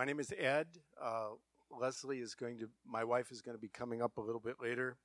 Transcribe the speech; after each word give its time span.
My 0.00 0.06
name 0.06 0.18
is 0.18 0.32
Ed. 0.38 0.66
Uh, 0.98 1.32
Leslie 1.70 2.20
is 2.20 2.34
going 2.34 2.58
to, 2.60 2.70
my 2.86 3.04
wife 3.04 3.30
is 3.30 3.42
going 3.42 3.54
to 3.54 3.60
be 3.60 3.68
coming 3.68 4.00
up 4.00 4.16
a 4.16 4.20
little 4.22 4.40
bit 4.40 4.54
later 4.58 4.96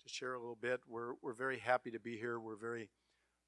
to 0.00 0.08
share 0.08 0.34
a 0.34 0.38
little 0.38 0.54
bit. 0.54 0.78
We're, 0.86 1.14
we're 1.22 1.32
very 1.32 1.58
happy 1.58 1.90
to 1.90 1.98
be 1.98 2.16
here. 2.16 2.38
We're 2.38 2.54
very 2.54 2.88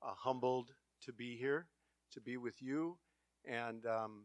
uh, 0.03 0.15
humbled 0.17 0.73
to 1.03 1.13
be 1.13 1.37
here, 1.37 1.69
to 2.11 2.21
be 2.21 2.39
with 2.39 2.61
you. 2.61 2.99
And, 3.45 3.87
um, 3.87 4.25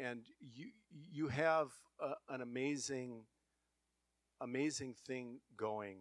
and 0.00 0.24
you, 0.40 0.68
you 0.90 1.28
have 1.28 1.68
a, 2.00 2.12
an 2.30 2.40
amazing, 2.40 3.24
amazing 4.40 4.94
thing 5.06 5.40
going 5.54 5.98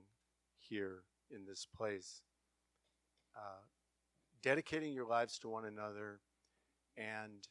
here 0.59 1.03
in 1.29 1.45
this 1.45 1.67
place. 1.75 2.21
Uh, 3.35 3.65
dedicating 4.41 4.93
your 4.93 5.09
lives 5.09 5.37
to 5.39 5.49
one 5.49 5.65
another 5.65 6.21
and 6.95 7.49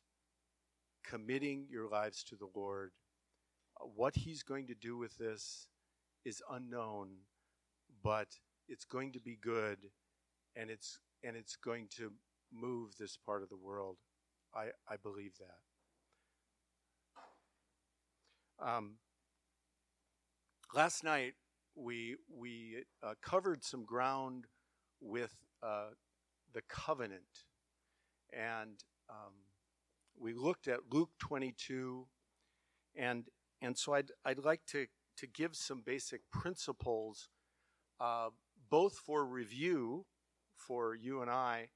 committing 1.09 1.67
your 1.71 1.89
lives 1.89 2.25
to 2.25 2.37
the 2.37 2.49
Lord. 2.55 2.93
Uh, 3.81 3.87
what 3.95 4.15
He's 4.17 4.43
going 4.43 4.67
to 4.69 4.75
do 4.75 4.97
with 4.97 5.17
this 5.19 5.69
is 6.25 6.43
unknown, 6.51 7.11
but 8.03 8.29
it's 8.69 8.85
going 8.85 9.13
to 9.13 9.21
be 9.21 9.37
good, 9.41 9.79
and 10.57 10.71
it's 10.71 10.99
and 11.23 11.37
it's 11.37 11.57
going 11.57 11.89
to 11.97 12.13
move 12.53 12.97
this 12.99 13.17
part 13.17 13.43
of 13.43 13.49
the 13.49 13.57
world. 13.57 13.99
I 14.55 14.67
I 14.89 14.97
believe 14.97 15.33
that. 15.39 15.59
Um, 18.67 18.97
last 20.75 21.05
night 21.05 21.35
we 21.75 22.17
we 22.35 22.85
uh, 23.03 23.15
covered 23.21 23.65
some 23.65 23.85
ground 23.85 24.47
with 25.01 25.35
uh, 25.63 25.91
the 26.53 26.63
covenant, 26.69 27.45
and 28.33 28.83
um, 29.11 29.33
we 30.19 30.33
looked 30.33 30.69
at 30.69 30.81
Luke 30.91 31.11
22, 31.19 32.07
and 32.97 33.29
and 33.61 33.77
so 33.77 33.95
I'd 33.95 34.11
I'd 34.25 34.39
like 34.39 34.65
to 34.69 34.87
to 35.19 35.27
give 35.27 35.55
some 35.55 35.83
basic 35.85 36.23
principles, 36.31 37.29
uh, 38.01 38.29
both 38.71 38.97
for 38.97 39.25
review 39.25 40.07
for 40.57 40.95
you 40.95 41.21
and 41.21 41.31
I, 41.31 41.69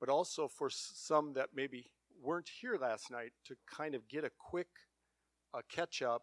but 0.00 0.08
also 0.08 0.48
for 0.48 0.70
some 0.70 1.32
that 1.34 1.50
maybe 1.54 1.90
weren't 2.22 2.50
here 2.60 2.76
last 2.80 3.10
night 3.10 3.32
to 3.46 3.56
kind 3.66 3.94
of 3.94 4.08
get 4.08 4.24
a 4.24 4.30
quick 4.38 4.68
uh, 5.54 5.62
catch 5.68 6.02
up. 6.02 6.22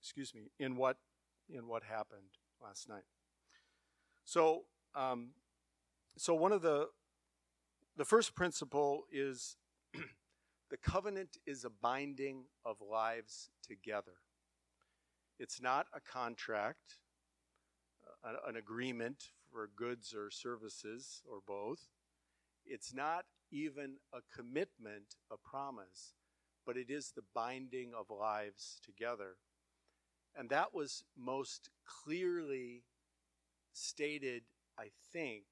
Excuse 0.00 0.34
me, 0.34 0.50
in 0.58 0.76
what 0.76 0.96
in 1.48 1.66
what 1.66 1.82
happened 1.82 2.38
last 2.62 2.88
night. 2.88 3.04
So, 4.24 4.62
um, 4.94 5.30
so 6.16 6.34
one 6.34 6.52
of 6.52 6.62
the 6.62 6.88
the 7.96 8.04
first 8.04 8.34
principle 8.34 9.04
is 9.12 9.56
the 10.70 10.76
covenant 10.76 11.38
is 11.46 11.64
a 11.64 11.70
binding 11.70 12.44
of 12.64 12.76
lives 12.80 13.50
together. 13.66 14.14
It's 15.38 15.60
not 15.60 15.86
a 15.94 16.00
contract, 16.00 16.98
uh, 18.24 18.32
an 18.46 18.56
agreement 18.56 19.24
for 19.50 19.70
goods 19.74 20.14
or 20.14 20.30
services 20.30 21.22
or 21.28 21.38
both. 21.46 21.80
It's 22.66 22.92
not 22.94 23.24
even 23.50 23.96
a 24.12 24.18
commitment, 24.34 25.16
a 25.30 25.36
promise, 25.36 26.14
but 26.66 26.76
it 26.76 26.90
is 26.90 27.12
the 27.14 27.24
binding 27.34 27.92
of 27.98 28.10
lives 28.10 28.80
together. 28.84 29.36
And 30.36 30.50
that 30.50 30.74
was 30.74 31.04
most 31.16 31.70
clearly 31.84 32.84
stated, 33.72 34.42
I 34.78 34.88
think, 35.12 35.44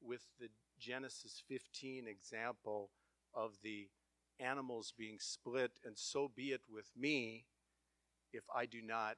with 0.00 0.22
the 0.38 0.48
Genesis 0.78 1.42
15 1.48 2.06
example 2.06 2.90
of 3.34 3.52
the 3.62 3.88
animals 4.40 4.92
being 4.96 5.18
split, 5.20 5.72
and 5.84 5.96
so 5.96 6.30
be 6.34 6.52
it 6.52 6.62
with 6.68 6.90
me 6.96 7.46
if 8.32 8.44
I 8.54 8.66
do 8.66 8.82
not 8.82 9.16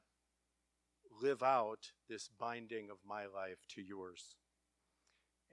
live 1.22 1.42
out 1.42 1.92
this 2.09 2.28
binding 2.39 2.91
of 2.91 2.98
my 3.06 3.22
life 3.27 3.67
to 3.70 3.83
yours. 3.83 4.37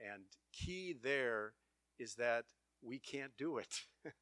And 0.00 0.24
key 0.52 0.94
there 1.00 1.54
is 1.98 2.16
that 2.16 2.44
we 2.82 2.98
can't 2.98 3.32
do 3.38 3.58
it. 3.58 3.84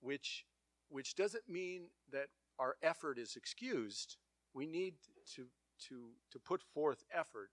which 0.00 0.44
which 0.88 1.14
doesn't 1.14 1.48
mean 1.48 1.82
that 2.12 2.28
our 2.58 2.76
effort 2.82 3.18
is 3.18 3.36
excused. 3.36 4.16
We 4.54 4.66
need 4.66 4.94
to 5.34 5.46
to 5.88 6.10
to 6.32 6.38
put 6.38 6.62
forth 6.62 7.04
effort, 7.12 7.50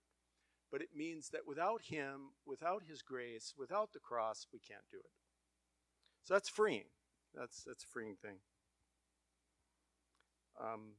but 0.70 0.82
it 0.82 0.88
means 0.94 1.30
that 1.30 1.46
without 1.46 1.82
him, 1.82 2.32
without 2.46 2.82
his 2.88 3.02
grace, 3.02 3.54
without 3.56 3.92
the 3.92 4.00
cross, 4.00 4.46
we 4.52 4.58
can't 4.58 4.84
do 4.90 4.98
it. 4.98 5.12
So 6.28 6.34
that's 6.34 6.50
freeing. 6.50 6.84
That's 7.34 7.64
that's 7.64 7.84
a 7.84 7.86
freeing 7.86 8.16
thing. 8.20 8.36
Um, 10.62 10.96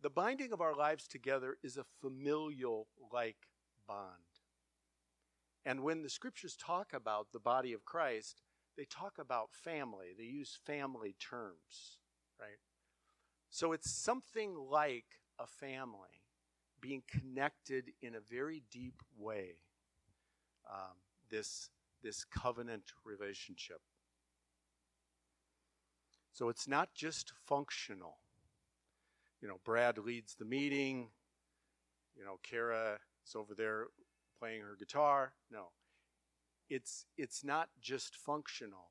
the 0.00 0.08
binding 0.08 0.52
of 0.52 0.60
our 0.60 0.72
lives 0.72 1.08
together 1.08 1.56
is 1.64 1.76
a 1.76 1.84
familial 2.00 2.86
like 3.12 3.48
bond. 3.88 4.38
And 5.66 5.82
when 5.82 6.02
the 6.04 6.10
scriptures 6.10 6.54
talk 6.54 6.92
about 6.94 7.32
the 7.32 7.40
body 7.40 7.72
of 7.72 7.84
Christ, 7.84 8.40
they 8.76 8.84
talk 8.84 9.14
about 9.18 9.48
family. 9.52 10.14
They 10.16 10.26
use 10.26 10.60
family 10.64 11.16
terms, 11.18 11.98
right? 12.38 12.60
So 13.50 13.72
it's 13.72 13.90
something 13.90 14.54
like 14.54 15.06
a 15.40 15.48
family 15.48 16.22
being 16.80 17.02
connected 17.10 17.90
in 18.00 18.14
a 18.14 18.20
very 18.20 18.62
deep 18.70 19.02
way. 19.18 19.56
Um, 20.72 20.98
this 21.32 21.70
this 22.04 22.24
covenant 22.24 22.92
relationship. 23.04 23.80
So 26.32 26.48
it's 26.48 26.68
not 26.68 26.94
just 26.94 27.32
functional. 27.46 28.18
You 29.40 29.48
know, 29.48 29.58
Brad 29.64 29.98
leads 29.98 30.34
the 30.34 30.44
meeting. 30.44 31.08
You 32.16 32.24
know, 32.24 32.38
Kara 32.42 32.98
is 33.26 33.34
over 33.34 33.54
there 33.54 33.86
playing 34.38 34.60
her 34.60 34.76
guitar. 34.78 35.32
No. 35.50 35.68
It's 36.68 37.06
it's 37.16 37.42
not 37.42 37.68
just 37.80 38.16
functional. 38.16 38.90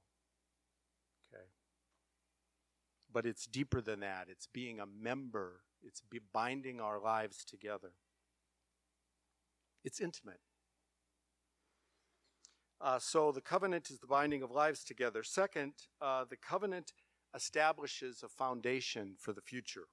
Okay. 1.27 1.43
But 3.11 3.25
it's 3.25 3.45
deeper 3.45 3.81
than 3.81 3.99
that. 4.01 4.27
It's 4.29 4.47
being 4.47 4.79
a 4.79 4.85
member. 4.85 5.61
It's 5.83 6.01
binding 6.31 6.79
our 6.79 6.99
lives 6.99 7.43
together. 7.43 7.91
It's 9.83 9.99
intimate. 9.99 10.39
Uh, 12.83 12.99
so 12.99 13.31
the 13.31 13.39
covenant 13.39 13.89
is 13.89 13.99
the 13.99 14.07
binding 14.07 14.43
of 14.43 14.51
lives 14.51 14.83
together. 14.83 15.23
Second, 15.23 15.71
uh, 16.01 16.25
the 16.29 16.35
covenant 16.35 16.91
establishes 17.33 18.23
a 18.23 18.27
foundation 18.27 19.15
for 19.17 19.31
the 19.31 19.41
future. 19.41 19.85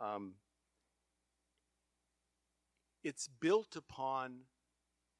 Um, 0.00 0.36
it's 3.04 3.28
built 3.28 3.76
upon 3.76 4.38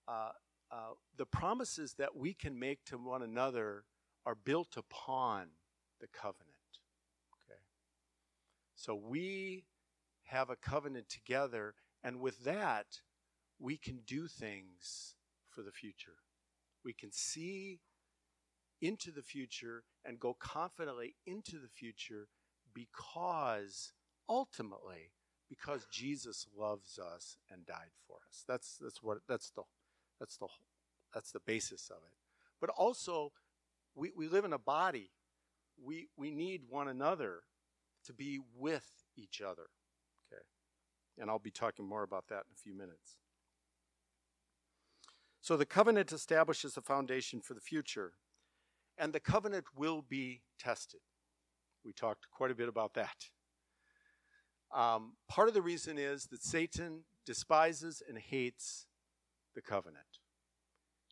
uh, 0.09 0.31
uh, 0.71 0.95
the 1.19 1.27
promises 1.27 1.93
that 1.99 2.17
we 2.17 2.33
can 2.33 2.59
make 2.59 2.83
to 2.87 2.97
one 2.97 3.23
another 3.23 3.85
are 4.25 4.35
built 4.35 4.79
upon 4.79 5.49
the 6.01 6.09
covenant. 6.09 6.49
Okay, 7.35 7.61
so 8.75 8.95
we 8.95 9.67
have 10.25 10.49
a 10.49 10.57
covenant 10.57 11.11
together, 11.11 11.75
and 12.03 12.19
with 12.19 12.45
that, 12.45 12.87
we 13.59 13.77
can 13.77 14.01
do 14.07 14.27
things 14.27 15.17
for 15.55 15.63
the 15.63 15.73
future. 15.73 16.17
We 16.85 16.93
can 16.93 17.13
see 17.13 17.81
into 18.81 19.11
the 19.13 19.23
future 19.23 19.85
and 20.05 20.19
go 20.19 20.35
confidently 20.35 21.15
into 21.27 21.59
the 21.59 21.69
future 21.69 22.29
because 22.75 23.93
ultimately 24.29 25.13
because 25.49 25.87
Jesus 25.93 26.47
loves 26.59 26.99
us 26.99 27.37
and 27.51 27.67
died 27.67 27.93
for 28.07 28.17
us. 28.29 28.45
That's 28.49 28.79
that's 28.81 29.03
what 29.03 29.19
that's 29.29 29.51
the 29.51 29.63
that's 30.19 30.37
the 30.39 30.49
that's 31.13 31.31
the 31.31 31.41
basis 31.41 31.91
of 31.91 31.99
it. 31.99 32.17
But 32.61 32.71
also 32.71 33.33
we, 33.95 34.13
we 34.17 34.29
live 34.29 34.45
in 34.45 34.53
a 34.53 34.59
body. 34.59 35.11
We 35.83 36.09
we 36.17 36.31
need 36.31 36.63
one 36.69 36.89
another 36.89 37.41
to 38.07 38.13
be 38.13 38.41
with 38.57 38.87
each 39.17 39.41
other. 39.41 39.69
Okay. 40.33 40.43
And 41.19 41.31
I'll 41.31 41.39
be 41.39 41.51
talking 41.51 41.87
more 41.87 42.03
about 42.03 42.29
that 42.29 42.45
in 42.49 42.55
a 42.55 42.63
few 42.63 42.75
minutes. 42.75 43.19
So 45.43 45.57
the 45.57 45.67
covenant 45.67 46.13
establishes 46.13 46.77
a 46.77 46.81
foundation 46.81 47.41
for 47.41 47.55
the 47.55 47.61
future, 47.61 48.13
and 48.97 49.13
the 49.13 49.19
covenant 49.19 49.65
will 49.77 50.01
be 50.01 50.43
tested. 50.57 51.01
We 51.85 51.93
talked 51.93 52.31
quite 52.31 52.53
a 52.53 52.55
bit 52.55 52.69
about 52.69 52.95
that. 52.95 53.29
Um, 54.73 55.15
part 55.29 55.49
of 55.49 55.55
the 55.55 55.61
reason 55.61 55.99
is 55.99 56.27
that 56.27 56.45
Satan 56.45 57.01
despises 57.27 58.05
and 58.09 58.17
hates 58.17 58.87
the 59.57 59.61
covenant. 59.61 60.21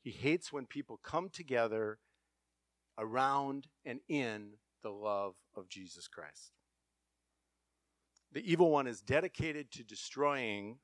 He 0.01 0.13
hates 0.13 0.53
when 0.53 0.65
people 0.65 1.01
come 1.03 1.29
together 1.29 1.99
around 2.97 3.67
and 3.85 3.99
in 4.09 4.53
the 4.85 4.91
love 4.91 5.35
of 5.57 5.69
Jesus 5.69 6.07
Christ. 6.07 6.53
The 8.31 8.49
evil 8.49 8.71
one 8.71 8.87
is 8.87 9.01
dedicated 9.01 9.73
to 9.73 9.83
destroying 9.83 10.79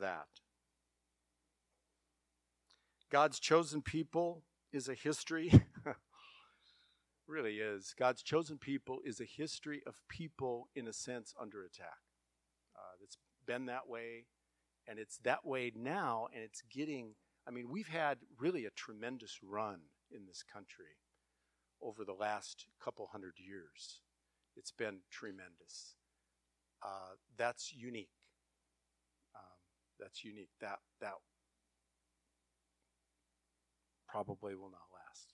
that. 0.00 0.28
God's 3.12 3.38
chosen 3.38 3.82
people 3.82 4.42
is 4.72 4.88
a 4.88 4.94
history. 4.94 5.52
really 7.28 7.56
is. 7.56 7.94
God's 7.98 8.22
chosen 8.22 8.56
people 8.56 9.00
is 9.04 9.20
a 9.20 9.26
history 9.26 9.82
of 9.86 9.96
people, 10.08 10.70
in 10.74 10.88
a 10.88 10.94
sense, 10.94 11.34
under 11.38 11.62
attack. 11.62 11.98
Uh, 12.74 12.96
it's 13.04 13.18
been 13.46 13.66
that 13.66 13.86
way, 13.86 14.24
and 14.88 14.98
it's 14.98 15.18
that 15.24 15.44
way 15.44 15.70
now, 15.76 16.28
and 16.32 16.42
it's 16.42 16.62
getting. 16.72 17.14
I 17.46 17.50
mean, 17.50 17.68
we've 17.70 17.88
had 17.88 18.16
really 18.38 18.64
a 18.64 18.70
tremendous 18.70 19.40
run 19.42 19.80
in 20.10 20.24
this 20.26 20.42
country 20.42 20.96
over 21.82 22.06
the 22.06 22.14
last 22.14 22.64
couple 22.82 23.10
hundred 23.12 23.34
years. 23.36 24.00
It's 24.56 24.72
been 24.72 25.00
tremendous. 25.10 25.96
Uh, 26.82 27.16
that's 27.36 27.74
unique. 27.74 28.08
Um, 29.36 29.58
that's 30.00 30.24
unique. 30.24 30.50
That 30.62 30.78
that 31.02 31.16
probably 34.12 34.54
will 34.54 34.70
not 34.70 34.88
last. 34.92 35.32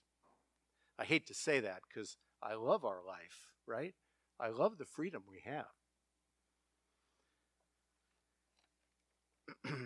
I 0.97 1.03
hate 1.03 1.27
to 1.27 1.33
say 1.33 1.59
that 1.59 1.81
because 1.87 2.15
I 2.41 2.53
love 2.53 2.85
our 2.85 3.01
life, 3.05 3.51
right? 3.67 3.93
I 4.39 4.47
love 4.49 4.77
the 4.77 4.85
freedom 4.85 5.23
we 5.29 5.41
have. 5.43 5.65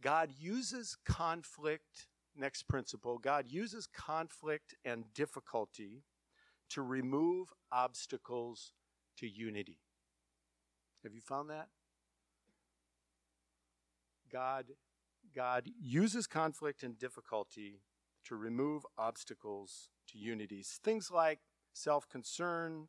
God 0.00 0.30
uses 0.38 0.96
conflict, 1.04 2.06
next 2.36 2.68
principle, 2.68 3.18
God 3.18 3.46
uses 3.48 3.88
conflict 3.88 4.76
and 4.84 5.12
difficulty 5.12 6.04
to 6.70 6.82
remove 6.82 7.48
obstacles 7.72 8.72
to 9.18 9.28
unity. 9.28 9.80
Have 11.02 11.14
you 11.14 11.20
found 11.20 11.50
that? 11.50 11.66
God 14.32 14.66
God 15.34 15.68
uses 15.80 16.26
conflict 16.26 16.82
and 16.82 16.98
difficulty 16.98 17.80
to 18.24 18.36
remove 18.36 18.84
obstacles 18.98 19.88
to 20.08 20.18
unities. 20.18 20.78
Things 20.82 21.10
like 21.10 21.40
self 21.72 22.08
concern, 22.08 22.88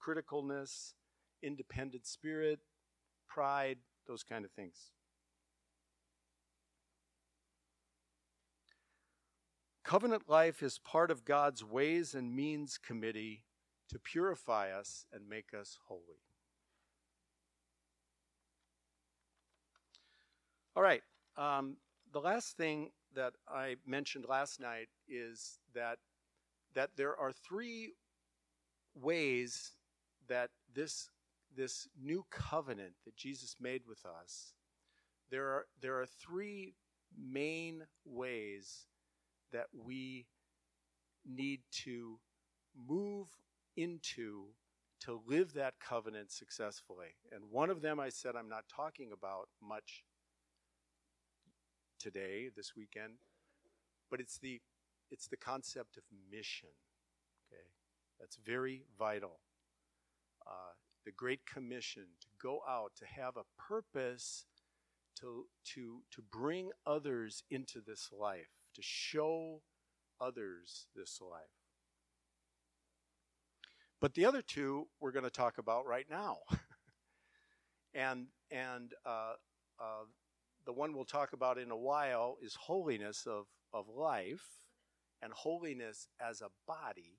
criticalness, 0.00 0.94
independent 1.42 2.06
spirit, 2.06 2.60
pride, 3.28 3.78
those 4.06 4.22
kind 4.22 4.44
of 4.44 4.50
things. 4.52 4.92
Covenant 9.84 10.28
life 10.28 10.62
is 10.62 10.78
part 10.78 11.10
of 11.10 11.24
God's 11.24 11.64
ways 11.64 12.14
and 12.14 12.34
means 12.34 12.78
committee 12.78 13.42
to 13.88 13.98
purify 13.98 14.70
us 14.70 15.04
and 15.12 15.28
make 15.28 15.52
us 15.52 15.78
holy. 15.88 16.22
All 20.76 20.82
right, 20.82 21.02
um, 21.36 21.76
the 22.12 22.20
last 22.20 22.56
thing 22.56 22.90
that 23.14 23.32
I 23.48 23.76
mentioned 23.86 24.26
last 24.28 24.60
night 24.60 24.88
is 25.08 25.58
that 25.74 25.98
that 26.74 26.90
there 26.96 27.16
are 27.16 27.32
three 27.32 27.94
ways 28.94 29.72
that 30.28 30.50
this 30.74 31.10
this 31.56 31.88
new 32.00 32.24
covenant 32.30 32.92
that 33.04 33.16
Jesus 33.16 33.56
made 33.60 33.82
with 33.88 34.04
us 34.06 34.54
there 35.30 35.46
are 35.46 35.66
there 35.80 36.00
are 36.00 36.06
three 36.06 36.74
main 37.16 37.84
ways 38.04 38.86
that 39.52 39.66
we 39.72 40.26
need 41.24 41.60
to 41.70 42.18
move 42.88 43.28
into 43.76 44.46
to 45.00 45.20
live 45.26 45.54
that 45.54 45.74
covenant 45.80 46.30
successfully. 46.30 47.14
And 47.32 47.44
one 47.50 47.70
of 47.70 47.80
them 47.80 47.98
I 47.98 48.10
said 48.10 48.34
I'm 48.36 48.48
not 48.48 48.64
talking 48.74 49.10
about 49.12 49.48
much 49.62 50.04
today, 52.00 52.48
this 52.56 52.74
weekend, 52.76 53.14
but 54.10 54.20
it's 54.20 54.38
the 54.38 54.60
it's 55.10 55.28
the 55.28 55.36
concept 55.36 55.96
of 55.96 56.02
mission. 56.32 56.70
Okay, 57.46 57.62
that's 58.18 58.36
very 58.44 58.84
vital. 58.98 59.40
Uh, 60.46 60.72
the 61.04 61.12
Great 61.12 61.40
Commission 61.46 62.06
to 62.20 62.26
go 62.42 62.60
out 62.68 62.92
to 62.96 63.04
have 63.06 63.36
a 63.36 63.44
purpose 63.58 64.46
to 65.20 65.46
to 65.74 66.02
to 66.10 66.22
bring 66.22 66.70
others 66.86 67.42
into 67.50 67.80
this 67.86 68.10
life, 68.12 68.48
to 68.74 68.82
show 68.82 69.60
others 70.20 70.86
this 70.94 71.20
life. 71.20 71.42
But 74.00 74.14
the 74.14 74.24
other 74.24 74.42
two 74.42 74.88
we're 75.00 75.12
going 75.12 75.24
to 75.24 75.30
talk 75.30 75.58
about 75.58 75.86
right 75.86 76.06
now, 76.08 76.38
and 77.94 78.26
and 78.50 78.92
uh, 79.04 79.34
uh, 79.78 80.04
the 80.66 80.72
one 80.72 80.94
we'll 80.94 81.04
talk 81.04 81.32
about 81.32 81.58
in 81.58 81.70
a 81.70 81.76
while 81.76 82.36
is 82.42 82.54
holiness 82.54 83.26
of, 83.26 83.46
of 83.72 83.88
life 83.88 84.60
and 85.22 85.32
holiness 85.32 86.08
as 86.20 86.40
a 86.40 86.48
body. 86.66 87.18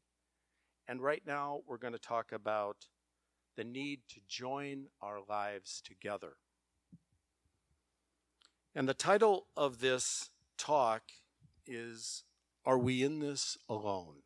And 0.88 1.02
right 1.02 1.24
now, 1.26 1.62
we're 1.68 1.78
going 1.78 1.94
to 1.94 2.00
talk 2.00 2.32
about 2.32 2.88
the 3.56 3.64
need 3.64 4.02
to 4.10 4.20
join 4.28 4.88
our 5.02 5.20
lives 5.28 5.82
together. 5.86 6.34
And 8.74 8.88
the 8.88 8.94
title 8.94 9.48
of 9.58 9.80
this 9.80 10.30
talk 10.58 11.04
is 11.66 12.24
Are 12.66 12.78
We 12.78 13.04
in 13.04 13.20
This 13.20 13.58
Alone? 13.68 14.24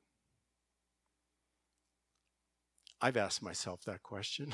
I've 3.01 3.17
asked 3.17 3.41
myself 3.41 3.83
that 3.85 4.03
question. 4.03 4.53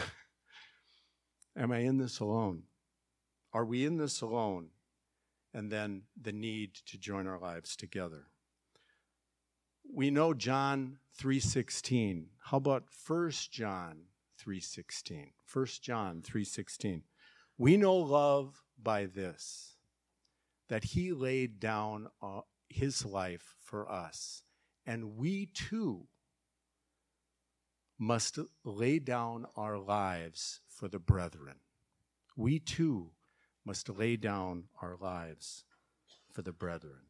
Am 1.55 1.71
I 1.71 1.79
in 1.79 1.97
this 1.97 2.19
alone? 2.19 2.63
Are 3.53 3.65
we 3.65 3.85
in 3.85 3.97
this 3.97 4.21
alone? 4.21 4.69
And 5.53 5.71
then 5.71 6.03
the 6.19 6.31
need 6.31 6.75
to 6.85 6.97
join 6.97 7.27
our 7.27 7.39
lives 7.39 7.75
together. 7.75 8.27
We 9.93 10.09
know 10.09 10.33
John 10.33 10.99
3:16. 11.19 12.29
How 12.45 12.57
about 12.57 12.89
1 12.89 13.51
John 13.51 14.07
3:16? 14.37 15.33
1 15.45 15.81
John 15.81 16.21
3:16. 16.21 17.03
We 17.57 17.75
know 17.75 17.95
love 17.95 18.63
by 18.81 19.05
this 19.05 19.75
that 20.69 20.85
he 20.85 21.11
laid 21.11 21.59
down 21.59 22.09
uh, 22.21 22.41
his 22.69 23.05
life 23.05 23.55
for 23.59 23.91
us, 23.91 24.43
and 24.85 25.17
we 25.17 25.47
too 25.47 26.07
must 27.97 28.39
lay 28.63 28.97
down 28.97 29.45
our 29.57 29.77
lives 29.77 30.61
for 30.67 30.87
the 30.87 30.99
brethren. 30.99 31.59
We 32.35 32.57
too 32.57 33.11
must 33.65 33.89
lay 33.89 34.15
down 34.15 34.65
our 34.81 34.95
lives 34.99 35.63
for 36.31 36.41
the 36.41 36.51
brethren. 36.51 37.07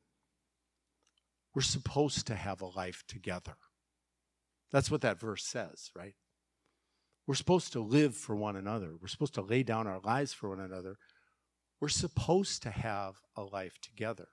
We're 1.53 1.61
supposed 1.61 2.27
to 2.27 2.35
have 2.35 2.61
a 2.61 2.67
life 2.67 3.03
together. 3.07 3.55
That's 4.71 4.89
what 4.89 5.01
that 5.01 5.19
verse 5.19 5.43
says, 5.43 5.91
right? 5.95 6.15
We're 7.27 7.35
supposed 7.35 7.73
to 7.73 7.81
live 7.81 8.15
for 8.15 8.35
one 8.35 8.55
another. 8.55 8.93
We're 8.99 9.07
supposed 9.07 9.35
to 9.35 9.41
lay 9.41 9.63
down 9.63 9.87
our 9.87 9.99
lives 9.99 10.33
for 10.33 10.49
one 10.49 10.59
another. 10.59 10.97
We're 11.79 11.89
supposed 11.89 12.63
to 12.63 12.71
have 12.71 13.15
a 13.35 13.43
life 13.43 13.79
together. 13.81 14.27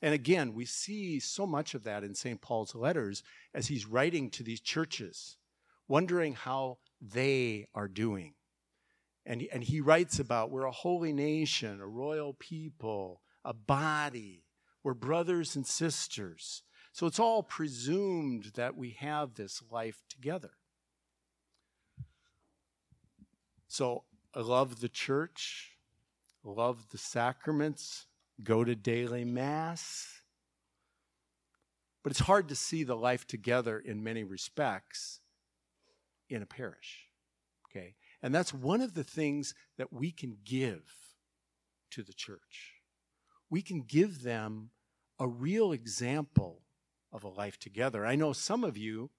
And 0.00 0.14
again, 0.14 0.54
we 0.54 0.64
see 0.64 1.18
so 1.20 1.46
much 1.46 1.74
of 1.74 1.84
that 1.84 2.04
in 2.04 2.14
St. 2.14 2.40
Paul's 2.40 2.74
letters 2.74 3.22
as 3.52 3.66
he's 3.66 3.86
writing 3.86 4.30
to 4.30 4.42
these 4.42 4.60
churches, 4.60 5.36
wondering 5.88 6.34
how 6.34 6.78
they 7.00 7.66
are 7.74 7.88
doing. 7.88 8.34
And, 9.28 9.46
and 9.52 9.62
he 9.62 9.82
writes 9.82 10.18
about 10.18 10.50
we're 10.50 10.64
a 10.64 10.72
holy 10.72 11.12
nation, 11.12 11.82
a 11.82 11.86
royal 11.86 12.32
people, 12.32 13.20
a 13.44 13.52
body. 13.52 14.46
We're 14.82 14.94
brothers 14.94 15.54
and 15.54 15.66
sisters. 15.66 16.62
So 16.92 17.06
it's 17.06 17.18
all 17.20 17.42
presumed 17.42 18.52
that 18.54 18.74
we 18.74 18.96
have 18.98 19.34
this 19.34 19.62
life 19.70 20.02
together. 20.08 20.52
So 23.68 24.04
I 24.34 24.40
love 24.40 24.80
the 24.80 24.88
church, 24.88 25.76
love 26.42 26.88
the 26.88 26.96
sacraments, 26.96 28.06
go 28.42 28.64
to 28.64 28.74
daily 28.74 29.26
mass. 29.26 30.22
But 32.02 32.12
it's 32.12 32.20
hard 32.20 32.48
to 32.48 32.56
see 32.56 32.82
the 32.82 32.96
life 32.96 33.26
together 33.26 33.78
in 33.78 34.02
many 34.02 34.24
respects 34.24 35.20
in 36.30 36.40
a 36.40 36.46
parish. 36.46 37.08
Okay? 37.70 37.94
And 38.22 38.34
that's 38.34 38.52
one 38.52 38.80
of 38.80 38.94
the 38.94 39.04
things 39.04 39.54
that 39.76 39.92
we 39.92 40.10
can 40.10 40.38
give 40.44 40.82
to 41.92 42.02
the 42.02 42.12
church. 42.12 42.74
We 43.50 43.62
can 43.62 43.82
give 43.82 44.22
them 44.22 44.70
a 45.18 45.28
real 45.28 45.72
example 45.72 46.62
of 47.12 47.24
a 47.24 47.28
life 47.28 47.58
together. 47.58 48.04
I 48.04 48.16
know 48.16 48.32
some 48.32 48.64
of 48.64 48.76
you, 48.76 49.10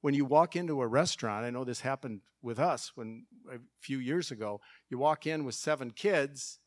when 0.00 0.14
you 0.14 0.24
walk 0.24 0.54
into 0.54 0.80
a 0.80 0.86
restaurant, 0.86 1.44
I 1.44 1.50
know 1.50 1.64
this 1.64 1.80
happened 1.80 2.20
with 2.42 2.58
us 2.58 2.92
when 2.94 3.26
a 3.50 3.58
few 3.80 3.98
years 3.98 4.30
ago, 4.30 4.60
you 4.88 4.98
walk 4.98 5.26
in 5.26 5.44
with 5.44 5.54
seven 5.54 5.90
kids 5.90 6.58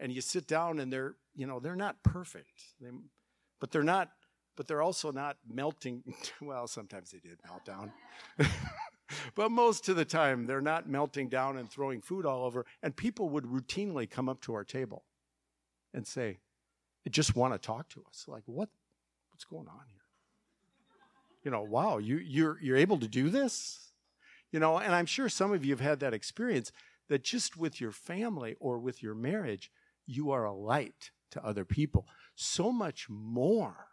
and 0.00 0.12
you 0.12 0.20
sit 0.20 0.46
down 0.46 0.78
and 0.78 0.92
they're, 0.92 1.16
you 1.34 1.46
know, 1.46 1.60
they're 1.60 1.76
not 1.76 2.02
perfect. 2.02 2.62
They, 2.80 2.88
but 3.60 3.70
they're 3.70 3.82
not, 3.82 4.10
but 4.56 4.66
they're 4.66 4.82
also 4.82 5.10
not 5.12 5.36
melting. 5.48 6.02
Well, 6.40 6.66
sometimes 6.66 7.10
they 7.10 7.18
did 7.18 7.38
melt 7.46 7.64
down. 7.64 7.92
but 9.34 9.50
most 9.50 9.88
of 9.88 9.96
the 9.96 10.04
time, 10.04 10.46
they're 10.46 10.60
not 10.60 10.88
melting 10.88 11.28
down 11.28 11.56
and 11.56 11.70
throwing 11.70 12.00
food 12.00 12.26
all 12.26 12.44
over. 12.44 12.66
And 12.82 12.94
people 12.94 13.28
would 13.30 13.44
routinely 13.44 14.08
come 14.08 14.28
up 14.28 14.40
to 14.42 14.54
our 14.54 14.64
table 14.64 15.04
and 15.92 16.06
say, 16.06 16.38
"They 17.04 17.10
just 17.10 17.34
want 17.34 17.54
to 17.54 17.58
talk 17.58 17.88
to 17.90 18.04
us. 18.08 18.24
Like, 18.28 18.42
what? 18.46 18.68
what's 19.34 19.44
going 19.44 19.66
on 19.66 19.84
here? 19.88 20.00
You 21.42 21.50
know, 21.50 21.62
wow, 21.62 21.98
you, 21.98 22.18
you're, 22.18 22.56
you're 22.62 22.76
able 22.76 22.98
to 23.00 23.08
do 23.08 23.30
this? 23.30 23.90
You 24.52 24.60
know, 24.60 24.78
and 24.78 24.94
I'm 24.94 25.06
sure 25.06 25.28
some 25.28 25.52
of 25.52 25.64
you 25.64 25.72
have 25.72 25.80
had 25.80 25.98
that 26.00 26.14
experience 26.14 26.70
that 27.08 27.24
just 27.24 27.56
with 27.56 27.80
your 27.80 27.90
family 27.90 28.54
or 28.60 28.78
with 28.78 29.02
your 29.02 29.14
marriage, 29.14 29.72
you 30.06 30.30
are 30.30 30.44
a 30.44 30.52
light 30.52 31.10
to 31.32 31.44
other 31.44 31.64
people. 31.64 32.06
So 32.36 32.70
much 32.70 33.08
more 33.10 33.88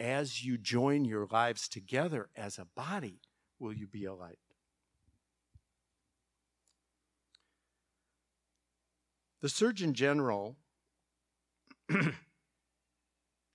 as 0.00 0.44
you 0.44 0.58
join 0.58 1.04
your 1.04 1.26
lives 1.30 1.68
together 1.68 2.28
as 2.36 2.58
a 2.58 2.66
body 2.76 3.20
will 3.58 3.72
you 3.72 3.86
be 3.86 4.04
a 4.04 4.14
light. 4.14 4.38
The 9.40 9.48
Surgeon 9.48 9.92
General, 9.92 10.56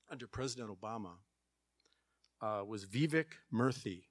under 0.09 0.27
President 0.27 0.69
Obama, 0.69 1.13
uh, 2.41 2.63
was 2.65 2.85
Vivek 2.85 3.25
Murthy. 3.51 4.03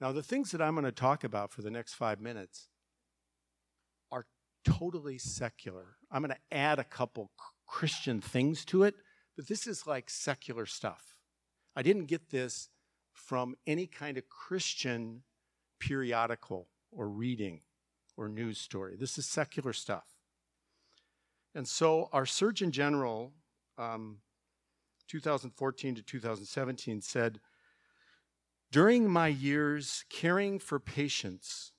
Now, 0.00 0.10
the 0.10 0.24
things 0.24 0.50
that 0.50 0.60
I'm 0.60 0.74
going 0.74 0.84
to 0.84 0.90
talk 0.90 1.22
about 1.22 1.52
for 1.52 1.62
the 1.62 1.70
next 1.70 1.94
five 1.94 2.20
minutes 2.20 2.66
are 4.10 4.26
totally 4.64 5.18
secular. 5.18 5.96
I'm 6.10 6.22
going 6.22 6.34
to 6.34 6.56
add 6.56 6.80
a 6.80 6.84
couple 6.84 7.30
Christian 7.66 8.20
things 8.20 8.64
to 8.66 8.82
it, 8.82 8.96
but 9.36 9.46
this 9.46 9.68
is 9.68 9.86
like 9.86 10.10
secular 10.10 10.66
stuff. 10.66 11.11
I 11.74 11.82
didn't 11.82 12.06
get 12.06 12.30
this 12.30 12.68
from 13.12 13.54
any 13.66 13.86
kind 13.86 14.18
of 14.18 14.28
Christian 14.28 15.22
periodical 15.78 16.68
or 16.90 17.08
reading 17.08 17.60
or 18.16 18.28
news 18.28 18.58
story. 18.58 18.96
This 18.96 19.18
is 19.18 19.26
secular 19.26 19.72
stuff. 19.72 20.04
And 21.54 21.66
so 21.68 22.08
our 22.12 22.26
Surgeon 22.26 22.70
General, 22.70 23.32
um, 23.78 24.18
2014 25.08 25.94
to 25.96 26.02
2017, 26.02 27.00
said, 27.00 27.40
During 28.70 29.08
my 29.08 29.28
years 29.28 30.04
caring 30.08 30.58
for 30.58 30.78
patients, 30.78 31.72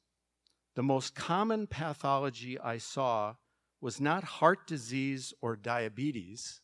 the 0.75 0.83
most 0.83 1.15
common 1.15 1.67
pathology 1.67 2.59
I 2.59 2.77
saw 2.77 3.35
was 3.81 3.99
not 3.99 4.23
heart 4.23 4.65
disease 4.67 5.33
or 5.41 5.55
diabetes, 5.55 6.61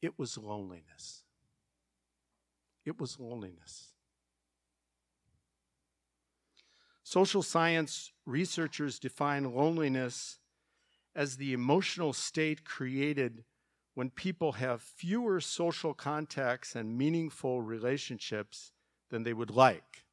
it 0.00 0.18
was 0.18 0.38
loneliness. 0.38 1.21
It 2.84 3.00
was 3.00 3.18
loneliness. 3.18 3.88
Social 7.02 7.42
science 7.42 8.10
researchers 8.24 8.98
define 8.98 9.54
loneliness 9.54 10.38
as 11.14 11.36
the 11.36 11.52
emotional 11.52 12.12
state 12.12 12.64
created 12.64 13.44
when 13.94 14.08
people 14.08 14.52
have 14.52 14.80
fewer 14.80 15.40
social 15.40 15.92
contacts 15.92 16.74
and 16.74 16.96
meaningful 16.96 17.60
relationships 17.60 18.72
than 19.10 19.22
they 19.22 19.34
would 19.34 19.50
like. 19.50 20.04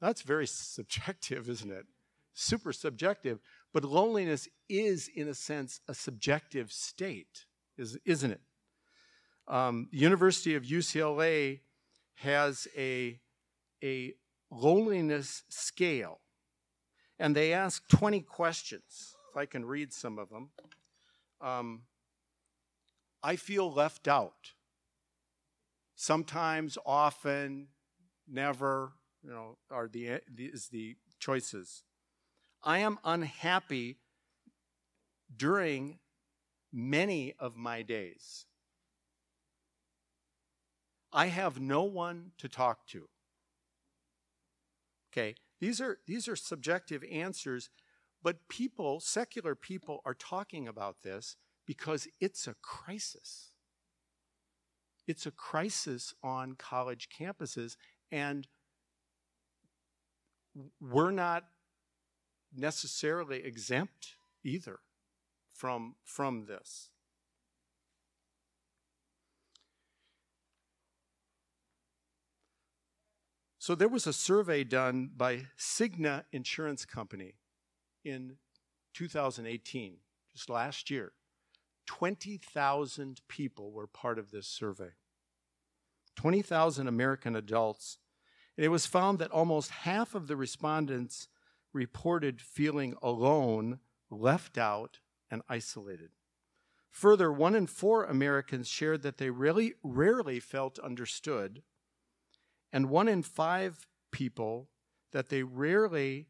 That's 0.00 0.22
very 0.22 0.46
subjective, 0.46 1.48
isn't 1.48 1.70
it? 1.70 1.86
Super 2.34 2.72
subjective. 2.72 3.38
But 3.72 3.84
loneliness 3.84 4.48
is, 4.68 5.08
in 5.14 5.28
a 5.28 5.34
sense, 5.34 5.80
a 5.88 5.94
subjective 5.94 6.72
state, 6.72 7.46
isn't 7.76 8.30
it? 8.30 8.40
Um, 9.46 9.88
University 9.92 10.54
of 10.54 10.64
UCLA 10.64 11.60
has 12.22 12.68
a, 12.76 13.18
a 13.82 14.14
loneliness 14.50 15.44
scale, 15.48 16.20
and 17.18 17.34
they 17.34 17.52
ask 17.52 17.86
20 17.88 18.20
questions 18.22 19.14
if 19.30 19.36
I 19.36 19.46
can 19.46 19.64
read 19.64 19.92
some 19.92 20.18
of 20.18 20.28
them. 20.30 20.50
Um, 21.40 21.82
I 23.22 23.36
feel 23.36 23.72
left 23.72 24.08
out. 24.08 24.52
Sometimes, 25.94 26.78
often, 26.86 27.68
never, 28.28 28.92
you 29.22 29.30
know, 29.30 29.58
are 29.70 29.88
the, 29.88 30.20
is 30.38 30.68
the 30.68 30.96
choices. 31.18 31.82
I 32.62 32.78
am 32.78 32.98
unhappy 33.04 33.98
during 35.36 35.98
many 36.72 37.34
of 37.38 37.56
my 37.56 37.82
days. 37.82 38.46
I 41.12 41.26
have 41.26 41.60
no 41.60 41.82
one 41.84 42.32
to 42.38 42.48
talk 42.48 42.86
to. 42.88 43.08
Okay, 45.10 45.34
these 45.60 45.80
are 45.80 45.98
these 46.06 46.28
are 46.28 46.36
subjective 46.36 47.02
answers 47.10 47.70
but 48.22 48.48
people, 48.48 49.00
secular 49.00 49.54
people, 49.54 50.00
are 50.04 50.14
talking 50.14 50.66
about 50.66 51.02
this 51.02 51.36
because 51.66 52.08
it's 52.20 52.46
a 52.46 52.54
crisis. 52.54 53.52
It's 55.06 55.26
a 55.26 55.30
crisis 55.30 56.14
on 56.22 56.54
college 56.54 57.08
campuses, 57.08 57.76
and 58.10 58.48
we're 60.80 61.12
not 61.12 61.44
necessarily 62.54 63.44
exempt 63.44 64.16
either 64.42 64.80
from, 65.54 65.94
from 66.04 66.46
this. 66.46 66.90
So 73.68 73.74
there 73.74 73.86
was 73.86 74.06
a 74.06 74.14
survey 74.14 74.64
done 74.64 75.10
by 75.14 75.48
Cigna 75.58 76.24
Insurance 76.32 76.86
Company 76.86 77.34
in 78.02 78.38
2018, 78.94 79.98
just 80.32 80.48
last 80.48 80.88
year, 80.88 81.12
20,000 81.84 83.20
people 83.28 83.70
were 83.70 83.86
part 83.86 84.18
of 84.18 84.30
this 84.30 84.46
survey. 84.46 84.92
20,000 86.16 86.88
American 86.88 87.36
adults. 87.36 87.98
And 88.56 88.64
it 88.64 88.70
was 88.70 88.86
found 88.86 89.18
that 89.18 89.30
almost 89.32 89.68
half 89.70 90.14
of 90.14 90.28
the 90.28 90.36
respondents 90.36 91.28
reported 91.74 92.40
feeling 92.40 92.94
alone, 93.02 93.80
left 94.10 94.56
out, 94.56 95.00
and 95.30 95.42
isolated. 95.46 96.12
Further, 96.90 97.30
one 97.30 97.54
in 97.54 97.66
four 97.66 98.04
Americans 98.06 98.66
shared 98.66 99.02
that 99.02 99.18
they 99.18 99.28
really 99.28 99.74
rarely 99.82 100.40
felt 100.40 100.78
understood, 100.78 101.62
and 102.72 102.90
one 102.90 103.08
in 103.08 103.22
five 103.22 103.86
people 104.10 104.68
that 105.12 105.28
they 105.28 105.42
rarely 105.42 106.28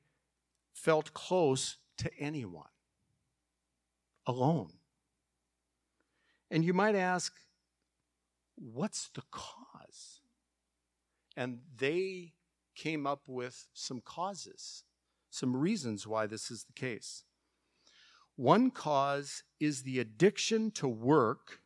felt 0.73 1.13
close 1.13 1.77
to 1.99 2.11
anyone, 2.19 2.71
alone. 4.27 4.73
And 6.51 6.65
you 6.65 6.73
might 6.73 6.95
ask, 6.95 7.35
what's 8.55 9.09
the 9.09 9.23
cause? 9.31 10.21
And 11.37 11.61
they 11.77 12.35
came 12.75 13.07
up 13.07 13.23
with 13.27 13.67
some 13.75 14.01
causes, 14.01 14.85
some 15.31 15.57
reasons 15.57 16.07
why 16.07 16.27
this 16.27 16.51
is 16.51 16.65
the 16.65 16.73
case. 16.73 17.25
One 18.37 18.71
cause 18.71 19.43
is 19.59 19.83
the 19.83 19.99
addiction 19.99 20.71
to 20.73 20.87
work 20.87 21.61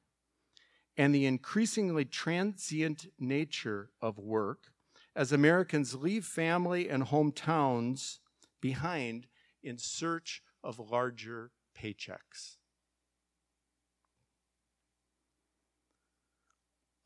and 0.96 1.14
the 1.14 1.26
increasingly 1.26 2.04
transient 2.04 3.06
nature 3.18 3.90
of 4.00 4.18
work 4.18 4.72
as 5.14 5.32
Americans 5.32 5.94
leave 5.94 6.24
family 6.24 6.88
and 6.88 7.04
hometowns 7.04 8.18
behind 8.60 9.26
in 9.62 9.78
search 9.78 10.42
of 10.62 10.78
larger 10.78 11.50
paychecks. 11.78 12.56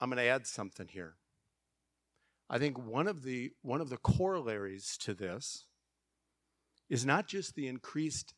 I'm 0.01 0.11
going 0.11 0.23
to 0.23 0.29
add 0.29 0.47
something 0.47 0.89
here. 0.89 1.15
I 2.49 2.59
think 2.59 2.79
one 2.79 3.09
of 3.09 3.23
the 3.23 3.53
one 3.63 3.81
of 3.81 3.89
the 3.89 3.97
corollaries 3.97 4.97
to 4.99 5.15
this 5.15 5.65
is 6.89 7.05
not 7.05 7.27
just 7.27 7.55
the 7.55 7.67
increased 7.67 8.35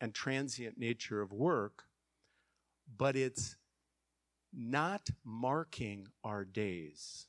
and 0.00 0.14
transient 0.14 0.78
nature 0.78 1.20
of 1.20 1.32
work, 1.32 1.84
but 2.96 3.16
it's 3.16 3.56
not 4.52 5.10
marking 5.24 6.08
our 6.24 6.44
days, 6.44 7.26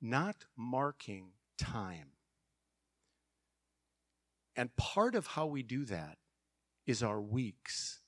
not 0.00 0.44
marking 0.56 1.32
time. 1.56 2.10
And 4.56 4.74
part 4.76 5.14
of 5.14 5.28
how 5.28 5.46
we 5.46 5.62
do 5.62 5.84
that 5.84 6.18
is 6.86 7.02
our 7.02 7.20
weeks. 7.20 8.00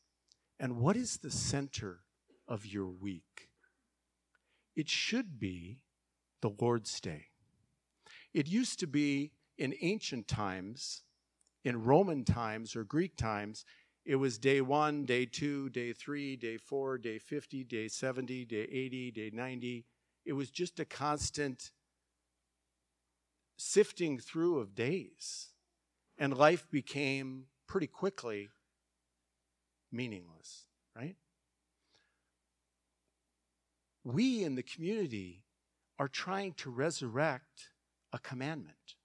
And 0.58 0.78
what 0.78 0.96
is 0.96 1.18
the 1.18 1.30
center 1.30 2.00
of 2.48 2.66
your 2.66 2.88
week? 2.88 3.50
It 4.74 4.88
should 4.88 5.38
be 5.38 5.78
the 6.42 6.50
Lord's 6.60 7.00
Day. 7.00 7.26
It 8.32 8.48
used 8.48 8.80
to 8.80 8.86
be 8.86 9.32
in 9.58 9.74
ancient 9.80 10.26
times, 10.26 11.02
in 11.64 11.84
Roman 11.84 12.24
times 12.24 12.74
or 12.74 12.84
Greek 12.84 13.16
times, 13.16 13.64
it 14.04 14.16
was 14.16 14.38
day 14.38 14.60
one, 14.60 15.04
day 15.04 15.26
two, 15.26 15.68
day 15.70 15.92
three, 15.92 16.36
day 16.36 16.56
four, 16.56 16.98
day 16.98 17.18
50, 17.18 17.64
day 17.64 17.88
70, 17.88 18.44
day 18.44 18.66
80, 18.70 19.10
day 19.10 19.30
90. 19.32 19.84
It 20.24 20.32
was 20.32 20.50
just 20.50 20.80
a 20.80 20.84
constant 20.84 21.70
sifting 23.56 24.18
through 24.18 24.58
of 24.58 24.74
days 24.74 25.48
and 26.18 26.36
life 26.36 26.66
became 26.70 27.44
pretty 27.66 27.86
quickly 27.86 28.50
meaningless, 29.92 30.64
right? 30.96 31.16
we 34.04 34.44
in 34.44 34.54
the 34.54 34.62
community 34.62 35.44
are 35.98 36.08
trying 36.08 36.54
to 36.54 36.70
resurrect 36.70 37.70
a 38.12 38.18
commandment 38.18 38.96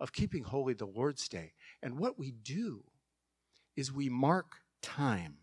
of 0.00 0.12
keeping 0.12 0.44
holy 0.44 0.74
the 0.74 0.86
Lord's 0.86 1.28
Day. 1.28 1.52
And 1.82 1.98
what 1.98 2.18
we 2.18 2.30
do 2.30 2.84
is 3.76 3.92
we 3.92 4.08
mark 4.08 4.56
time. 4.82 5.38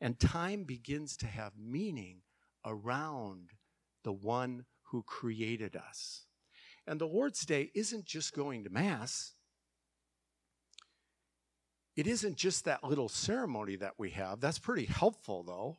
And 0.00 0.18
time 0.18 0.64
begins 0.64 1.16
to 1.18 1.26
have 1.26 1.52
meaning 1.58 2.22
around 2.64 3.50
the 4.04 4.12
one 4.12 4.64
who 4.90 5.02
created 5.02 5.76
us. 5.76 6.26
And 6.86 7.00
the 7.00 7.06
Lord's 7.06 7.44
Day 7.44 7.70
isn't 7.74 8.06
just 8.06 8.32
going 8.32 8.64
to 8.64 8.70
Mass. 8.70 9.34
It 11.96 12.06
isn't 12.06 12.36
just 12.36 12.64
that 12.64 12.84
little 12.84 13.08
ceremony 13.08 13.76
that 13.76 13.94
we 13.98 14.10
have. 14.10 14.40
That's 14.40 14.58
pretty 14.58 14.86
helpful, 14.86 15.42
though, 15.42 15.78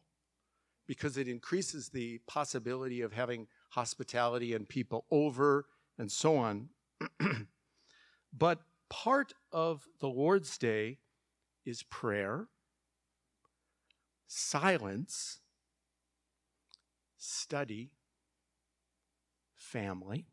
because 0.86 1.18
it 1.18 1.28
increases 1.28 1.90
the 1.90 2.20
possibility 2.28 3.02
of 3.02 3.14
having 3.14 3.48
hospitality 3.70 4.54
and 4.54 4.68
people 4.68 5.06
over 5.10 5.66
and 5.98 6.12
so 6.12 6.38
on. 6.38 6.70
but 8.34 8.60
part 8.90 9.34
of 9.52 9.88
the 10.00 10.10
Lord's 10.10 10.58
Day 10.58 10.98
is 11.66 11.84
prayer, 11.84 12.48
silence, 14.28 15.40
study, 17.18 17.92
family, 19.56 20.28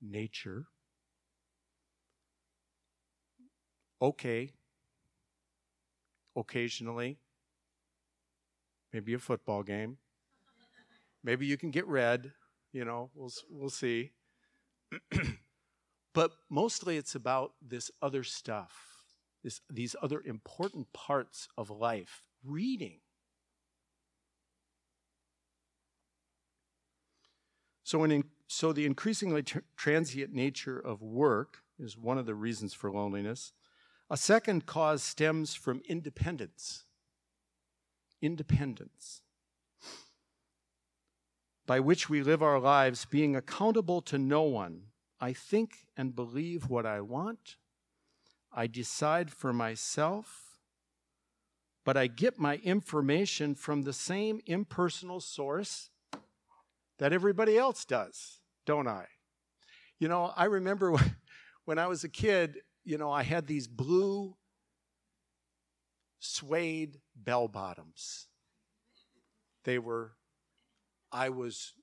nature. 0.00 0.66
Okay, 4.00 4.52
occasionally, 6.36 7.18
maybe 8.92 9.14
a 9.14 9.18
football 9.18 9.62
game. 9.62 9.98
Maybe 11.24 11.46
you 11.46 11.56
can 11.56 11.70
get 11.70 11.86
red, 11.86 12.32
you 12.72 12.84
know, 12.84 13.10
we'll, 13.14 13.32
we'll 13.50 13.70
see. 13.70 14.12
but 16.14 16.32
mostly 16.48 16.96
it's 16.96 17.14
about 17.14 17.52
this 17.60 17.90
other 18.00 18.22
stuff, 18.22 18.87
this, 19.48 19.60
these 19.70 19.96
other 20.02 20.20
important 20.26 20.92
parts 20.92 21.48
of 21.56 21.70
life. 21.70 22.22
Reading. 22.44 22.98
So, 27.82 28.04
in, 28.04 28.24
so 28.46 28.74
the 28.74 28.84
increasingly 28.84 29.42
tr- 29.42 29.60
transient 29.74 30.34
nature 30.34 30.78
of 30.78 31.00
work 31.00 31.62
is 31.78 31.96
one 31.96 32.18
of 32.18 32.26
the 32.26 32.34
reasons 32.34 32.74
for 32.74 32.90
loneliness. 32.90 33.52
A 34.10 34.18
second 34.18 34.66
cause 34.66 35.02
stems 35.02 35.54
from 35.54 35.80
independence. 35.88 36.84
Independence 38.20 39.22
by 41.66 41.78
which 41.78 42.08
we 42.08 42.22
live 42.22 42.42
our 42.42 42.58
lives, 42.58 43.04
being 43.04 43.36
accountable 43.36 44.00
to 44.00 44.16
no 44.16 44.42
one. 44.42 44.84
I 45.20 45.34
think 45.34 45.86
and 45.98 46.16
believe 46.16 46.70
what 46.70 46.86
I 46.86 47.02
want. 47.02 47.57
I 48.52 48.66
decide 48.66 49.30
for 49.30 49.52
myself, 49.52 50.58
but 51.84 51.96
I 51.96 52.06
get 52.06 52.38
my 52.38 52.56
information 52.56 53.54
from 53.54 53.82
the 53.82 53.92
same 53.92 54.40
impersonal 54.46 55.20
source 55.20 55.90
that 56.98 57.12
everybody 57.12 57.56
else 57.56 57.84
does, 57.84 58.40
don't 58.66 58.88
I? 58.88 59.06
You 59.98 60.08
know, 60.08 60.32
I 60.36 60.44
remember 60.44 60.94
when 61.64 61.78
I 61.78 61.86
was 61.86 62.04
a 62.04 62.08
kid, 62.08 62.58
you 62.84 62.98
know, 62.98 63.10
I 63.10 63.22
had 63.22 63.46
these 63.46 63.66
blue 63.66 64.36
suede 66.20 66.98
bell 67.14 67.48
bottoms. 67.48 68.26
They 69.64 69.78
were 69.78 70.12
I 71.12 71.30
was 71.30 71.74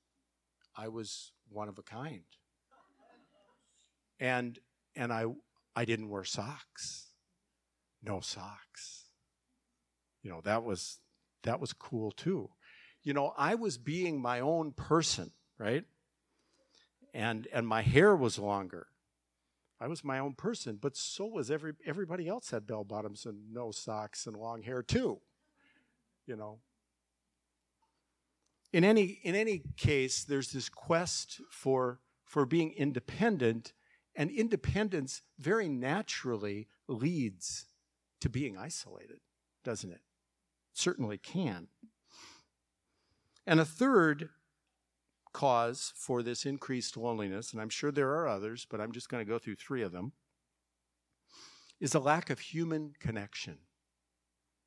I 0.75 0.87
was 0.87 1.31
one 1.49 1.69
of 1.69 1.77
a 1.77 1.83
kind. 1.83 2.23
And 4.19 4.59
and 4.95 5.11
I 5.11 5.25
I 5.75 5.85
didn't 5.85 6.09
wear 6.09 6.23
socks. 6.23 7.07
No 8.01 8.19
socks. 8.19 9.05
You 10.23 10.31
know, 10.31 10.41
that 10.41 10.63
was 10.63 10.99
that 11.43 11.59
was 11.59 11.73
cool 11.73 12.11
too. 12.11 12.49
You 13.03 13.13
know, 13.13 13.33
I 13.37 13.55
was 13.55 13.77
being 13.77 14.21
my 14.21 14.39
own 14.39 14.71
person, 14.71 15.31
right? 15.59 15.83
And 17.13 17.47
and 17.53 17.67
my 17.67 17.81
hair 17.81 18.15
was 18.15 18.39
longer. 18.39 18.87
I 19.79 19.87
was 19.87 20.03
my 20.03 20.19
own 20.19 20.33
person, 20.33 20.77
but 20.81 20.95
so 20.95 21.25
was 21.25 21.51
every 21.51 21.73
everybody 21.85 22.27
else 22.27 22.51
had 22.51 22.65
bell 22.65 22.83
bottoms 22.83 23.25
and 23.25 23.53
no 23.53 23.71
socks 23.71 24.25
and 24.25 24.37
long 24.37 24.63
hair 24.63 24.81
too. 24.81 25.19
You 26.25 26.35
know, 26.35 26.59
in 28.71 28.83
any 28.83 29.19
in 29.23 29.35
any 29.35 29.63
case 29.77 30.23
there's 30.23 30.51
this 30.51 30.69
quest 30.69 31.41
for 31.51 31.99
for 32.23 32.45
being 32.45 32.71
independent 32.73 33.73
and 34.15 34.31
independence 34.31 35.21
very 35.37 35.67
naturally 35.67 36.67
leads 36.87 37.65
to 38.21 38.29
being 38.29 38.57
isolated 38.57 39.19
doesn't 39.65 39.91
it? 39.91 40.01
Certainly 40.73 41.17
can. 41.17 41.67
And 43.47 43.59
a 43.59 43.65
third 43.65 44.29
cause 45.33 45.91
for 45.97 46.23
this 46.23 46.45
increased 46.45 46.95
loneliness 46.95 47.51
and 47.51 47.61
i'm 47.61 47.67
sure 47.67 47.91
there 47.91 48.11
are 48.11 48.25
others 48.25 48.65
but 48.71 48.79
i'm 48.79 48.93
just 48.93 49.09
going 49.09 49.19
to 49.19 49.29
go 49.29 49.37
through 49.37 49.55
three 49.55 49.81
of 49.81 49.91
them 49.91 50.13
is 51.79 51.93
a 51.93 51.99
lack 51.99 52.29
of 52.29 52.39
human 52.39 52.93
connection. 52.99 53.57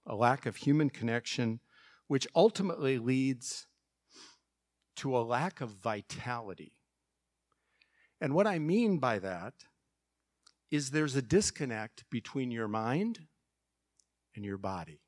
A 0.06 0.14
lack 0.14 0.46
of 0.46 0.56
human 0.56 0.90
connection 0.90 1.60
which 2.06 2.26
ultimately 2.34 2.98
leads 2.98 3.66
to 4.96 5.16
a 5.16 5.20
lack 5.20 5.60
of 5.60 5.70
vitality. 5.70 6.77
And 8.20 8.34
what 8.34 8.46
I 8.46 8.58
mean 8.58 8.98
by 8.98 9.18
that 9.20 9.54
is 10.70 10.90
there's 10.90 11.16
a 11.16 11.22
disconnect 11.22 12.04
between 12.10 12.50
your 12.50 12.68
mind 12.68 13.20
and 14.34 14.44
your 14.44 14.58
body. 14.58 15.00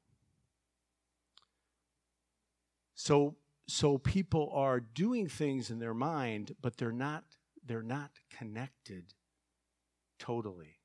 So 2.95 3.37
so 3.67 3.99
people 3.99 4.51
are 4.53 4.81
doing 4.81 5.29
things 5.29 5.71
in 5.71 5.79
their 5.79 5.95
mind 5.95 6.57
but 6.61 6.77
they're 6.77 6.91
not 6.91 7.25
they're 7.65 7.83
not 7.83 8.11
connected 8.37 9.15
totally. 10.21 10.79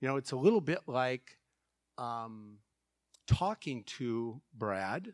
You 0.00 0.08
know, 0.08 0.16
it's 0.16 0.32
a 0.32 0.36
little 0.36 0.60
bit 0.60 0.80
like 0.86 1.38
um, 1.98 2.58
talking 3.26 3.84
to 3.98 4.40
Brad 4.54 5.12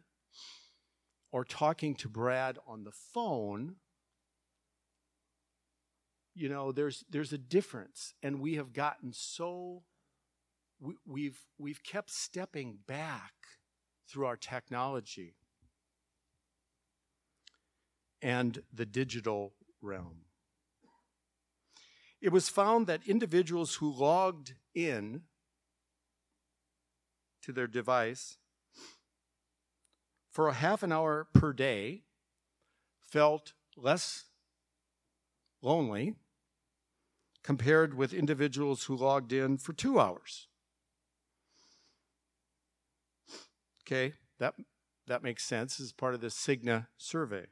or 1.33 1.45
talking 1.45 1.95
to 1.97 2.09
Brad 2.09 2.59
on 2.67 2.85
the 2.85 2.93
phone, 2.93 3.77
you 6.39 6.49
know, 6.49 6.71
there's 6.71 7.05
there's 7.11 7.33
a 7.33 7.39
difference, 7.39 8.15
and 8.23 8.41
we 8.41 8.55
have 8.55 8.73
gotten 8.73 9.13
so 9.13 9.83
we, 10.81 10.95
we've 11.05 11.41
we've 11.59 11.83
kept 11.83 12.11
stepping 12.11 12.79
back 12.87 13.33
through 14.09 14.27
our 14.27 14.37
technology 14.37 15.35
and 18.23 18.63
the 18.73 18.87
digital 18.87 19.55
realm. 19.83 20.23
It 22.21 22.31
was 22.31 22.49
found 22.49 22.87
that 22.87 23.07
individuals 23.07 23.77
who 23.77 23.93
logged 23.93 24.55
in 24.75 25.23
to 27.43 27.53
their 27.53 27.67
device 27.67 28.39
for 30.31 30.49
a 30.49 30.55
half 30.55 30.85
an 30.85 30.93
hour 30.93 31.27
per 31.35 31.53
day 31.53 32.03
felt 33.01 33.55
less 33.77 34.25
lonely 35.63 36.15
compared 37.43 37.95
with 37.95 38.13
individuals 38.13 38.85
who 38.85 38.97
logged 38.97 39.33
in 39.33 39.59
for 39.59 39.73
two 39.73 39.99
hours. 39.99 40.49
Okay, 43.87 44.15
that, 44.39 44.55
that 45.07 45.23
makes 45.23 45.45
sense 45.45 45.81
as 45.81 45.93
part 45.93 46.15
of 46.15 46.21
the 46.21 46.27
Cigna 46.27 46.89
survey. 46.99 47.47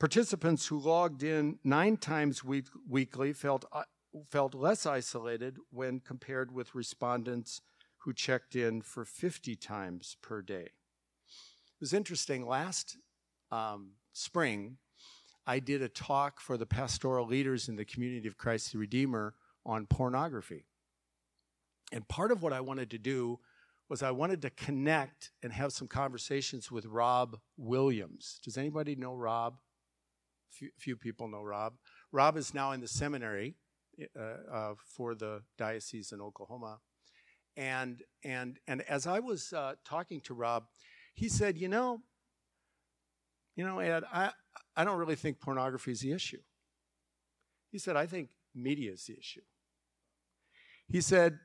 Participants 0.00 0.66
who 0.66 0.78
logged 0.78 1.22
in 1.22 1.58
nine 1.62 1.96
times 1.96 2.42
week, 2.42 2.66
weekly 2.88 3.32
felt, 3.32 3.64
uh, 3.70 3.82
felt 4.28 4.54
less 4.54 4.86
isolated 4.86 5.58
when 5.70 6.00
compared 6.00 6.50
with 6.52 6.74
respondents 6.74 7.60
who 7.98 8.12
checked 8.12 8.56
in 8.56 8.80
for 8.80 9.04
50 9.04 9.54
times 9.56 10.16
per 10.22 10.42
day. 10.42 10.70
It 10.72 11.80
was 11.80 11.92
interesting. 11.92 12.46
Last 12.46 12.96
um, 13.50 13.92
spring, 14.12 14.78
I 15.50 15.58
did 15.58 15.82
a 15.82 15.88
talk 15.88 16.38
for 16.40 16.56
the 16.56 16.64
pastoral 16.64 17.26
leaders 17.26 17.68
in 17.68 17.74
the 17.74 17.84
community 17.84 18.28
of 18.28 18.38
Christ 18.38 18.70
the 18.70 18.78
Redeemer 18.78 19.34
on 19.66 19.84
pornography. 19.84 20.64
And 21.90 22.06
part 22.06 22.30
of 22.30 22.40
what 22.40 22.52
I 22.52 22.60
wanted 22.60 22.88
to 22.92 22.98
do 22.98 23.40
was 23.88 24.00
I 24.00 24.12
wanted 24.12 24.42
to 24.42 24.50
connect 24.50 25.32
and 25.42 25.52
have 25.52 25.72
some 25.72 25.88
conversations 25.88 26.70
with 26.70 26.86
Rob 26.86 27.36
Williams. 27.56 28.38
Does 28.44 28.56
anybody 28.56 28.94
know 28.94 29.16
Rob? 29.16 29.56
Few, 30.78 30.94
people 30.94 31.26
know 31.26 31.42
Rob. 31.42 31.72
Rob 32.12 32.36
is 32.36 32.54
now 32.54 32.70
in 32.70 32.80
the 32.80 32.86
seminary 32.86 33.56
uh, 34.16 34.54
uh, 34.54 34.74
for 34.86 35.16
the 35.16 35.42
diocese 35.58 36.12
in 36.12 36.20
Oklahoma. 36.20 36.78
And, 37.56 38.04
and, 38.22 38.60
and 38.68 38.82
as 38.82 39.04
I 39.04 39.18
was 39.18 39.52
uh, 39.52 39.74
talking 39.84 40.20
to 40.20 40.32
Rob, 40.34 40.66
He 41.12 41.28
said, 41.28 41.58
You 41.58 41.66
know, 41.66 42.02
you 43.56 43.66
know, 43.66 43.80
Ed, 43.80 44.04
I, 44.12 44.30
I 44.76 44.84
don't 44.84 44.98
really 44.98 45.16
think 45.16 45.40
pornography 45.40 45.92
is 45.92 46.00
the 46.00 46.12
issue. 46.12 46.40
He 47.70 47.78
said, 47.78 47.96
I 47.96 48.06
think 48.06 48.30
media 48.54 48.92
is 48.92 49.04
the 49.04 49.16
issue. 49.18 49.42
He 50.88 51.00
said, 51.00 51.38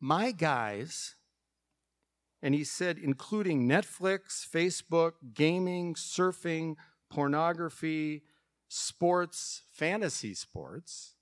My 0.00 0.32
guys, 0.32 1.16
and 2.42 2.54
he 2.54 2.64
said, 2.64 2.98
including 2.98 3.68
Netflix, 3.68 4.46
Facebook, 4.46 5.12
gaming, 5.32 5.94
surfing, 5.94 6.74
pornography, 7.08 8.22
sports, 8.68 9.62
fantasy 9.72 10.34
sports, 10.34 11.14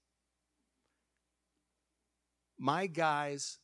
my 2.59 2.87
guys 2.87 3.59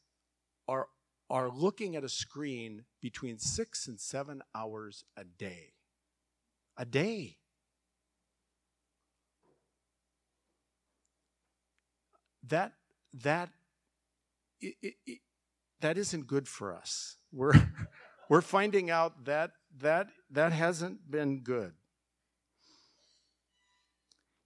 are, 0.69 0.89
are 1.31 1.51
looking 1.51 1.97
at 1.97 2.05
a 2.05 2.09
screen 2.09 2.85
between 3.01 3.39
six 3.39 3.87
and 3.87 4.01
seven 4.01 4.43
hours 4.55 5.05
a 5.17 5.25
day. 5.25 5.73
A 6.77 6.85
day. 6.85 7.39
That, 12.49 12.73
that, 13.23 13.51
it, 14.61 14.75
it, 14.83 14.95
it, 15.07 15.19
that 15.81 15.99
isn't 15.99 16.27
good 16.27 16.49
for 16.49 16.75
us. 16.75 17.17
We're, 17.33 17.53
we're 18.29 18.41
finding 18.41 18.91
out 18.91 19.25
that, 19.25 19.53
that 19.79 20.09
that 20.31 20.53
hasn't 20.53 21.11
been 21.11 21.41
good. 21.41 21.73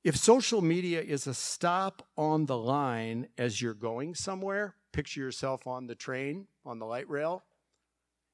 If 0.03 0.17
social 0.17 0.63
media 0.63 1.03
is 1.03 1.27
a 1.27 1.35
stop 1.35 2.07
on 2.17 2.47
the 2.47 2.57
line 2.57 3.29
as 3.37 3.61
you're 3.61 3.75
going 3.75 4.15
somewhere, 4.15 4.77
picture 4.93 5.21
yourself 5.21 5.67
on 5.67 5.87
the 5.87 5.95
train, 5.95 6.47
on 6.65 6.79
the 6.79 6.87
light 6.87 7.09
rail. 7.09 7.45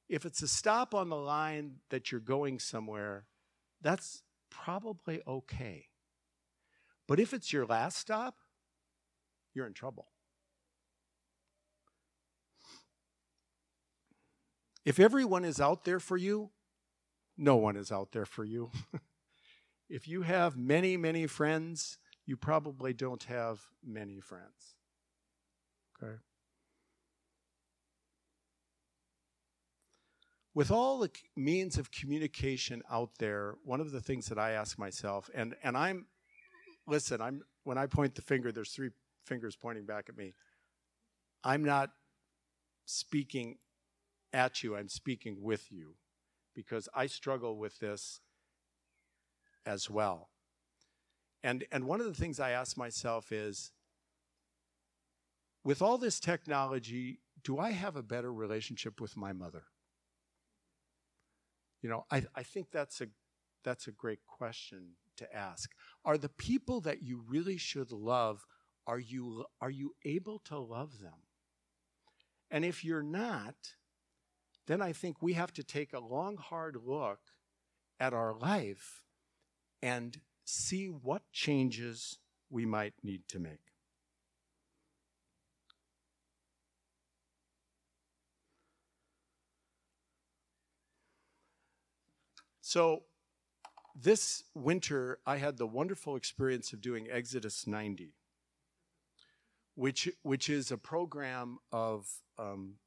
If 0.07 0.25
it's 0.25 0.41
a 0.41 0.47
stop 0.47 0.95
on 0.95 1.09
the 1.09 1.17
line 1.17 1.75
that 1.89 2.09
you're 2.09 2.21
going 2.21 2.59
somewhere, 2.59 3.25
that's 3.81 4.23
probably 4.49 5.21
okay. 5.27 5.87
But 7.05 7.19
if 7.19 7.33
it's 7.33 7.51
your 7.51 7.65
last 7.65 7.97
stop, 7.97 8.35
you're 9.57 9.67
in 9.67 9.73
trouble. 9.73 10.05
If 14.85 14.99
everyone 14.99 15.43
is 15.43 15.59
out 15.59 15.83
there 15.83 15.99
for 15.99 16.15
you, 16.15 16.51
no 17.35 17.55
one 17.55 17.75
is 17.75 17.91
out 17.91 18.11
there 18.11 18.25
for 18.25 18.45
you. 18.45 18.71
if 19.89 20.07
you 20.07 20.21
have 20.21 20.55
many, 20.55 20.95
many 20.95 21.25
friends, 21.25 21.97
you 22.25 22.37
probably 22.37 22.93
don't 22.93 23.23
have 23.23 23.59
many 23.83 24.19
friends. 24.19 24.75
Okay? 26.01 26.17
With 30.53 30.69
all 30.69 30.99
the 30.99 31.11
means 31.35 31.77
of 31.77 31.91
communication 31.91 32.83
out 32.91 33.09
there, 33.17 33.55
one 33.63 33.81
of 33.81 33.91
the 33.91 34.01
things 34.01 34.27
that 34.27 34.37
I 34.37 34.51
ask 34.51 34.77
myself, 34.77 35.29
and, 35.33 35.55
and 35.63 35.75
I'm, 35.75 36.05
listen, 36.87 37.21
I'm, 37.21 37.41
when 37.63 37.77
I 37.77 37.87
point 37.87 38.15
the 38.15 38.21
finger, 38.21 38.51
there's 38.51 38.71
three 38.71 38.91
fingers 39.27 39.55
pointing 39.55 39.85
back 39.85 40.05
at 40.09 40.17
me. 40.17 40.33
I'm 41.43 41.63
not 41.63 41.91
speaking 42.85 43.57
at 44.33 44.63
you, 44.63 44.75
I'm 44.75 44.89
speaking 44.89 45.37
with 45.41 45.71
you 45.71 45.95
because 46.55 46.89
I 46.95 47.07
struggle 47.07 47.57
with 47.57 47.79
this 47.79 48.19
as 49.65 49.89
well. 49.89 50.29
And, 51.43 51.65
and 51.71 51.85
one 51.85 51.99
of 51.99 52.07
the 52.07 52.13
things 52.13 52.39
I 52.39 52.51
ask 52.51 52.77
myself 52.77 53.31
is 53.31 53.71
with 55.63 55.81
all 55.81 55.97
this 55.97 56.19
technology, 56.19 57.19
do 57.43 57.59
I 57.59 57.71
have 57.71 57.95
a 57.95 58.03
better 58.03 58.33
relationship 58.33 58.99
with 58.99 59.15
my 59.15 59.33
mother? 59.33 59.63
You 61.81 61.89
know, 61.89 62.05
I, 62.09 62.23
I 62.35 62.43
think 62.43 62.71
that's 62.71 63.01
a, 63.01 63.07
that's 63.63 63.87
a 63.87 63.91
great 63.91 64.25
question 64.25 64.93
to 65.17 65.35
ask. 65.35 65.71
Are 66.05 66.17
the 66.17 66.29
people 66.29 66.81
that 66.81 67.03
you 67.03 67.21
really 67.27 67.57
should 67.57 67.91
love, 67.91 68.45
are 68.87 68.99
you, 68.99 69.45
are 69.61 69.69
you 69.69 69.93
able 70.05 70.39
to 70.45 70.57
love 70.57 70.99
them? 70.99 71.19
And 72.49 72.63
if 72.63 72.83
you're 72.83 73.03
not, 73.03 73.55
then 74.65 74.81
I 74.81 74.93
think 74.93 75.21
we 75.21 75.33
have 75.33 75.53
to 75.53 75.63
take 75.63 75.93
a 75.93 75.99
long, 75.99 76.37
hard 76.37 76.77
look 76.85 77.19
at 77.99 78.13
our 78.13 78.33
life 78.33 79.03
and 79.81 80.19
see 80.45 80.87
what 80.87 81.23
changes 81.31 82.17
we 82.49 82.65
might 82.65 82.93
need 83.03 83.27
to 83.27 83.39
make. 83.39 83.59
So, 92.61 93.03
this 93.95 94.43
winter, 94.53 95.19
I 95.25 95.37
had 95.37 95.57
the 95.57 95.65
wonderful 95.65 96.15
experience 96.17 96.73
of 96.73 96.81
doing 96.81 97.07
Exodus 97.09 97.65
90, 97.65 98.13
which, 99.77 100.09
which 100.23 100.49
is 100.49 100.71
a 100.71 100.77
program 100.77 101.59
of 101.71 102.09
um, 102.39 102.77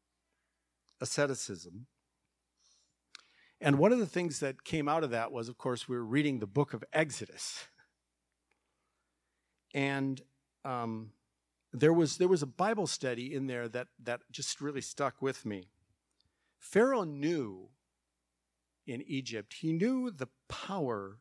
asceticism. 1.00 1.86
And 3.60 3.78
one 3.78 3.92
of 3.92 4.00
the 4.00 4.06
things 4.06 4.40
that 4.40 4.64
came 4.64 4.88
out 4.88 5.04
of 5.04 5.10
that 5.10 5.30
was, 5.30 5.48
of 5.48 5.56
course, 5.56 5.88
we 5.88 5.96
were 5.96 6.04
reading 6.04 6.40
the 6.40 6.48
book 6.48 6.74
of 6.74 6.82
Exodus. 6.92 7.68
And 9.72 10.20
um, 10.64 11.12
there, 11.72 11.92
was, 11.92 12.16
there 12.16 12.26
was 12.26 12.42
a 12.42 12.46
Bible 12.46 12.88
study 12.88 13.32
in 13.32 13.46
there 13.46 13.68
that, 13.68 13.86
that 14.02 14.22
just 14.32 14.60
really 14.60 14.80
stuck 14.80 15.22
with 15.22 15.46
me. 15.46 15.68
Pharaoh 16.58 17.04
knew 17.04 17.68
in 18.84 19.00
Egypt, 19.06 19.54
he 19.60 19.72
knew 19.72 20.10
the 20.10 20.28
power 20.48 21.18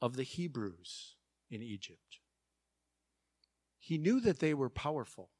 of 0.00 0.16
the 0.16 0.22
Hebrews 0.22 1.16
in 1.50 1.62
Egypt. 1.62 2.21
He 3.82 3.98
knew 3.98 4.20
that 4.20 4.38
they 4.38 4.54
were 4.54 4.70
powerful. 4.70 5.30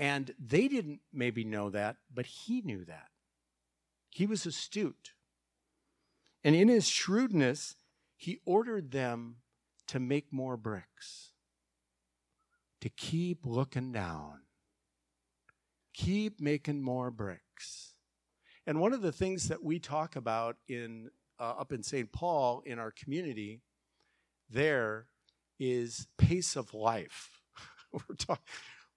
And 0.00 0.34
they 0.36 0.66
didn't 0.66 0.98
maybe 1.12 1.44
know 1.44 1.70
that, 1.70 1.98
but 2.12 2.26
he 2.26 2.60
knew 2.60 2.84
that. 2.86 3.10
He 4.10 4.26
was 4.26 4.44
astute. 4.46 5.12
And 6.42 6.56
in 6.56 6.66
his 6.66 6.88
shrewdness, 6.88 7.76
he 8.16 8.40
ordered 8.44 8.90
them 8.90 9.36
to 9.86 10.00
make 10.00 10.32
more 10.32 10.56
bricks, 10.56 11.30
to 12.80 12.88
keep 12.88 13.46
looking 13.46 13.92
down, 13.92 14.40
keep 15.94 16.40
making 16.40 16.82
more 16.82 17.12
bricks. 17.12 17.94
And 18.66 18.80
one 18.80 18.92
of 18.92 19.02
the 19.02 19.12
things 19.12 19.46
that 19.46 19.62
we 19.62 19.78
talk 19.78 20.16
about 20.16 20.56
in 20.66 21.10
uh, 21.38 21.54
up 21.60 21.70
in 21.70 21.84
St. 21.84 22.10
Paul 22.10 22.64
in 22.66 22.80
our 22.80 22.90
community 22.90 23.60
there 24.50 25.06
is 25.58 26.06
pace 26.18 26.56
of 26.56 26.74
life. 26.74 27.30
We're 27.92 28.16
talking 28.16 28.44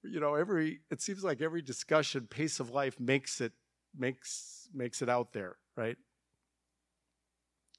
you 0.03 0.19
know 0.19 0.35
every 0.35 0.81
it 0.89 1.01
seems 1.01 1.23
like 1.23 1.41
every 1.41 1.61
discussion 1.61 2.27
pace 2.27 2.59
of 2.59 2.71
life 2.71 2.99
makes 2.99 3.39
it 3.39 3.53
makes 3.95 4.67
makes 4.73 5.01
it 5.01 5.09
out 5.09 5.33
there 5.33 5.57
right? 5.75 5.97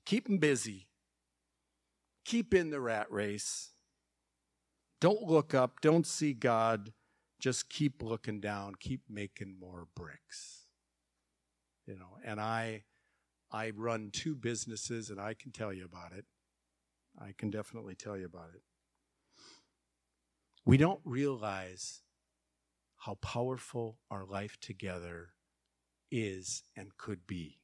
Keep 0.05 0.27
them 0.27 0.39
busy. 0.39 0.89
Keep 2.25 2.55
in 2.55 2.71
the 2.71 2.81
rat 2.81 3.07
race. 3.11 3.71
Don't 5.01 5.23
look 5.23 5.55
up. 5.55 5.81
Don't 5.81 6.07
see 6.07 6.33
god. 6.33 6.93
Just 7.41 7.69
keep 7.69 8.03
looking 8.03 8.41
down. 8.41 8.75
Keep 8.79 9.03
making 9.09 9.57
more 9.59 9.87
bricks. 9.95 10.67
You 11.87 11.97
know 11.97 12.19
and 12.25 12.41
i 12.41 12.85
i 13.51 13.71
run 13.77 14.11
two 14.13 14.35
businesses 14.35 15.11
and 15.11 15.21
i 15.21 15.35
can 15.35 15.51
tell 15.51 15.73
you 15.73 15.85
about 15.85 16.13
it. 16.13 16.25
I 17.19 17.35
can 17.37 17.51
definitely 17.51 17.95
tell 17.95 18.17
you 18.17 18.25
about 18.25 18.51
it 18.55 18.63
we 20.65 20.77
don't 20.77 21.01
realize 21.05 22.03
how 22.99 23.15
powerful 23.17 23.99
our 24.11 24.25
life 24.25 24.59
together 24.61 25.31
is 26.11 26.63
and 26.77 26.97
could 26.97 27.27
be. 27.27 27.59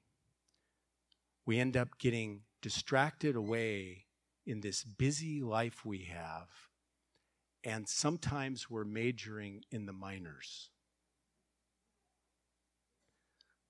We 1.47 1.59
end 1.59 1.77
up 1.77 1.99
getting 1.99 2.43
distracted 2.61 3.37
away 3.37 4.07
in 4.47 4.61
this 4.61 4.83
busy 4.83 5.41
life 5.41 5.85
we 5.85 6.09
have, 6.13 6.49
and 7.63 7.89
sometimes 7.89 8.69
we're 8.69 8.85
majoring 8.85 9.63
in 9.71 9.87
the 9.87 9.93
minors. 9.93 10.71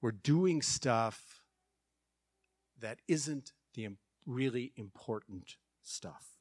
We're 0.01 0.13
doing 0.13 0.63
stuff 0.63 1.43
that 2.81 3.01
isn't 3.09 3.53
the 3.75 3.89
really 4.25 4.73
important 4.77 5.57
stuff. 5.83 6.38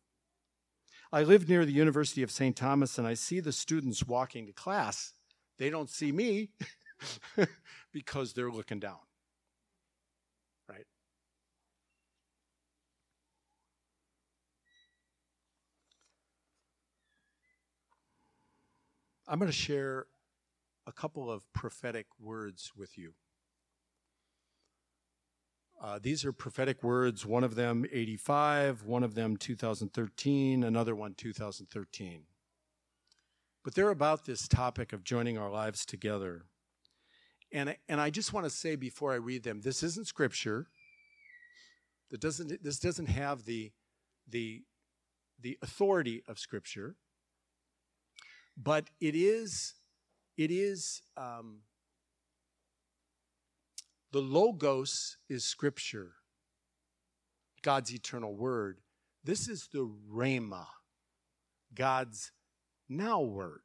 I 1.12 1.24
live 1.24 1.48
near 1.48 1.66
the 1.66 1.72
University 1.72 2.22
of 2.22 2.32
St. 2.32 2.56
Thomas 2.56 2.98
and 2.98 3.08
I 3.08 3.14
see 3.14 3.40
the 3.40 3.52
students 3.52 4.06
walking 4.06 4.46
to 4.48 4.54
class 4.54 5.14
they 5.58 5.70
don't 5.70 5.90
see 5.90 6.12
me 6.12 6.50
because 7.92 8.34
they're 8.34 8.52
looking 8.52 8.80
down. 8.80 8.98
Right? 10.70 10.86
I'm 19.28 19.40
going 19.40 19.50
to 19.50 19.58
share 19.58 20.06
a 20.86 20.92
couple 20.92 21.32
of 21.32 21.52
prophetic 21.54 22.06
words 22.20 22.72
with 22.76 22.98
you. 22.98 23.14
Uh, 25.80 26.00
these 26.02 26.26
are 26.26 26.32
prophetic 26.32 26.82
words, 26.82 27.26
one 27.26 27.44
of 27.44 27.54
them 27.54 27.86
85, 27.92 28.84
one 28.84 29.04
of 29.04 29.14
them 29.14 29.38
2013, 29.38 30.64
another 30.64 30.96
one 30.96 31.14
2013. 31.14 32.24
But 33.64 33.76
they're 33.76 33.90
about 33.90 34.26
this 34.26 34.48
topic 34.48 34.92
of 34.92 35.04
joining 35.04 35.38
our 35.38 35.52
lives 35.52 35.86
together. 35.86 36.46
And, 37.52 37.76
and 37.88 38.02
I 38.02 38.10
just 38.10 38.34
want 38.34 38.46
to 38.46 38.50
say 38.50 38.76
before 38.76 39.14
I 39.14 39.18
read 39.18 39.44
them, 39.44 39.62
this 39.62 39.84
isn't 39.84 40.08
scripture. 40.08 40.68
That 42.10 42.22
doesn't, 42.22 42.64
this 42.64 42.80
doesn't 42.80 43.10
have 43.10 43.46
the, 43.46 43.72
the, 44.28 44.64
the 45.40 45.60
authority 45.62 46.24
of 46.28 46.40
scripture. 46.40 46.96
But 48.58 48.90
it 49.00 49.16
is, 49.16 49.76
it 50.38 50.50
is 50.50 51.04
um, 51.16 51.60
the 54.18 54.24
Logos 54.24 55.18
is 55.30 55.46
Scripture, 55.46 56.14
God's 57.62 57.94
eternal 57.94 58.34
Word. 58.34 58.80
This 59.24 59.48
is 59.48 59.70
the 59.72 59.88
Rhema, 60.12 60.66
God's 61.76 62.32
now 62.90 63.22
Word. 63.22 63.62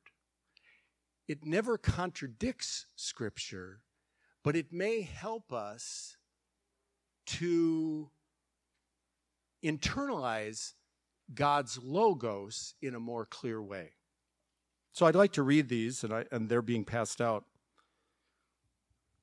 It 1.27 1.47
never 1.47 1.79
contradicts 1.79 2.85
Scripture, 2.97 3.81
but 4.45 4.55
it 4.55 4.75
may 4.75 5.01
help 5.01 5.55
us 5.55 6.19
to 7.29 8.11
internalize 9.65 10.75
God's 11.35 11.79
Logos 11.83 12.75
in 12.83 12.95
a 12.95 13.01
more 13.01 13.25
clear 13.25 13.63
way. 13.63 13.93
So 14.93 15.07
I'd 15.07 15.15
like 15.15 15.33
to 15.33 15.43
read 15.43 15.71
these, 15.71 16.05
and, 16.05 16.13
I, 16.13 16.27
and 16.31 16.51
they're 16.51 16.61
being 16.61 16.85
passed 16.85 17.23
out. 17.23 17.47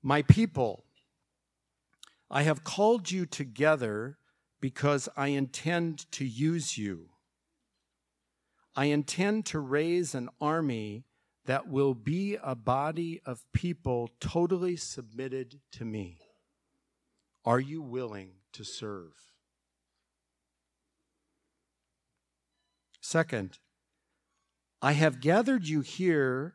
My 0.02 0.24
people, 0.24 0.86
I 2.32 2.44
have 2.44 2.64
called 2.64 3.12
you 3.12 3.26
together 3.26 4.18
because 4.62 5.10
I 5.18 5.28
intend 5.28 6.12
to 6.12 6.26
use 6.26 6.78
you. 6.78 7.10
I 8.76 8.86
intend 8.86 9.46
to 9.48 9.60
raise 9.60 10.14
an 10.14 10.30
army 10.40 11.06
that 11.46 11.68
will 11.68 11.96
be 11.96 12.38
a 12.44 12.54
body 12.54 13.20
of 13.26 13.44
people 13.54 14.12
totally 14.20 14.76
submitted 14.76 15.60
to 15.72 15.86
me. 15.86 16.20
Are 17.46 17.60
you 17.60 17.82
willing 17.82 18.34
to 18.54 18.64
serve? 18.64 19.14
Second, 23.02 23.58
I 24.82 24.92
have 24.92 25.20
gathered 25.20 25.68
you 25.68 25.82
here, 25.82 26.54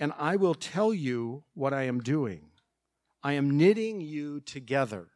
and 0.00 0.12
I 0.18 0.34
will 0.34 0.54
tell 0.54 0.92
you 0.92 1.44
what 1.54 1.72
I 1.72 1.84
am 1.84 2.00
doing. 2.00 2.50
I 3.26 3.32
am 3.32 3.56
knitting 3.56 4.00
you 4.00 4.38
together. 4.38 5.08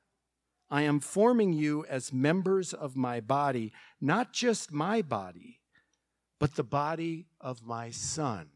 I 0.68 0.82
am 0.82 0.98
forming 0.98 1.52
you 1.52 1.86
as 1.88 2.12
members 2.12 2.74
of 2.74 2.96
my 2.96 3.20
body, 3.20 3.72
not 4.00 4.32
just 4.32 4.72
my 4.72 5.00
body, 5.00 5.60
but 6.40 6.56
the 6.56 6.64
body 6.64 7.28
of 7.40 7.64
my 7.64 7.92
Son. 7.92 8.48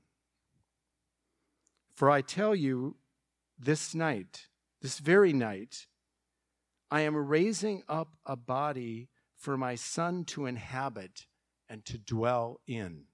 For 1.92 2.10
I 2.10 2.20
tell 2.20 2.56
you 2.56 2.96
this 3.56 3.94
night, 3.94 4.48
this 4.82 4.98
very 4.98 5.32
night, 5.32 5.86
I 6.90 7.02
am 7.02 7.14
raising 7.14 7.84
up 7.88 8.08
a 8.26 8.34
body 8.34 9.08
for 9.36 9.56
my 9.56 9.76
Son 9.76 10.24
to 10.24 10.46
inhabit 10.46 11.26
and 11.68 11.84
to 11.84 11.96
dwell 11.96 12.58
in. 12.66 13.04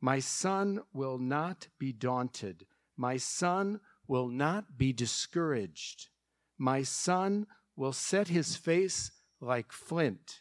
My 0.00 0.18
Son 0.18 0.80
will 0.94 1.18
not 1.18 1.68
be 1.78 1.92
daunted. 1.92 2.64
My 2.96 3.18
Son 3.18 3.80
will 4.08 4.28
not 4.28 4.76
be 4.76 4.92
discouraged. 4.92 6.08
My 6.56 6.82
son 6.82 7.46
will 7.76 7.92
set 7.92 8.28
his 8.28 8.56
face 8.56 9.12
like 9.40 9.70
flint, 9.70 10.40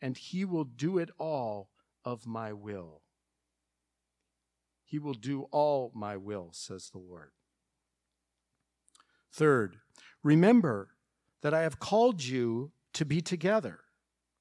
and 0.00 0.16
he 0.16 0.44
will 0.44 0.64
do 0.64 0.98
it 0.98 1.10
all 1.18 1.70
of 2.04 2.26
my 2.26 2.52
will. 2.52 3.00
He 4.84 4.98
will 5.00 5.14
do 5.14 5.48
all 5.50 5.90
my 5.94 6.16
will, 6.16 6.50
says 6.52 6.90
the 6.90 6.98
Lord. 6.98 7.32
Third, 9.32 9.78
remember 10.22 10.90
that 11.42 11.52
I 11.52 11.62
have 11.62 11.80
called 11.80 12.22
you 12.22 12.70
to 12.92 13.04
be 13.04 13.20
together, 13.20 13.80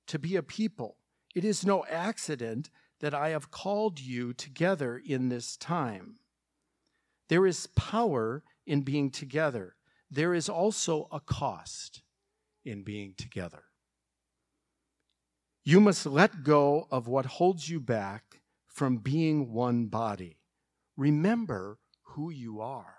to 0.07 0.19
be 0.19 0.35
a 0.35 0.43
people. 0.43 0.97
It 1.33 1.43
is 1.43 1.65
no 1.65 1.83
accident 1.85 2.69
that 2.99 3.15
I 3.15 3.29
have 3.29 3.49
called 3.49 3.99
you 3.99 4.33
together 4.33 5.01
in 5.03 5.29
this 5.29 5.57
time. 5.57 6.17
There 7.33 7.47
is 7.47 7.65
power 7.65 8.43
in 8.67 8.81
being 8.83 9.09
together. 9.09 9.75
There 10.11 10.35
is 10.35 10.49
also 10.49 11.07
a 11.11 11.19
cost 11.19 12.03
in 12.63 12.83
being 12.83 13.15
together. 13.17 13.63
You 15.63 15.81
must 15.81 16.05
let 16.05 16.43
go 16.43 16.87
of 16.91 17.07
what 17.07 17.25
holds 17.25 17.67
you 17.67 17.79
back 17.79 18.41
from 18.67 18.97
being 18.97 19.51
one 19.51 19.87
body. 19.87 20.37
Remember 20.95 21.79
who 22.03 22.29
you 22.29 22.61
are. 22.61 22.97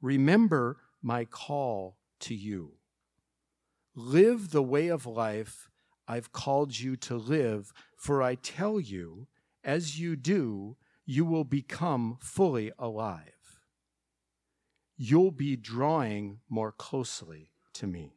Remember 0.00 0.78
my 1.02 1.26
call 1.26 1.98
to 2.20 2.34
you. 2.34 2.78
Live 3.94 4.50
the 4.50 4.62
way 4.62 4.88
of 4.88 5.04
life 5.04 5.68
I've 6.08 6.32
called 6.32 6.78
you 6.78 6.96
to 6.96 7.16
live, 7.16 7.70
for 7.98 8.22
I 8.22 8.36
tell 8.36 8.80
you, 8.80 9.26
as 9.62 10.00
you 10.00 10.16
do, 10.16 10.78
you 11.06 11.24
will 11.24 11.44
become 11.44 12.18
fully 12.20 12.72
alive. 12.78 13.60
You'll 14.96 15.32
be 15.32 15.56
drawing 15.56 16.40
more 16.48 16.72
closely 16.72 17.50
to 17.74 17.86
me. 17.86 18.16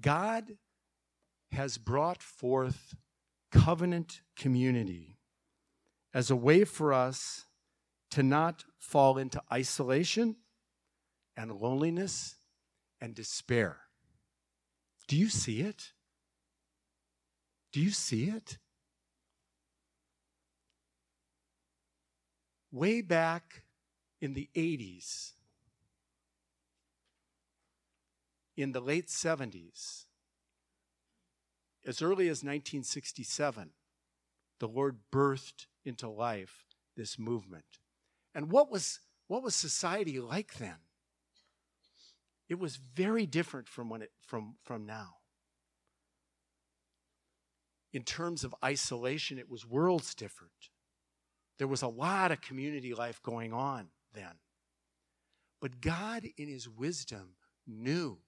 God 0.00 0.56
has 1.52 1.78
brought 1.78 2.22
forth 2.22 2.94
covenant 3.50 4.22
community 4.36 5.18
as 6.14 6.30
a 6.30 6.36
way 6.36 6.64
for 6.64 6.92
us 6.92 7.46
to 8.10 8.22
not 8.22 8.64
fall 8.78 9.16
into 9.18 9.42
isolation 9.52 10.36
and 11.36 11.52
loneliness 11.52 12.36
and 13.00 13.14
despair. 13.14 13.80
Do 15.08 15.16
you 15.16 15.28
see 15.28 15.60
it? 15.60 15.91
Do 17.72 17.80
you 17.80 17.90
see 17.90 18.24
it? 18.24 18.58
Way 22.70 23.00
back 23.00 23.62
in 24.20 24.34
the 24.34 24.48
80s, 24.54 25.32
in 28.56 28.72
the 28.72 28.80
late 28.80 29.08
70s, 29.08 30.04
as 31.84 32.00
early 32.00 32.28
as 32.28 32.38
1967, 32.38 33.70
the 34.60 34.68
Lord 34.68 34.98
birthed 35.10 35.66
into 35.84 36.08
life 36.08 36.66
this 36.96 37.18
movement. 37.18 37.64
And 38.34 38.50
what 38.50 38.70
was, 38.70 39.00
what 39.26 39.42
was 39.42 39.54
society 39.54 40.20
like 40.20 40.54
then? 40.54 40.76
It 42.48 42.58
was 42.58 42.76
very 42.76 43.26
different 43.26 43.68
from, 43.68 43.88
when 43.88 44.02
it, 44.02 44.12
from, 44.26 44.56
from 44.62 44.86
now 44.86 45.16
in 47.92 48.02
terms 48.02 48.44
of 48.44 48.54
isolation, 48.64 49.38
it 49.38 49.50
was 49.50 49.66
worlds 49.66 50.14
different. 50.14 50.52
There 51.58 51.68
was 51.68 51.82
a 51.82 51.88
lot 51.88 52.32
of 52.32 52.40
community 52.40 52.94
life 52.94 53.22
going 53.22 53.52
on 53.52 53.88
then. 54.14 54.34
But 55.60 55.80
God, 55.80 56.24
in 56.36 56.48
His 56.48 56.68
wisdom, 56.68 57.34
knew 57.66 58.18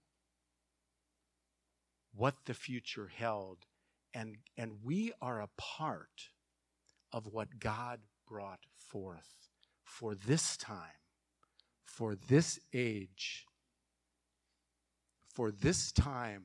what 2.15 2.35
the 2.45 2.55
future 2.55 3.11
held. 3.15 3.67
And, 4.13 4.37
and 4.57 4.85
we 4.85 5.13
are 5.21 5.41
a 5.41 5.49
part 5.57 6.29
of 7.13 7.27
what 7.27 7.59
God 7.59 8.01
brought 8.29 8.61
forth 8.77 9.49
for 9.83 10.15
this 10.15 10.57
time, 10.57 11.01
for 11.85 12.15
this 12.15 12.61
age, 12.73 13.47
for 15.35 15.51
this 15.51 15.91
time 15.91 16.45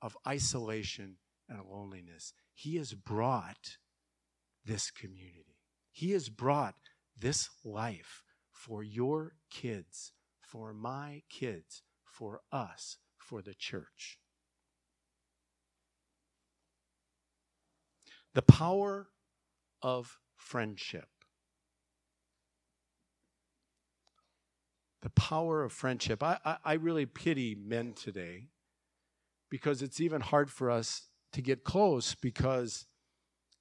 of 0.00 0.16
isolation 0.26 1.16
and 1.48 1.60
loneliness. 1.70 2.32
He 2.54 2.76
has 2.76 2.94
brought 2.94 3.76
this 4.64 4.90
community. 4.90 5.58
He 5.90 6.12
has 6.12 6.28
brought 6.28 6.74
this 7.18 7.50
life 7.64 8.22
for 8.50 8.82
your 8.82 9.34
kids, 9.50 10.12
for 10.40 10.72
my 10.72 11.22
kids, 11.28 11.82
for 12.04 12.40
us, 12.50 12.98
for 13.18 13.42
the 13.42 13.54
church. 13.54 14.18
The 18.34 18.42
power 18.42 19.08
of 19.82 20.18
friendship. 20.36 21.08
The 25.02 25.10
power 25.10 25.62
of 25.62 25.72
friendship. 25.72 26.22
I, 26.22 26.38
I, 26.44 26.56
I, 26.64 26.72
really 26.74 27.04
pity 27.06 27.54
men 27.54 27.92
today 27.92 28.48
because 29.50 29.82
it's 29.82 30.00
even 30.00 30.22
hard 30.22 30.50
for 30.50 30.70
us 30.70 31.02
to 31.34 31.42
get 31.42 31.64
close 31.64 32.14
because 32.14 32.86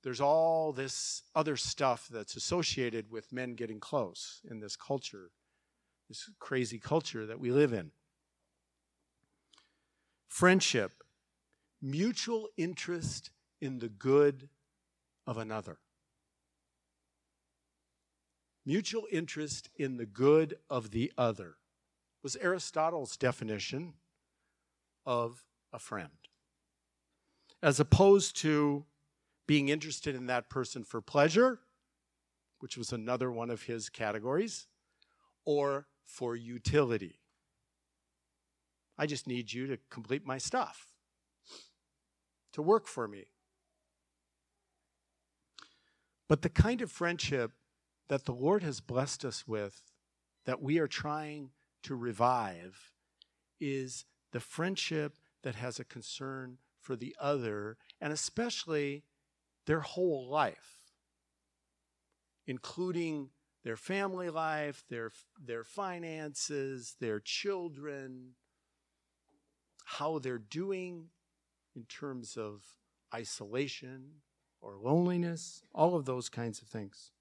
there's 0.04 0.22
all 0.22 0.72
this 0.72 1.24
other 1.36 1.56
stuff 1.56 2.08
that's 2.12 2.36
associated 2.36 3.12
with 3.12 3.34
men 3.34 3.56
getting 3.56 3.80
close 3.80 4.42
in 4.50 4.60
this 4.60 4.76
culture, 4.76 5.32
this 6.08 6.30
crazy 6.40 6.78
culture 6.78 7.26
that 7.26 7.40
we 7.40 7.52
live 7.52 7.74
in. 7.74 7.92
Friendship, 10.28 11.04
mutual 11.82 12.50
interest 12.58 13.32
in 13.62 13.80
the 13.80 13.90
good 13.90 14.50
of 15.26 15.38
another. 15.38 15.78
Mutual 18.66 19.08
interest 19.12 19.70
in 19.76 19.98
the 19.98 20.06
good 20.06 20.56
of 20.70 20.92
the 20.92 21.12
other 21.18 21.56
was 22.22 22.38
Aristotle's 22.38 23.18
definition 23.18 23.94
of 25.06 25.44
a 25.72 25.80
friend. 25.80 26.23
As 27.64 27.80
opposed 27.80 28.36
to 28.42 28.86
being 29.48 29.70
interested 29.70 30.16
in 30.16 30.28
that 30.28 30.50
person 30.50 30.84
for 30.84 31.02
pleasure, 31.02 31.62
which 32.60 32.78
was 32.78 32.92
another 32.92 33.32
one 33.32 33.50
of 33.50 33.64
his 33.64 33.88
categories, 33.88 34.68
or 35.46 35.88
for 36.04 36.36
utility. 36.36 37.22
I 38.98 39.06
just 39.06 39.28
need 39.28 39.54
you 39.54 39.66
to 39.68 39.80
complete 39.90 40.26
my 40.26 40.38
stuff, 40.38 40.94
to 42.52 42.62
work 42.62 42.86
for 42.86 43.08
me. 43.08 43.28
But 46.28 46.42
the 46.42 46.50
kind 46.50 46.82
of 46.82 46.92
friendship 46.92 47.52
that 48.10 48.26
the 48.26 48.34
Lord 48.34 48.62
has 48.64 48.82
blessed 48.82 49.24
us 49.24 49.48
with, 49.48 49.84
that 50.46 50.62
we 50.62 50.80
are 50.80 50.88
trying 50.88 51.52
to 51.84 51.96
revive, 51.96 52.92
is 53.62 54.04
the 54.32 54.42
friendship 54.42 55.16
that 55.44 55.56
has 55.56 55.80
a 55.80 55.86
concern 55.86 56.58
for 56.84 56.96
the 56.96 57.16
other, 57.20 57.78
and 58.00 58.14
especially 58.14 59.04
their 59.66 59.80
whole 59.80 60.28
life, 60.30 60.92
including 62.46 63.30
their 63.64 63.78
family 63.78 64.30
life, 64.30 64.84
their, 64.90 65.12
their 65.42 65.64
finances, 65.64 66.96
their 67.00 67.20
children, 67.20 68.34
how 69.86 70.20
they're 70.20 70.38
doing 70.38 71.06
in 71.76 71.84
terms 71.86 72.36
of 72.38 72.64
isolation 73.16 74.22
or 74.62 74.76
loneliness, 74.76 75.62
all 75.74 75.96
of 75.96 76.06
those 76.06 76.30
kinds 76.30 76.62
of 76.62 76.68
things. 76.68 77.12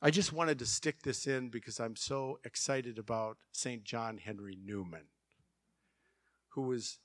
I 0.00 0.10
just 0.10 0.32
wanted 0.32 0.60
to 0.60 0.66
stick 0.66 1.02
this 1.02 1.26
in 1.26 1.48
because 1.48 1.80
I'm 1.80 1.96
so 1.96 2.38
excited 2.44 2.98
about 2.98 3.38
St. 3.50 3.82
John 3.82 4.18
Henry 4.18 4.56
Newman, 4.64 5.06
who 6.50 6.62
was, 6.62 6.98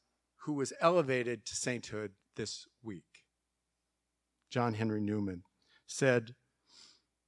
who 0.46 0.54
was 0.54 0.74
elevated 0.82 1.46
to 1.46 1.56
sainthood 1.56 2.12
this 2.36 2.66
week. 2.84 3.26
John 4.50 4.74
Henry 4.74 5.02
Newman, 5.02 5.44
said, 5.88 6.36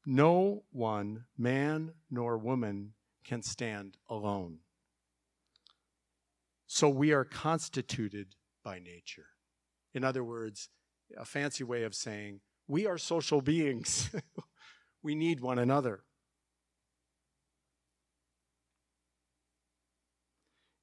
No 0.06 0.64
one, 0.72 1.26
man 1.38 1.94
nor 2.12 2.38
woman, 2.38 2.94
can 3.24 3.42
stand 3.42 3.98
alone. 4.10 4.60
So 6.68 6.90
we 6.90 7.14
are 7.14 7.26
constituted 7.26 8.36
by 8.64 8.80
nature. 8.80 9.28
In 9.94 10.04
other 10.04 10.24
words, 10.24 10.70
a 11.18 11.26
fancy 11.26 11.64
way 11.64 11.84
of 11.84 11.96
saying, 11.96 12.42
we 12.68 12.86
are 12.86 12.98
social 12.98 13.42
beings. 13.42 14.10
we 15.04 15.16
need 15.16 15.40
one 15.40 15.60
another. 15.60 16.04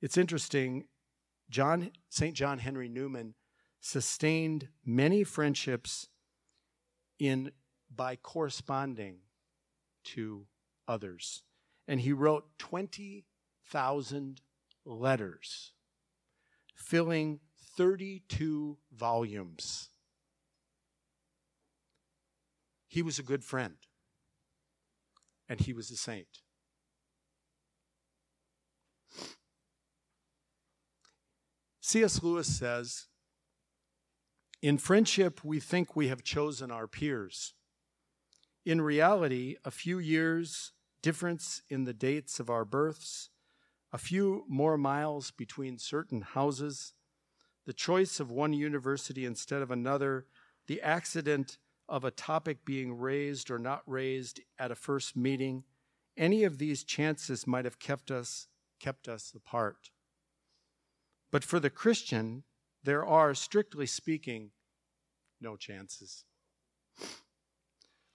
It's 0.00 0.16
interesting, 0.16 0.84
John, 1.52 1.90
St. 2.08 2.34
John 2.34 2.58
Henry 2.58 2.88
Newman 2.88 3.34
sustained 3.78 4.68
many 4.86 5.22
friendships 5.22 6.08
in 7.18 7.52
by 7.94 8.16
corresponding 8.16 9.18
to 10.04 10.46
others. 10.88 11.42
And 11.86 12.00
he 12.00 12.12
wrote 12.12 12.46
20,000 12.58 14.40
letters, 14.86 15.72
filling 16.74 17.40
32 17.76 18.78
volumes. 18.90 19.90
He 22.88 23.02
was 23.02 23.18
a 23.18 23.22
good 23.22 23.44
friend, 23.44 23.76
and 25.48 25.60
he 25.60 25.74
was 25.74 25.90
a 25.90 25.96
saint. 25.96 26.41
C.S. 31.92 32.22
Lewis 32.22 32.46
says 32.46 33.08
in 34.62 34.78
friendship, 34.78 35.44
we 35.44 35.60
think 35.60 35.94
we 35.94 36.08
have 36.08 36.24
chosen 36.24 36.70
our 36.70 36.86
peers. 36.86 37.52
In 38.64 38.80
reality, 38.80 39.56
a 39.62 39.70
few 39.70 39.98
years 39.98 40.72
difference 41.02 41.60
in 41.68 41.84
the 41.84 41.92
dates 41.92 42.40
of 42.40 42.48
our 42.48 42.64
births, 42.64 43.28
a 43.92 43.98
few 43.98 44.46
more 44.48 44.78
miles 44.78 45.32
between 45.32 45.76
certain 45.76 46.22
houses, 46.22 46.94
the 47.66 47.74
choice 47.74 48.20
of 48.20 48.30
one 48.30 48.54
university 48.54 49.26
instead 49.26 49.60
of 49.60 49.70
another, 49.70 50.24
the 50.68 50.80
accident 50.80 51.58
of 51.90 52.04
a 52.04 52.10
topic 52.10 52.64
being 52.64 52.96
raised 52.96 53.50
or 53.50 53.58
not 53.58 53.82
raised 53.84 54.40
at 54.58 54.70
a 54.70 54.74
first 54.74 55.14
meeting, 55.14 55.64
any 56.16 56.42
of 56.42 56.56
these 56.56 56.84
chances 56.84 57.46
might 57.46 57.66
have 57.66 57.78
kept 57.78 58.10
us 58.10 58.46
kept 58.80 59.08
us 59.08 59.34
apart. 59.36 59.91
But 61.32 61.42
for 61.42 61.58
the 61.58 61.70
Christian, 61.70 62.44
there 62.84 63.04
are, 63.04 63.34
strictly 63.34 63.86
speaking, 63.86 64.50
no 65.40 65.56
chances. 65.56 66.24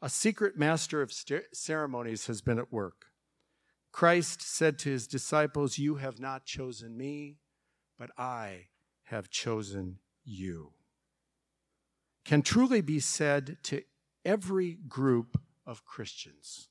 A 0.02 0.10
secret 0.10 0.58
master 0.58 1.02
of 1.02 1.12
ceremonies 1.52 2.28
has 2.28 2.42
been 2.42 2.60
at 2.60 2.72
work. 2.72 3.08
Christ 3.92 4.44
said 4.44 4.78
to 4.80 4.90
his 4.90 5.08
disciples, 5.08 5.80
You 5.80 5.96
have 5.96 6.20
not 6.20 6.46
chosen 6.46 6.96
me, 6.96 7.38
but 7.98 8.12
I 8.18 8.68
have 9.06 9.32
chosen 9.32 9.98
you. 10.24 10.74
Can 12.24 12.44
truly 12.44 12.82
be 12.82 13.00
said 13.00 13.58
to 13.64 13.82
every 14.24 14.78
group 14.88 15.42
of 15.66 15.84
Christians. 15.86 16.70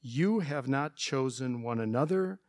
You 0.00 0.40
have 0.40 0.66
not 0.66 0.96
chosen 0.96 1.62
one 1.62 1.78
another, 1.78 2.40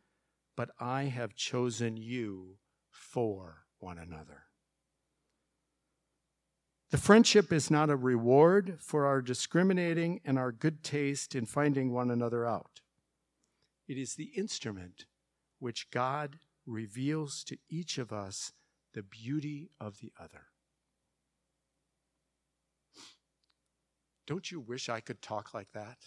but 0.58 0.70
I 0.80 1.04
have 1.04 1.36
chosen 1.36 1.96
you 1.96 2.56
for 2.90 3.58
one 3.78 3.96
another. 3.96 4.46
The 6.90 6.98
friendship 6.98 7.52
is 7.52 7.70
not 7.70 7.90
a 7.90 7.94
reward 7.94 8.78
for 8.80 9.06
our 9.06 9.22
discriminating 9.22 10.20
and 10.24 10.36
our 10.36 10.50
good 10.50 10.82
taste 10.82 11.36
in 11.36 11.46
finding 11.46 11.92
one 11.92 12.10
another 12.10 12.44
out. 12.44 12.80
It 13.86 13.98
is 13.98 14.16
the 14.16 14.32
instrument 14.36 15.04
which 15.60 15.92
God 15.92 16.40
reveals 16.66 17.44
to 17.44 17.56
each 17.70 17.96
of 17.96 18.12
us 18.12 18.52
the 18.94 19.04
beauty 19.04 19.70
of 19.78 20.00
the 20.00 20.10
other. 20.18 20.46
Don't 24.26 24.50
you 24.50 24.58
wish 24.58 24.88
I 24.88 24.98
could 24.98 25.22
talk 25.22 25.54
like 25.54 25.70
that? 25.70 25.98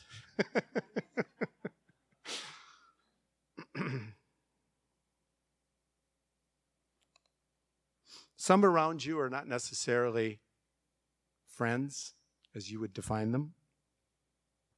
Some 8.42 8.66
around 8.66 9.06
you 9.06 9.20
are 9.20 9.30
not 9.30 9.48
necessarily 9.48 10.40
friends, 11.46 12.16
as 12.56 12.72
you 12.72 12.80
would 12.80 12.92
define 12.92 13.34
them 13.34 13.54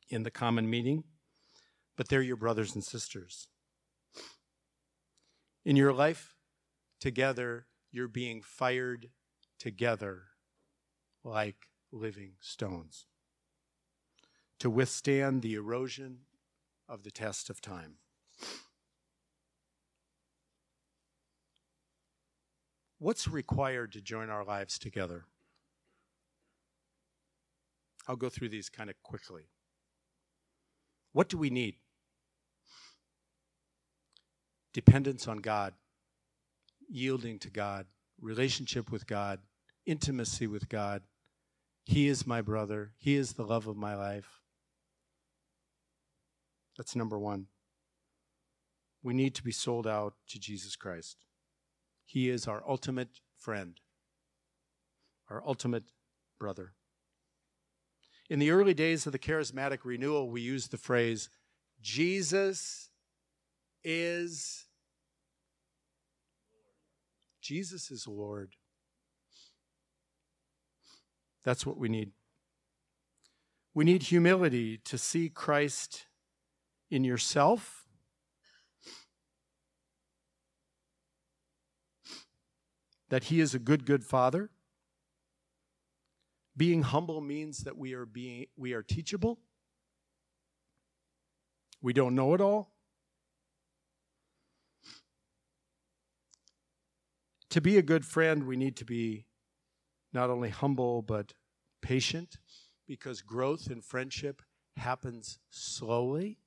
in 0.10 0.23
the 0.23 0.32
common 0.32 0.69
meeting, 0.69 1.06
but 1.95 2.10
they're 2.10 2.21
your 2.21 2.36
brothers 2.36 2.76
and 2.76 2.84
sisters. 2.84 3.47
In 5.63 5.78
your 5.78 5.93
life 5.93 6.36
together, 6.99 7.67
you're 7.89 8.10
being 8.10 8.41
fired 8.41 9.12
together 9.58 10.23
like 11.23 11.69
living 11.90 12.33
stones 12.42 13.06
to 14.60 14.69
withstand 14.69 15.42
the 15.42 15.54
erosion 15.54 16.25
of 16.90 17.04
the 17.04 17.12
test 17.12 17.50
of 17.50 17.62
time. 17.62 17.96
What's 23.04 23.27
required 23.27 23.91
to 23.91 24.01
join 24.01 24.29
our 24.29 24.45
lives 24.45 24.79
together? 24.79 25.25
I'll 28.08 28.15
go 28.15 28.29
through 28.29 28.47
these 28.47 28.69
kind 28.69 28.89
of 28.89 28.95
quickly. 29.04 29.49
What 31.12 31.27
do 31.27 31.37
we 31.37 31.49
need? 31.49 31.75
Dependence 34.73 35.27
on 35.27 35.39
God, 35.39 35.73
yielding 36.87 37.39
to 37.39 37.49
God, 37.49 37.87
relationship 38.21 38.89
with 38.89 39.06
God, 39.06 39.39
intimacy 39.85 40.47
with 40.47 40.69
God. 40.69 41.01
He 41.83 42.08
is 42.08 42.25
my 42.25 42.39
brother, 42.39 42.93
He 42.97 43.15
is 43.15 43.33
the 43.33 43.43
love 43.43 43.67
of 43.67 43.75
my 43.75 43.95
life. 43.95 44.39
That's 46.77 46.95
number 46.95 47.19
one. 47.19 47.47
We 49.04 49.13
need 49.13 49.35
to 49.35 49.43
be 49.43 49.51
sold 49.51 49.87
out 49.87 50.13
to 50.29 50.39
Jesus 50.39 50.77
Christ. 50.77 51.17
He 52.06 52.29
is 52.29 52.47
our 52.47 52.63
ultimate 52.67 53.19
friend, 53.37 53.79
our 55.29 55.43
ultimate 55.45 55.85
brother. 56.39 56.73
In 58.29 58.39
the 58.39 58.51
early 58.51 58.73
days 58.73 59.06
of 59.06 59.12
the 59.12 59.19
charismatic 59.19 59.79
renewal, 59.83 60.29
we 60.29 60.41
used 60.41 60.71
the 60.71 60.77
phrase, 60.77 61.29
Jesus 61.81 62.89
is 63.83 64.65
Jesus 67.41 67.91
is 67.91 68.08
Lord. 68.08 68.56
That's 71.43 71.65
what 71.65 71.77
we 71.77 71.89
need. 71.89 72.12
We 73.73 73.83
need 73.83 74.04
humility 74.04 74.77
to 74.85 74.97
see 74.97 75.27
Christ 75.27 76.08
in 76.89 77.04
yourself. 77.04 77.83
That 83.13 83.25
he 83.25 83.41
is 83.41 83.53
a 83.53 83.59
good, 83.59 83.85
good 83.85 84.03
father. 84.03 84.49
Being 86.57 86.81
humble 86.81 87.21
means 87.21 87.59
that 87.59 87.77
we 87.77 87.93
are 87.93 88.07
being 88.07 88.47
we 88.57 88.73
are 88.73 88.81
teachable. 88.81 89.37
We 91.79 91.93
don't 91.93 92.15
know 92.15 92.33
it 92.33 92.41
all. 92.41 92.73
To 97.51 97.61
be 97.61 97.77
a 97.77 97.83
good 97.83 98.03
friend, 98.03 98.47
we 98.47 98.57
need 98.57 98.75
to 98.77 98.83
be 98.83 99.27
not 100.11 100.31
only 100.31 100.49
humble 100.49 101.03
but 101.03 101.35
patient 101.83 102.37
because 102.87 103.21
growth 103.21 103.69
in 103.69 103.83
friendship 103.83 104.41
happens 104.75 105.37
slowly. 105.51 106.39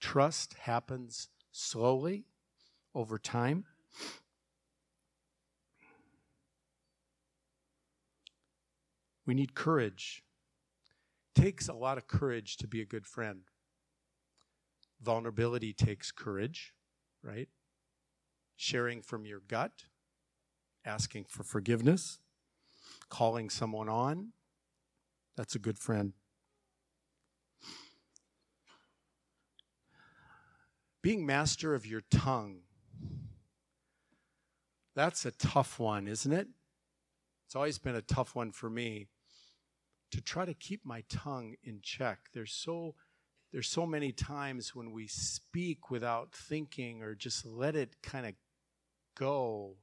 Trust 0.00 0.54
happens 0.54 1.28
slowly 1.52 2.24
over 2.96 3.16
time. 3.16 3.64
We 9.30 9.34
need 9.34 9.54
courage. 9.54 10.24
It 11.36 11.40
takes 11.40 11.68
a 11.68 11.72
lot 11.72 11.98
of 11.98 12.08
courage 12.08 12.56
to 12.56 12.66
be 12.66 12.80
a 12.80 12.84
good 12.84 13.06
friend. 13.06 13.42
Vulnerability 15.00 15.72
takes 15.72 16.10
courage, 16.10 16.74
right? 17.22 17.48
Sharing 18.56 19.02
from 19.02 19.26
your 19.26 19.38
gut, 19.46 19.84
asking 20.84 21.26
for 21.28 21.44
forgiveness, 21.44 22.18
calling 23.08 23.50
someone 23.50 23.88
on. 23.88 24.32
That's 25.36 25.54
a 25.54 25.60
good 25.60 25.78
friend. 25.78 26.14
Being 31.02 31.24
master 31.24 31.72
of 31.76 31.86
your 31.86 32.02
tongue. 32.10 32.62
That's 34.96 35.24
a 35.24 35.30
tough 35.30 35.78
one, 35.78 36.08
isn't 36.08 36.32
it? 36.32 36.48
It's 37.46 37.54
always 37.54 37.78
been 37.78 37.94
a 37.94 38.02
tough 38.02 38.34
one 38.34 38.50
for 38.50 38.68
me 38.68 39.06
to 40.10 40.20
try 40.20 40.44
to 40.44 40.54
keep 40.54 40.84
my 40.84 41.02
tongue 41.08 41.54
in 41.62 41.80
check. 41.82 42.18
There's 42.34 42.52
so 42.52 42.94
there's 43.52 43.68
so 43.68 43.84
many 43.84 44.12
times 44.12 44.74
when 44.74 44.92
we 44.92 45.08
speak 45.08 45.90
without 45.90 46.32
thinking 46.32 47.02
or 47.02 47.14
just 47.14 47.44
let 47.44 47.74
it 47.74 47.96
kind 48.02 48.26
of 48.26 48.34
go 49.16 49.76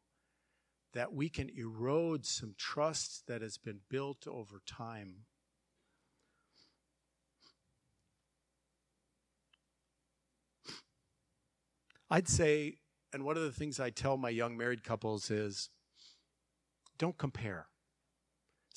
that 0.94 1.14
we 1.14 1.28
can 1.28 1.50
erode 1.50 2.26
some 2.26 2.56
trust 2.58 3.28
that 3.28 3.42
has 3.42 3.58
been 3.58 3.80
built 3.90 4.26
over 4.26 4.62
time. 4.66 5.26
I'd 12.10 12.30
say, 12.30 12.78
and 13.12 13.26
one 13.26 13.36
of 13.36 13.44
the 13.44 13.52
things 13.52 13.82
I 13.82 13.90
tell 13.90 14.16
my 14.16 14.30
young 14.30 14.56
married 14.56 14.86
couples 14.86 15.30
is 15.30 15.70
don't 16.98 17.18
compare 17.18 17.68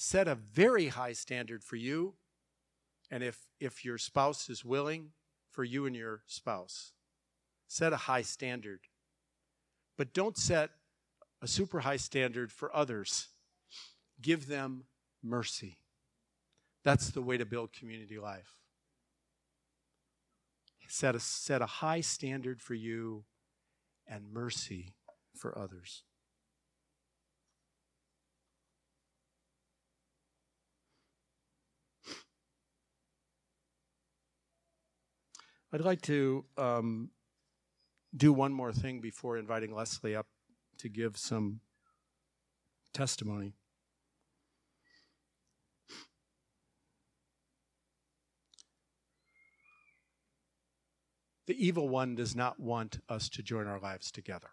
set 0.03 0.26
a 0.26 0.34
very 0.34 0.86
high 0.86 1.12
standard 1.12 1.62
for 1.62 1.76
you, 1.76 2.14
and 3.11 3.22
if, 3.22 3.46
if 3.61 3.84
your 3.84 3.98
spouse 3.98 4.48
is 4.48 4.64
willing, 4.64 5.11
for 5.51 5.62
you 5.62 5.84
and 5.84 5.94
your 5.94 6.22
spouse. 6.26 6.92
Set 7.68 7.92
a 7.92 7.98
high 7.98 8.22
standard. 8.22 8.80
But 9.98 10.14
don't 10.14 10.38
set 10.38 10.70
a 11.42 11.46
super 11.46 11.80
high 11.80 11.98
standard 11.98 12.51
for 12.51 12.74
others. 12.74 13.28
Give 14.22 14.46
them 14.46 14.84
mercy. 15.22 15.76
That's 16.82 17.11
the 17.11 17.20
way 17.20 17.36
to 17.36 17.44
build 17.44 17.74
community 17.74 18.18
life. 18.18 18.55
Set 20.88 21.14
a, 21.14 21.20
set 21.20 21.61
a 21.61 21.66
high 21.66 22.01
standard 22.01 22.62
for 22.62 22.72
you 22.72 23.24
and 24.09 24.32
mercy 24.32 24.94
for 25.36 25.59
others. 25.59 26.05
I'd 35.73 35.83
like 35.83 36.03
to 36.03 36.45
um, 36.59 37.11
do 38.16 38.33
one 38.33 38.53
more 38.53 38.73
thing 38.73 39.01
before 39.01 39.39
inviting 39.39 39.73
Leslie 39.73 40.16
up 40.16 40.27
to 40.79 40.89
give 40.89 41.16
some 41.16 41.61
testimony. 42.93 43.55
The 51.47 51.66
evil 51.66 51.89
one 51.89 52.14
does 52.14 52.35
not 52.35 52.59
want 52.59 52.99
us 53.09 53.29
to 53.31 53.43
join 53.43 53.66
our 53.66 53.79
lives 53.79 54.11
together. 54.11 54.51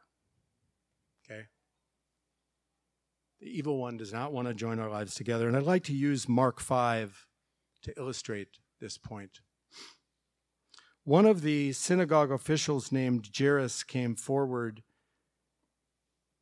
Okay? 1.26 1.44
The 3.40 3.48
evil 3.48 3.78
one 3.78 3.98
does 3.98 4.14
not 4.14 4.34
want 4.34 4.48
to 4.48 4.54
join 4.54 4.80
our 4.80 4.90
lives 4.90 5.14
together. 5.14 5.48
And 5.48 5.56
I'd 5.56 5.64
like 5.64 5.84
to 5.86 5.94
use 5.94 6.28
Mark 6.28 6.60
5 6.60 7.28
to 7.84 7.94
illustrate 7.98 8.58
this 8.80 8.98
point. 8.98 9.42
One 11.08 11.26
of 11.26 11.40
the 11.40 11.72
synagogue 11.72 12.34
officials 12.34 12.92
named 12.92 13.30
Jairus 13.34 13.82
came 13.84 14.14
forward, 14.14 14.84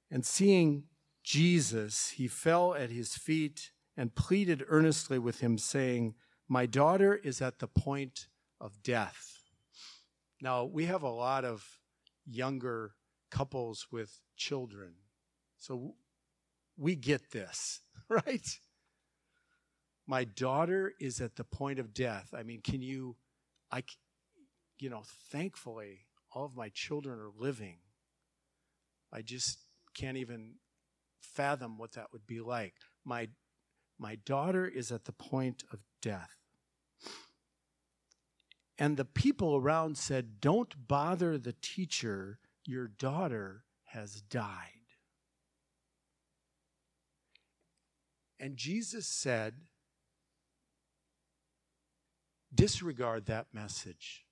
and 0.09 0.25
seeing 0.25 0.85
Jesus, 1.23 2.15
he 2.15 2.27
fell 2.27 2.73
at 2.73 2.89
his 2.89 3.15
feet 3.15 3.69
and 3.95 4.15
pleaded 4.15 4.65
earnestly 4.67 5.19
with 5.19 5.41
him, 5.41 5.59
saying, 5.59 6.15
My 6.47 6.65
daughter 6.65 7.13
is 7.13 7.43
at 7.43 7.59
the 7.59 7.67
point 7.67 8.25
of 8.59 8.81
death. 8.81 9.43
Now, 10.41 10.63
we 10.63 10.85
have 10.85 11.03
a 11.03 11.11
lot 11.11 11.45
of 11.45 11.63
younger 12.25 12.95
couples 13.29 13.85
with 13.91 14.19
children, 14.35 14.93
so 15.59 15.93
we 16.75 16.95
get 16.95 17.29
this, 17.29 17.81
right? 18.09 18.57
My 20.07 20.23
daughter 20.23 20.95
is 20.99 21.21
at 21.21 21.35
the 21.35 21.43
point 21.43 21.77
of 21.77 21.93
death. 21.93 22.33
I 22.35 22.41
mean, 22.41 22.61
can 22.63 22.81
you, 22.81 23.15
I, 23.71 23.83
you 24.79 24.89
know, 24.89 25.03
thankfully, 25.31 26.05
all 26.31 26.45
of 26.45 26.55
my 26.55 26.69
children 26.69 27.19
are 27.19 27.31
living. 27.37 27.77
I 29.11 29.21
just 29.21 29.59
can't 29.93 30.17
even 30.17 30.55
fathom 31.21 31.77
what 31.77 31.93
that 31.93 32.11
would 32.11 32.27
be 32.27 32.41
like. 32.41 32.73
My, 33.03 33.29
my 33.97 34.15
daughter 34.15 34.67
is 34.67 34.91
at 34.91 35.05
the 35.05 35.13
point 35.13 35.63
of 35.71 35.79
death. 36.01 36.31
And 38.77 38.97
the 38.97 39.05
people 39.05 39.55
around 39.55 39.97
said, 39.97 40.41
Don't 40.41 40.87
bother 40.87 41.37
the 41.37 41.55
teacher, 41.61 42.39
your 42.65 42.87
daughter 42.87 43.63
has 43.85 44.21
died. 44.21 44.71
And 48.39 48.57
Jesus 48.57 49.07
said, 49.07 49.55
Disregard 52.53 53.25
that 53.27 53.47
message. 53.53 54.24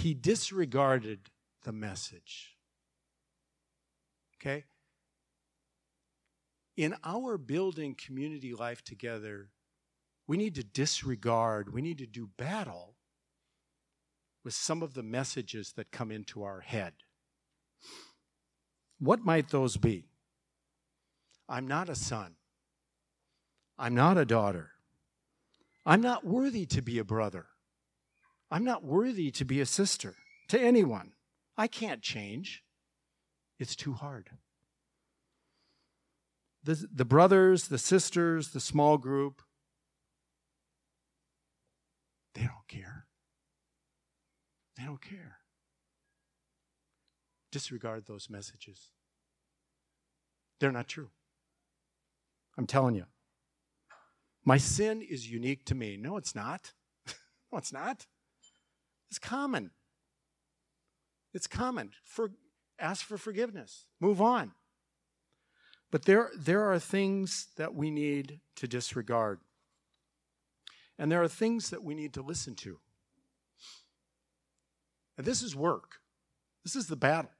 He 0.00 0.14
disregarded 0.14 1.30
the 1.64 1.72
message. 1.72 2.56
Okay? 4.36 4.64
In 6.76 6.96
our 7.04 7.36
building 7.36 7.94
community 7.94 8.54
life 8.54 8.82
together, 8.82 9.50
we 10.26 10.38
need 10.38 10.54
to 10.54 10.64
disregard, 10.64 11.74
we 11.74 11.82
need 11.82 11.98
to 11.98 12.06
do 12.06 12.30
battle 12.38 12.94
with 14.42 14.54
some 14.54 14.82
of 14.82 14.94
the 14.94 15.02
messages 15.02 15.72
that 15.72 15.90
come 15.90 16.10
into 16.10 16.42
our 16.42 16.60
head. 16.60 16.94
What 18.98 19.22
might 19.22 19.50
those 19.50 19.76
be? 19.76 20.06
I'm 21.46 21.68
not 21.68 21.90
a 21.90 21.94
son. 21.94 22.36
I'm 23.78 23.94
not 23.94 24.16
a 24.16 24.24
daughter. 24.24 24.70
I'm 25.84 26.00
not 26.00 26.24
worthy 26.24 26.64
to 26.66 26.80
be 26.80 26.98
a 26.98 27.04
brother. 27.04 27.46
I'm 28.50 28.64
not 28.64 28.84
worthy 28.84 29.30
to 29.32 29.44
be 29.44 29.60
a 29.60 29.66
sister 29.66 30.16
to 30.48 30.60
anyone. 30.60 31.12
I 31.56 31.68
can't 31.68 32.02
change. 32.02 32.64
It's 33.58 33.76
too 33.76 33.92
hard. 33.92 34.30
The, 36.64 36.86
the 36.92 37.04
brothers, 37.04 37.68
the 37.68 37.78
sisters, 37.78 38.48
the 38.48 38.60
small 38.60 38.98
group, 38.98 39.42
they 42.34 42.42
don't 42.42 42.68
care. 42.68 43.06
They 44.76 44.84
don't 44.84 45.00
care. 45.00 45.38
Disregard 47.52 48.06
those 48.06 48.28
messages. 48.30 48.88
They're 50.58 50.72
not 50.72 50.88
true. 50.88 51.10
I'm 52.58 52.66
telling 52.66 52.94
you. 52.94 53.06
My 54.44 54.58
sin 54.58 55.02
is 55.02 55.30
unique 55.30 55.64
to 55.66 55.74
me. 55.74 55.96
No, 55.96 56.16
it's 56.16 56.34
not. 56.34 56.72
no, 57.52 57.58
it's 57.58 57.72
not. 57.72 58.06
It's 59.10 59.18
common. 59.18 59.70
It's 61.34 61.46
common. 61.46 61.90
For, 62.04 62.30
ask 62.78 63.04
for 63.04 63.18
forgiveness. 63.18 63.86
Move 64.00 64.20
on. 64.20 64.52
But 65.90 66.04
there, 66.04 66.30
there 66.36 66.62
are 66.64 66.78
things 66.78 67.48
that 67.56 67.74
we 67.74 67.90
need 67.90 68.40
to 68.56 68.68
disregard. 68.68 69.40
And 70.98 71.10
there 71.10 71.22
are 71.22 71.28
things 71.28 71.70
that 71.70 71.82
we 71.82 71.94
need 71.94 72.14
to 72.14 72.22
listen 72.22 72.54
to. 72.56 72.78
And 75.18 75.26
this 75.26 75.42
is 75.42 75.56
work. 75.56 75.96
This 76.64 76.76
is 76.76 76.86
the 76.86 76.96
battle. 76.96 77.30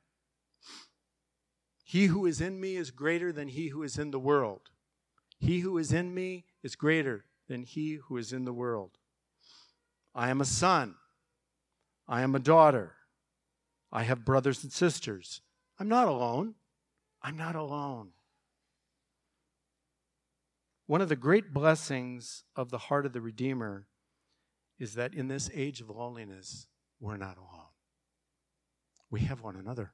He 1.84 2.06
who 2.06 2.26
is 2.26 2.40
in 2.40 2.60
me 2.60 2.76
is 2.76 2.90
greater 2.90 3.32
than 3.32 3.48
he 3.48 3.68
who 3.68 3.82
is 3.82 3.98
in 3.98 4.10
the 4.10 4.18
world. 4.18 4.70
He 5.38 5.60
who 5.60 5.78
is 5.78 5.92
in 5.92 6.14
me 6.14 6.44
is 6.62 6.76
greater 6.76 7.24
than 7.48 7.62
he 7.62 7.94
who 8.06 8.16
is 8.16 8.32
in 8.32 8.44
the 8.44 8.52
world. 8.52 8.92
I 10.14 10.30
am 10.30 10.40
a 10.40 10.44
son. 10.44 10.94
I 12.10 12.22
am 12.22 12.34
a 12.34 12.40
daughter. 12.40 12.96
I 13.92 14.02
have 14.02 14.24
brothers 14.24 14.64
and 14.64 14.72
sisters. 14.72 15.42
I'm 15.78 15.88
not 15.88 16.08
alone. 16.08 16.56
I'm 17.22 17.36
not 17.36 17.54
alone. 17.54 18.08
One 20.86 21.00
of 21.00 21.08
the 21.08 21.14
great 21.14 21.54
blessings 21.54 22.42
of 22.56 22.70
the 22.70 22.78
heart 22.78 23.06
of 23.06 23.12
the 23.12 23.20
Redeemer 23.20 23.86
is 24.76 24.94
that 24.94 25.14
in 25.14 25.28
this 25.28 25.48
age 25.54 25.80
of 25.80 25.88
loneliness, 25.88 26.66
we're 26.98 27.16
not 27.16 27.36
alone. 27.36 27.68
We 29.08 29.20
have 29.20 29.40
one 29.40 29.54
another. 29.54 29.92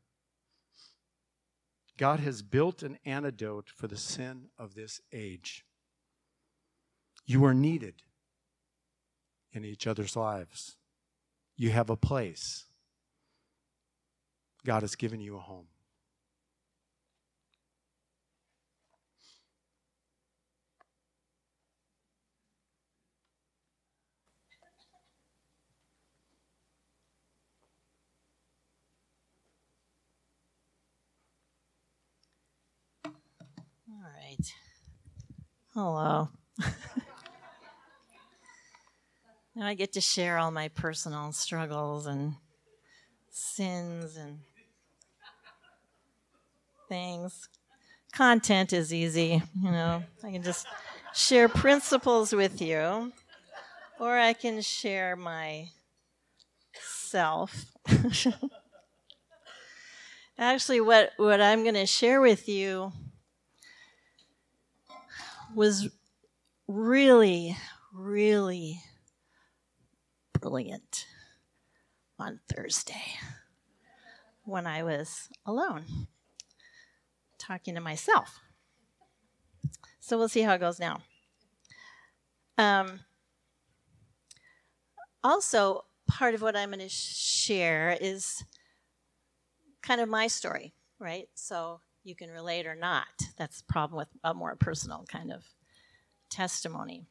God 1.98 2.20
has 2.20 2.40
built 2.40 2.82
an 2.82 2.98
antidote 3.04 3.68
for 3.68 3.88
the 3.88 3.96
sin 3.98 4.46
of 4.58 4.74
this 4.74 5.02
age. 5.12 5.66
You 7.26 7.44
are 7.44 7.54
needed 7.54 8.02
in 9.52 9.66
each 9.66 9.86
other's 9.86 10.16
lives. 10.16 10.76
You 11.56 11.70
have 11.70 11.88
a 11.88 11.96
place. 11.96 12.66
God 14.64 14.82
has 14.82 14.94
given 14.94 15.20
you 15.20 15.36
a 15.36 15.40
home. 15.40 15.68
right. 33.88 34.52
Hello. 35.74 36.28
now 39.56 39.66
I 39.66 39.74
get 39.74 39.94
to 39.94 40.02
share 40.02 40.36
all 40.36 40.50
my 40.50 40.68
personal 40.68 41.32
struggles 41.32 42.06
and 42.06 42.34
sins 43.30 44.16
and 44.18 44.40
things. 46.90 47.48
Content 48.12 48.74
is 48.74 48.92
easy, 48.92 49.42
you 49.58 49.70
know. 49.70 50.02
I 50.22 50.30
can 50.30 50.42
just 50.42 50.66
share 51.14 51.48
principles 51.48 52.34
with 52.34 52.60
you, 52.60 53.12
or 53.98 54.18
I 54.18 54.34
can 54.34 54.60
share 54.60 55.16
my 55.16 55.70
self. 56.74 57.64
Actually, 60.38 60.82
what, 60.82 61.12
what 61.16 61.40
I'm 61.40 61.62
going 61.62 61.76
to 61.76 61.86
share 61.86 62.20
with 62.20 62.46
you 62.46 62.92
was 65.54 65.88
really, 66.68 67.56
really 67.94 68.82
brilliant 70.46 71.06
on 72.20 72.38
Thursday 72.48 73.02
when 74.44 74.64
I 74.64 74.84
was 74.84 75.28
alone 75.44 76.06
talking 77.36 77.74
to 77.74 77.80
myself. 77.80 78.38
So 79.98 80.16
we'll 80.16 80.28
see 80.28 80.42
how 80.42 80.54
it 80.54 80.60
goes 80.60 80.78
now. 80.78 81.00
Um, 82.58 83.00
also, 85.24 85.84
part 86.06 86.36
of 86.36 86.42
what 86.42 86.54
I'm 86.54 86.70
going 86.70 86.78
to 86.78 86.88
share 86.88 87.98
is 88.00 88.44
kind 89.82 90.00
of 90.00 90.08
my 90.08 90.28
story, 90.28 90.74
right? 91.00 91.28
So 91.34 91.80
you 92.04 92.14
can 92.14 92.30
relate 92.30 92.68
or 92.68 92.76
not. 92.76 93.08
That's 93.36 93.62
the 93.62 93.72
problem 93.72 93.98
with 93.98 94.08
a 94.22 94.32
more 94.32 94.54
personal 94.54 95.04
kind 95.08 95.32
of 95.32 95.42
testimony. 96.30 97.08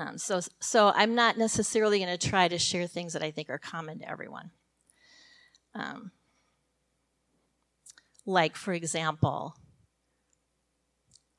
Um, 0.00 0.16
so, 0.16 0.40
so 0.60 0.92
I'm 0.94 1.14
not 1.14 1.36
necessarily 1.36 1.98
going 1.98 2.16
to 2.18 2.28
try 2.28 2.48
to 2.48 2.58
share 2.58 2.86
things 2.86 3.12
that 3.12 3.22
I 3.22 3.30
think 3.30 3.50
are 3.50 3.58
common 3.58 3.98
to 3.98 4.08
everyone. 4.08 4.50
Um, 5.74 6.10
like, 8.24 8.56
for 8.56 8.72
example, 8.72 9.56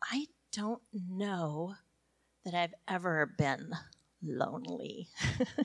I 0.04 0.28
don't 0.52 0.84
know 0.94 1.74
that 2.46 2.54
I've 2.54 2.76
ever 2.88 3.34
been 3.36 3.72
lonely. 4.22 5.08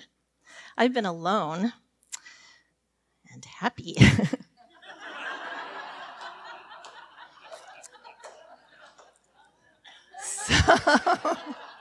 I've 0.78 0.94
been 0.94 1.04
alone 1.04 1.74
and 3.30 3.44
happy. 3.44 3.96
so 10.22 10.54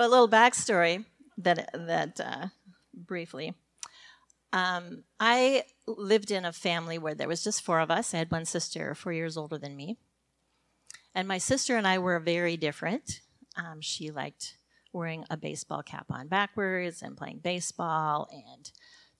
a 0.00 0.08
little 0.08 0.28
backstory 0.28 1.04
that 1.38 1.70
that 1.74 2.20
uh, 2.20 2.46
briefly. 2.94 3.54
Um, 4.52 5.04
I 5.18 5.64
lived 5.86 6.30
in 6.30 6.44
a 6.44 6.52
family 6.52 6.98
where 6.98 7.14
there 7.14 7.28
was 7.28 7.42
just 7.42 7.62
four 7.62 7.80
of 7.80 7.90
us. 7.90 8.12
I 8.12 8.18
had 8.18 8.30
one 8.30 8.44
sister, 8.44 8.94
four 8.94 9.12
years 9.12 9.36
older 9.36 9.56
than 9.56 9.76
me, 9.76 9.96
and 11.14 11.26
my 11.26 11.38
sister 11.38 11.76
and 11.76 11.86
I 11.86 11.98
were 11.98 12.18
very 12.20 12.56
different. 12.56 13.20
Um, 13.56 13.80
she 13.80 14.10
liked 14.10 14.56
wearing 14.92 15.24
a 15.30 15.36
baseball 15.36 15.82
cap 15.82 16.06
on 16.10 16.28
backwards 16.28 17.00
and 17.02 17.16
playing 17.16 17.38
baseball 17.38 18.28
and 18.30 18.70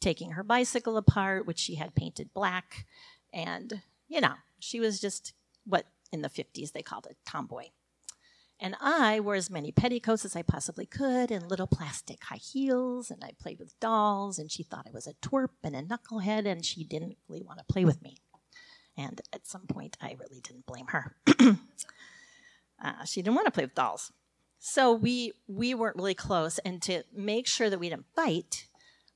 taking 0.01 0.33
her 0.33 0.43
bicycle 0.43 0.99
apart, 0.99 1.47
which 1.47 1.59
she 1.59 1.77
had 1.77 1.95
painted 1.95 2.35
black, 2.35 2.85
and 3.33 3.81
you 4.09 4.21
know 4.21 4.35
she 4.59 4.81
was 4.81 5.01
just 5.01 5.33
what 5.65 5.87
in 6.13 6.23
the 6.23 6.29
50s 6.29 6.73
they 6.73 6.83
called 6.83 7.07
a 7.11 7.15
tomboy. 7.29 7.65
And 8.63 8.77
I 8.81 9.19
wore 9.19 9.35
as 9.35 9.51
many 9.51 9.73
petticoats 9.73 10.25
as 10.25 10.37
I 10.37 10.43
possibly 10.43 10.87
could 10.87 11.33
and 11.33 11.51
little 11.51 11.67
plastic 11.67 12.23
high 12.23 12.37
heels. 12.37 13.11
And 13.11 13.25
I 13.25 13.33
played 13.41 13.59
with 13.59 13.79
dolls. 13.81 14.39
And 14.39 14.53
she 14.53 14.63
thought 14.63 14.87
I 14.87 14.93
was 14.93 15.09
a 15.09 15.15
twerp 15.15 15.49
and 15.65 15.75
a 15.75 15.83
knucklehead. 15.83 16.47
And 16.47 16.65
she 16.65 16.85
didn't 16.85 17.17
really 17.29 17.43
want 17.43 17.59
to 17.59 17.65
play 17.65 17.85
with 17.85 18.01
me. 18.03 18.19
And 18.97 19.21
at 19.33 19.49
some 19.49 19.67
point, 19.67 19.97
I 20.01 20.17
really 20.17 20.41
didn't 20.41 20.67
blame 20.67 20.87
her. 20.91 21.17
uh, 22.85 23.05
she 23.05 23.21
didn't 23.21 23.35
want 23.35 23.47
to 23.47 23.51
play 23.51 23.65
with 23.65 23.75
dolls. 23.75 24.13
So 24.61 24.93
we, 24.93 25.33
we 25.49 25.75
weren't 25.75 25.97
really 25.97 26.15
close. 26.15 26.59
And 26.61 26.81
to 26.83 27.03
make 27.13 27.49
sure 27.49 27.69
that 27.69 27.81
we 27.81 27.89
didn't 27.89 28.15
fight, 28.15 28.69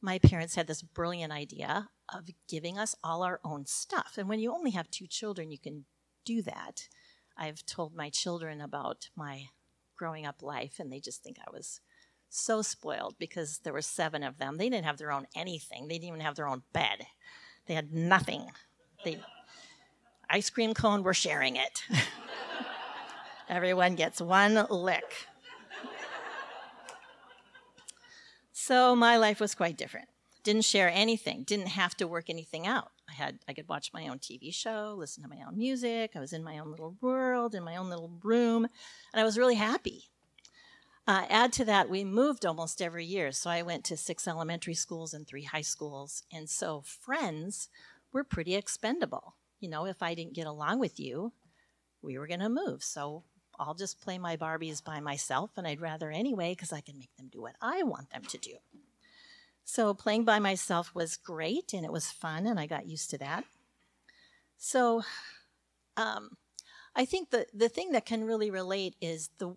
my 0.03 0.19
parents 0.19 0.57
had 0.57 0.67
this 0.67 0.83
brilliant 0.83 1.33
idea 1.33 1.89
of 2.13 2.31
giving 2.49 2.79
us 2.79 2.97
all 3.05 3.23
our 3.23 3.39
own 3.45 3.65
stuff. 3.67 4.15
And 4.19 4.29
when 4.29 4.41
you 4.41 4.53
only 4.53 4.73
have 4.73 4.91
two 4.91 5.07
children, 5.07 5.53
you 5.53 5.59
can 5.59 5.85
do 6.25 6.43
that. 6.43 6.89
I've 7.37 7.65
told 7.67 7.95
my 7.95 8.11
children 8.11 8.61
about 8.61 9.09
my 9.15 9.47
growing 9.97 10.27
up 10.27 10.43
life, 10.43 10.79
and 10.79 10.93
they 10.93 11.01
just 11.01 11.23
think 11.23 11.39
I 11.39 11.51
was 11.51 11.81
so 12.29 12.63
spoiled 12.63 13.17
because 13.19 13.61
there 13.63 13.73
were 13.73 13.83
seven 13.83 14.23
of 14.23 14.39
them. 14.39 14.59
They 14.59 14.69
didn't 14.69 14.87
have 14.87 14.99
their 14.99 15.13
own 15.13 15.27
anything. 15.35 15.89
They 15.89 15.95
didn't 15.95 16.09
even 16.09 16.21
have 16.21 16.35
their 16.37 16.49
own 16.49 16.63
bed. 16.73 17.07
They 17.67 17.75
had 17.75 17.93
nothing. 17.93 18.51
They 19.05 19.21
ice 20.29 20.51
cream 20.51 20.75
cone, 20.75 21.03
we're 21.03 21.15
sharing 21.15 21.57
it. 21.57 21.85
Everyone 23.49 23.95
gets 23.95 24.21
one 24.21 24.67
lick. 24.71 25.29
So 28.53 28.97
my 28.97 29.17
life 29.17 29.39
was 29.39 29.55
quite 29.55 29.77
different. 29.77 30.09
Didn't 30.47 30.63
share 30.63 30.89
anything, 30.89 31.43
didn't 31.43 31.71
have 31.71 31.97
to 31.97 32.07
work 32.07 32.31
anything 32.31 32.69
out. 32.69 32.93
I 33.09 33.15
had 33.15 33.41
I 33.49 33.53
could 33.53 33.69
watch 33.69 33.93
my 33.93 34.07
own 34.07 34.21
TV 34.21 34.55
show, 34.55 34.95
listen 34.97 35.25
to 35.25 35.29
my 35.29 35.41
own 35.45 35.59
music. 35.59 36.13
I 36.15 36.21
was 36.21 36.33
in 36.33 36.45
my 36.45 36.59
own 36.59 36.71
little 36.71 36.95
world, 37.01 37.53
in 37.57 37.65
my 37.65 37.75
own 37.75 37.91
little 37.91 38.13
room, 38.23 38.65
and 39.13 39.21
I 39.21 39.25
was 39.25 39.37
really 39.37 39.57
happy. 39.57 40.05
Uh, 41.05 41.25
add 41.29 41.53
to 41.55 41.65
that, 41.65 41.91
we 41.91 42.05
moved 42.05 42.47
almost 42.47 42.81
every 42.81 43.05
year. 43.05 43.33
So 43.33 43.51
I 43.51 43.63
went 43.63 43.83
to 43.87 43.97
six 43.97 44.29
elementary 44.29 44.75
schools 44.75 45.13
and 45.13 45.27
three 45.27 45.43
high 45.43 45.63
schools. 45.63 46.23
And 46.33 46.49
so 46.49 46.85
friends 46.87 47.69
were 48.13 48.23
pretty 48.23 48.55
expendable. 48.55 49.35
You 49.59 49.69
know, 49.69 49.85
if 49.85 50.01
I 50.01 50.15
didn't 50.15 50.35
get 50.35 50.47
along 50.47 50.79
with 50.79 51.01
you, 51.01 51.33
we 52.03 52.19
were 52.19 52.29
going 52.29 52.39
to 52.39 52.49
move. 52.49 52.85
So 52.85 53.25
I'll 53.59 53.75
just 53.75 54.01
play 54.01 54.17
my 54.17 54.37
Barbies 54.37 54.85
by 54.85 55.01
myself, 55.01 55.51
and 55.57 55.67
I'd 55.67 55.81
rather 55.81 56.13
anyway 56.13 56.53
because 56.53 56.73
I 56.73 56.83
can 56.83 56.99
make 56.99 57.17
them 57.17 57.31
do 57.33 57.43
what 57.43 57.57
I 57.61 57.83
want 57.83 58.11
them 58.11 58.23
to 58.23 58.39
do. 58.39 58.59
So 59.69 59.93
playing 59.95 60.25
by 60.25 60.39
myself 60.39 60.95
was 60.95 61.17
great 61.17 61.75
and 61.75 61.85
it 61.85 61.91
was 61.91 62.13
fun, 62.13 62.47
and 62.47 62.59
I 62.59 62.67
got 62.67 62.87
used 62.87 63.11
to 63.11 63.19
that. 63.19 63.45
So 64.57 65.03
um, 65.97 66.37
I 66.95 67.05
think 67.05 67.31
the, 67.31 67.47
the 67.53 67.69
thing 67.69 67.91
that 67.91 68.07
can 68.07 68.25
really 68.25 68.49
relate 68.49 68.95
is 69.01 69.29
the, 69.39 69.57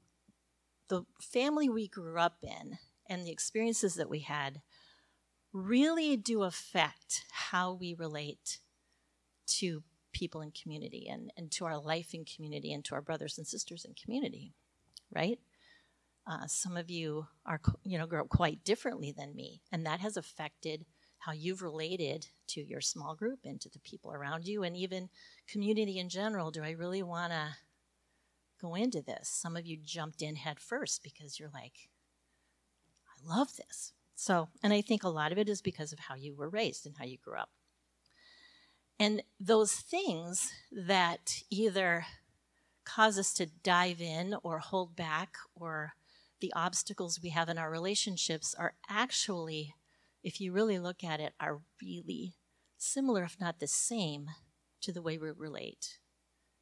the 0.87 1.03
family 1.21 1.69
we 1.69 1.87
grew 1.87 2.17
up 2.17 2.37
in 2.41 2.79
and 3.07 3.23
the 3.23 3.31
experiences 3.31 3.93
that 3.95 4.09
we 4.09 4.21
had 4.21 4.61
really 5.53 6.17
do 6.17 6.41
affect 6.41 7.23
how 7.31 7.71
we 7.71 7.93
relate 7.93 8.57
to 9.45 9.83
people 10.11 10.41
in 10.41 10.51
community 10.51 11.07
and, 11.07 11.31
and 11.37 11.51
to 11.51 11.65
our 11.65 11.77
life 11.77 12.15
in 12.15 12.25
community 12.25 12.73
and 12.73 12.83
to 12.85 12.95
our 12.95 13.01
brothers 13.01 13.37
and 13.37 13.45
sisters 13.45 13.85
in 13.85 13.93
community, 13.93 14.53
right? 15.15 15.39
Uh, 16.29 16.45
some 16.45 16.77
of 16.77 16.91
you 16.91 17.25
are, 17.47 17.59
you 17.83 17.97
know, 17.97 18.05
grow 18.05 18.21
up 18.21 18.29
quite 18.29 18.63
differently 18.63 19.11
than 19.11 19.35
me, 19.35 19.61
and 19.71 19.83
that 19.83 19.99
has 19.99 20.15
affected 20.15 20.85
how 21.17 21.31
you've 21.31 21.63
related 21.63 22.27
to 22.47 22.61
your 22.61 22.81
small 22.81 23.15
group 23.15 23.39
and 23.43 23.59
to 23.59 23.69
the 23.69 23.79
people 23.79 24.13
around 24.13 24.47
you, 24.47 24.61
and 24.63 24.77
even 24.77 25.09
community 25.47 25.97
in 25.97 26.07
general. 26.07 26.51
Do 26.51 26.63
I 26.63 26.71
really 26.71 27.01
want 27.01 27.33
to 27.33 27.55
go 28.61 28.75
into 28.75 29.01
this? 29.01 29.27
Some 29.27 29.57
of 29.57 29.65
you 29.65 29.75
jumped 29.83 30.21
in 30.21 30.35
head 30.35 30.59
first 30.59 31.01
because 31.01 31.39
you're 31.39 31.49
like, 31.51 31.89
I 33.07 33.35
love 33.35 33.55
this. 33.57 33.93
So, 34.15 34.49
and 34.61 34.71
I 34.71 34.81
think 34.81 35.03
a 35.03 35.09
lot 35.09 35.31
of 35.31 35.39
it 35.39 35.49
is 35.49 35.63
because 35.63 35.91
of 35.91 35.99
how 35.99 36.15
you 36.15 36.35
were 36.35 36.49
raised 36.49 36.85
and 36.85 36.95
how 36.97 37.05
you 37.05 37.17
grew 37.17 37.39
up. 37.39 37.49
And 38.99 39.23
those 39.39 39.73
things 39.73 40.51
that 40.71 41.41
either 41.49 42.05
cause 42.85 43.17
us 43.17 43.33
to 43.33 43.47
dive 43.63 43.99
in 43.99 44.35
or 44.43 44.59
hold 44.59 44.95
back, 44.95 45.35
or 45.55 45.93
the 46.39 46.53
obstacles 46.55 47.19
we 47.21 47.29
have 47.29 47.49
in 47.49 47.57
our 47.57 47.69
relationships 47.69 48.55
are 48.57 48.73
actually, 48.89 49.75
if 50.23 50.39
you 50.39 50.51
really 50.51 50.79
look 50.79 51.03
at 51.03 51.19
it, 51.19 51.33
are 51.39 51.59
really 51.81 52.35
similar, 52.77 53.23
if 53.23 53.39
not 53.39 53.59
the 53.59 53.67
same, 53.67 54.27
to 54.81 54.91
the 54.91 55.01
way 55.01 55.17
we 55.17 55.29
relate 55.31 55.99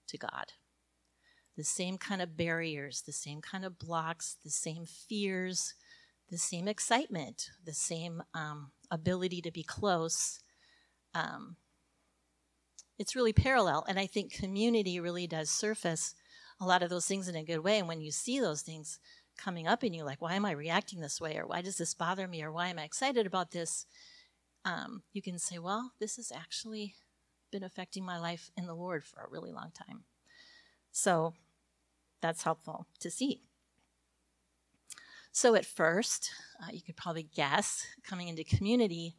to 0.07 0.17
God. 0.17 0.53
The 1.55 1.63
same 1.63 1.97
kind 1.97 2.21
of 2.21 2.37
barriers, 2.37 3.01
the 3.01 3.11
same 3.11 3.41
kind 3.41 3.65
of 3.65 3.79
blocks, 3.79 4.37
the 4.43 4.49
same 4.49 4.85
fears, 4.85 5.73
the 6.29 6.37
same 6.37 6.67
excitement, 6.67 7.49
the 7.65 7.73
same 7.73 8.21
um, 8.33 8.71
ability 8.91 9.41
to 9.41 9.51
be 9.51 9.63
close. 9.63 10.39
Um, 11.13 11.55
it's 12.99 13.15
really 13.15 13.33
parallel. 13.33 13.85
And 13.87 13.99
I 13.99 14.07
think 14.07 14.33
community 14.33 14.99
really 14.99 15.27
does 15.27 15.49
surface 15.49 16.15
a 16.59 16.65
lot 16.65 16.83
of 16.83 16.89
those 16.89 17.05
things 17.05 17.27
in 17.27 17.35
a 17.35 17.43
good 17.43 17.59
way. 17.59 17.77
And 17.79 17.87
when 17.87 18.01
you 18.01 18.11
see 18.11 18.39
those 18.39 18.61
things 18.61 18.99
coming 19.37 19.67
up 19.67 19.83
in 19.83 19.93
you, 19.93 20.03
like, 20.03 20.21
why 20.21 20.35
am 20.35 20.45
I 20.45 20.51
reacting 20.51 20.99
this 20.99 21.21
way? 21.21 21.37
Or 21.37 21.45
why 21.45 21.61
does 21.61 21.77
this 21.77 21.93
bother 21.93 22.27
me? 22.27 22.43
Or 22.43 22.51
why 22.51 22.69
am 22.69 22.79
I 22.79 22.83
excited 22.83 23.25
about 23.25 23.51
this? 23.51 23.85
Um, 24.65 25.03
you 25.13 25.21
can 25.21 25.39
say, 25.39 25.59
well, 25.59 25.93
this 25.99 26.17
has 26.17 26.31
actually 26.31 26.95
been 27.51 27.63
affecting 27.63 28.05
my 28.05 28.19
life 28.19 28.51
in 28.57 28.65
the 28.65 28.73
Lord 28.73 29.03
for 29.03 29.21
a 29.21 29.29
really 29.29 29.51
long 29.51 29.71
time. 29.73 30.03
So 30.91 31.33
that's 32.21 32.43
helpful 32.43 32.87
to 32.99 33.09
see. 33.09 33.43
So 35.31 35.53
at 35.55 35.65
first, 35.65 36.31
uh, 36.61 36.71
you 36.71 36.81
could 36.81 36.97
probably 36.97 37.23
guess, 37.23 37.85
coming 38.03 38.27
into 38.27 38.43
community, 38.43 39.15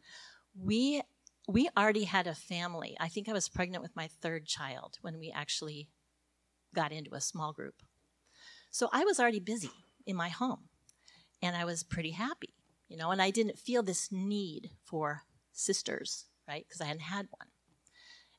we 0.61 1.03
we 1.47 1.71
already 1.79 2.05
had 2.05 2.27
a 2.27 2.35
family. 2.35 2.95
I 3.01 3.09
think 3.09 3.29
I 3.29 3.33
was 3.33 3.49
pregnant 3.49 3.83
with 3.83 3.97
my 3.97 4.09
third 4.21 4.45
child 4.45 4.99
when 5.01 5.19
we 5.19 5.33
actually 5.35 5.89
got 6.75 6.93
into 6.93 7.15
a 7.15 7.21
small 7.23 7.55
group. 7.55 7.83
So 8.71 8.91
I 8.93 9.05
was 9.05 9.19
already 9.19 9.41
busy 9.41 9.71
in 10.09 10.17
my 10.17 10.29
home 10.29 10.69
and 11.41 11.57
I 11.57 11.65
was 11.65 11.85
pretty 11.85 12.11
happy, 12.11 12.55
you 12.89 12.97
know, 12.97 13.13
and 13.13 13.23
I 13.23 13.31
didn't 13.31 13.59
feel 13.59 13.85
this 13.85 14.11
need 14.11 14.71
for 14.85 15.23
sisters, 15.53 16.25
right? 16.49 16.65
Because 16.67 16.81
I 16.81 16.87
hadn't 16.87 17.03
had 17.03 17.29
one. 17.31 17.49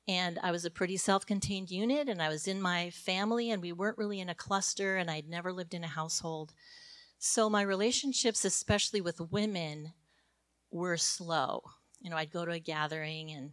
And 0.07 0.39
I 0.41 0.51
was 0.51 0.65
a 0.65 0.71
pretty 0.71 0.97
self 0.97 1.25
contained 1.25 1.71
unit 1.71 2.09
and 2.09 2.21
I 2.21 2.27
was 2.29 2.47
in 2.47 2.61
my 2.61 2.89
family 2.89 3.51
and 3.51 3.61
we 3.61 3.71
weren't 3.71 3.97
really 3.97 4.19
in 4.19 4.29
a 4.29 4.35
cluster 4.35 4.97
and 4.97 5.09
I'd 5.09 5.29
never 5.29 5.53
lived 5.53 5.73
in 5.73 5.85
a 5.85 5.87
household. 5.87 6.53
So 7.19 7.49
my 7.49 7.61
relationships, 7.61 8.43
especially 8.43 8.99
with 8.99 9.31
women, 9.31 9.93
were 10.71 10.97
slow 10.97 11.61
you 12.01 12.09
know, 12.09 12.17
I'd 12.17 12.31
go 12.31 12.45
to 12.45 12.51
a 12.51 12.59
gathering 12.59 13.31
and 13.31 13.51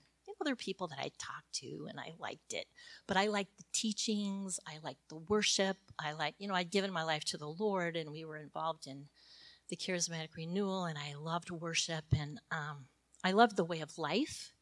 were 0.52 0.56
people 0.56 0.88
that 0.88 0.98
I 0.98 1.10
talked 1.18 1.52
to 1.54 1.86
and 1.88 1.98
I 1.98 2.14
liked 2.18 2.52
it. 2.52 2.66
But 3.06 3.16
I 3.16 3.26
liked 3.26 3.56
the 3.56 3.64
teachings, 3.72 4.58
I 4.66 4.78
liked 4.82 5.08
the 5.08 5.16
worship, 5.16 5.76
I 5.98 6.12
liked, 6.12 6.40
you 6.40 6.48
know, 6.48 6.54
I'd 6.54 6.70
given 6.70 6.92
my 6.92 7.02
life 7.02 7.24
to 7.26 7.38
the 7.38 7.48
Lord 7.48 7.96
and 7.96 8.10
we 8.10 8.24
were 8.24 8.36
involved 8.36 8.86
in 8.86 9.06
the 9.68 9.76
charismatic 9.76 10.36
renewal 10.36 10.84
and 10.84 10.98
I 10.98 11.14
loved 11.18 11.50
worship 11.50 12.04
and 12.16 12.40
um, 12.50 12.86
I 13.24 13.32
loved 13.32 13.56
the 13.56 13.64
way 13.64 13.80
of 13.80 13.98
life. 13.98 14.52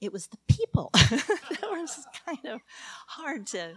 It 0.00 0.12
was 0.12 0.28
the 0.28 0.38
people 0.48 0.90
that 0.94 1.68
was 1.70 2.06
kind 2.26 2.46
of 2.46 2.60
hard 3.06 3.46
to 3.48 3.74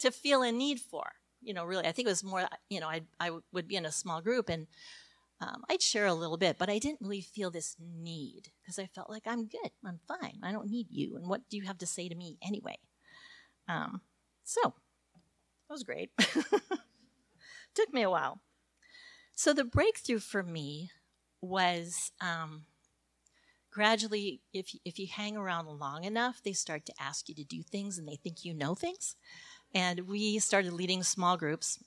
to 0.00 0.10
feel 0.10 0.42
a 0.42 0.50
need 0.50 0.80
for. 0.80 1.04
You 1.42 1.54
know, 1.54 1.64
really, 1.64 1.86
I 1.86 1.92
think 1.92 2.06
it 2.06 2.10
was 2.10 2.24
more. 2.24 2.46
You 2.68 2.80
know, 2.80 2.88
I 2.88 3.02
I 3.18 3.30
would 3.52 3.68
be 3.68 3.76
in 3.76 3.86
a 3.86 3.92
small 3.92 4.20
group 4.20 4.48
and 4.48 4.66
um, 5.40 5.64
I'd 5.70 5.82
share 5.82 6.06
a 6.06 6.14
little 6.14 6.36
bit, 6.36 6.56
but 6.58 6.68
I 6.68 6.78
didn't 6.78 7.00
really 7.00 7.22
feel 7.22 7.50
this 7.50 7.76
need 7.80 8.50
because 8.62 8.78
I 8.78 8.86
felt 8.86 9.08
like 9.08 9.22
I'm 9.26 9.46
good, 9.46 9.70
I'm 9.84 10.00
fine, 10.06 10.38
I 10.42 10.52
don't 10.52 10.70
need 10.70 10.88
you. 10.90 11.16
And 11.16 11.26
what 11.28 11.48
do 11.48 11.56
you 11.56 11.64
have 11.64 11.78
to 11.78 11.86
say 11.86 12.08
to 12.08 12.14
me 12.14 12.36
anyway? 12.42 12.78
Um, 13.68 14.02
so 14.44 14.60
that 14.64 15.72
was 15.74 15.82
great. 15.82 16.10
Took 17.74 17.92
me 17.92 18.02
a 18.02 18.10
while. 18.10 18.40
So 19.34 19.54
the 19.54 19.64
breakthrough 19.64 20.18
for 20.18 20.42
me 20.42 20.90
was 21.40 22.12
um, 22.20 22.64
gradually, 23.70 24.42
if 24.52 24.74
if 24.84 24.98
you 24.98 25.06
hang 25.06 25.36
around 25.36 25.66
long 25.66 26.04
enough, 26.04 26.42
they 26.42 26.52
start 26.52 26.84
to 26.86 26.92
ask 27.00 27.28
you 27.28 27.34
to 27.36 27.44
do 27.44 27.62
things, 27.62 27.96
and 27.96 28.06
they 28.06 28.16
think 28.16 28.44
you 28.44 28.52
know 28.52 28.74
things. 28.74 29.16
And 29.74 30.00
we 30.00 30.38
started 30.40 30.72
leading 30.72 31.02
small 31.02 31.36
groups, 31.36 31.78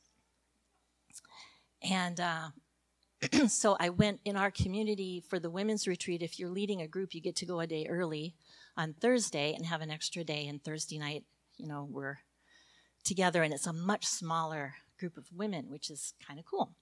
and 1.82 2.20
uh, 2.20 2.48
so 3.48 3.76
I 3.80 3.90
went 3.90 4.20
in 4.26 4.36
our 4.36 4.52
community 4.52 5.24
for 5.28 5.40
the 5.40 5.50
women's 5.50 5.88
retreat. 5.88 6.22
If 6.22 6.40
you're 6.40 6.50
leading 6.50 6.82
a 6.82 6.88
group, 6.88 7.14
you 7.14 7.22
get 7.22 7.36
to 7.38 7.46
go 7.46 7.60
a 7.60 7.68
day 7.68 7.88
early 7.90 8.36
on 8.76 8.94
Thursday 8.94 9.54
and 9.54 9.66
have 9.66 9.82
an 9.82 9.92
extra 9.92 10.24
day. 10.24 10.48
And 10.48 10.64
Thursday 10.64 10.98
night, 10.98 11.24
you 11.58 11.68
know, 11.68 11.88
we're 11.90 12.20
together, 13.04 13.44
and 13.44 13.54
it's 13.54 13.68
a 13.68 13.74
much 13.74 14.06
smaller 14.06 14.76
group 15.00 15.18
of 15.18 15.28
women, 15.34 15.70
which 15.70 15.90
is 15.90 16.14
kind 16.26 16.40
of 16.40 16.46
cool. 16.46 16.74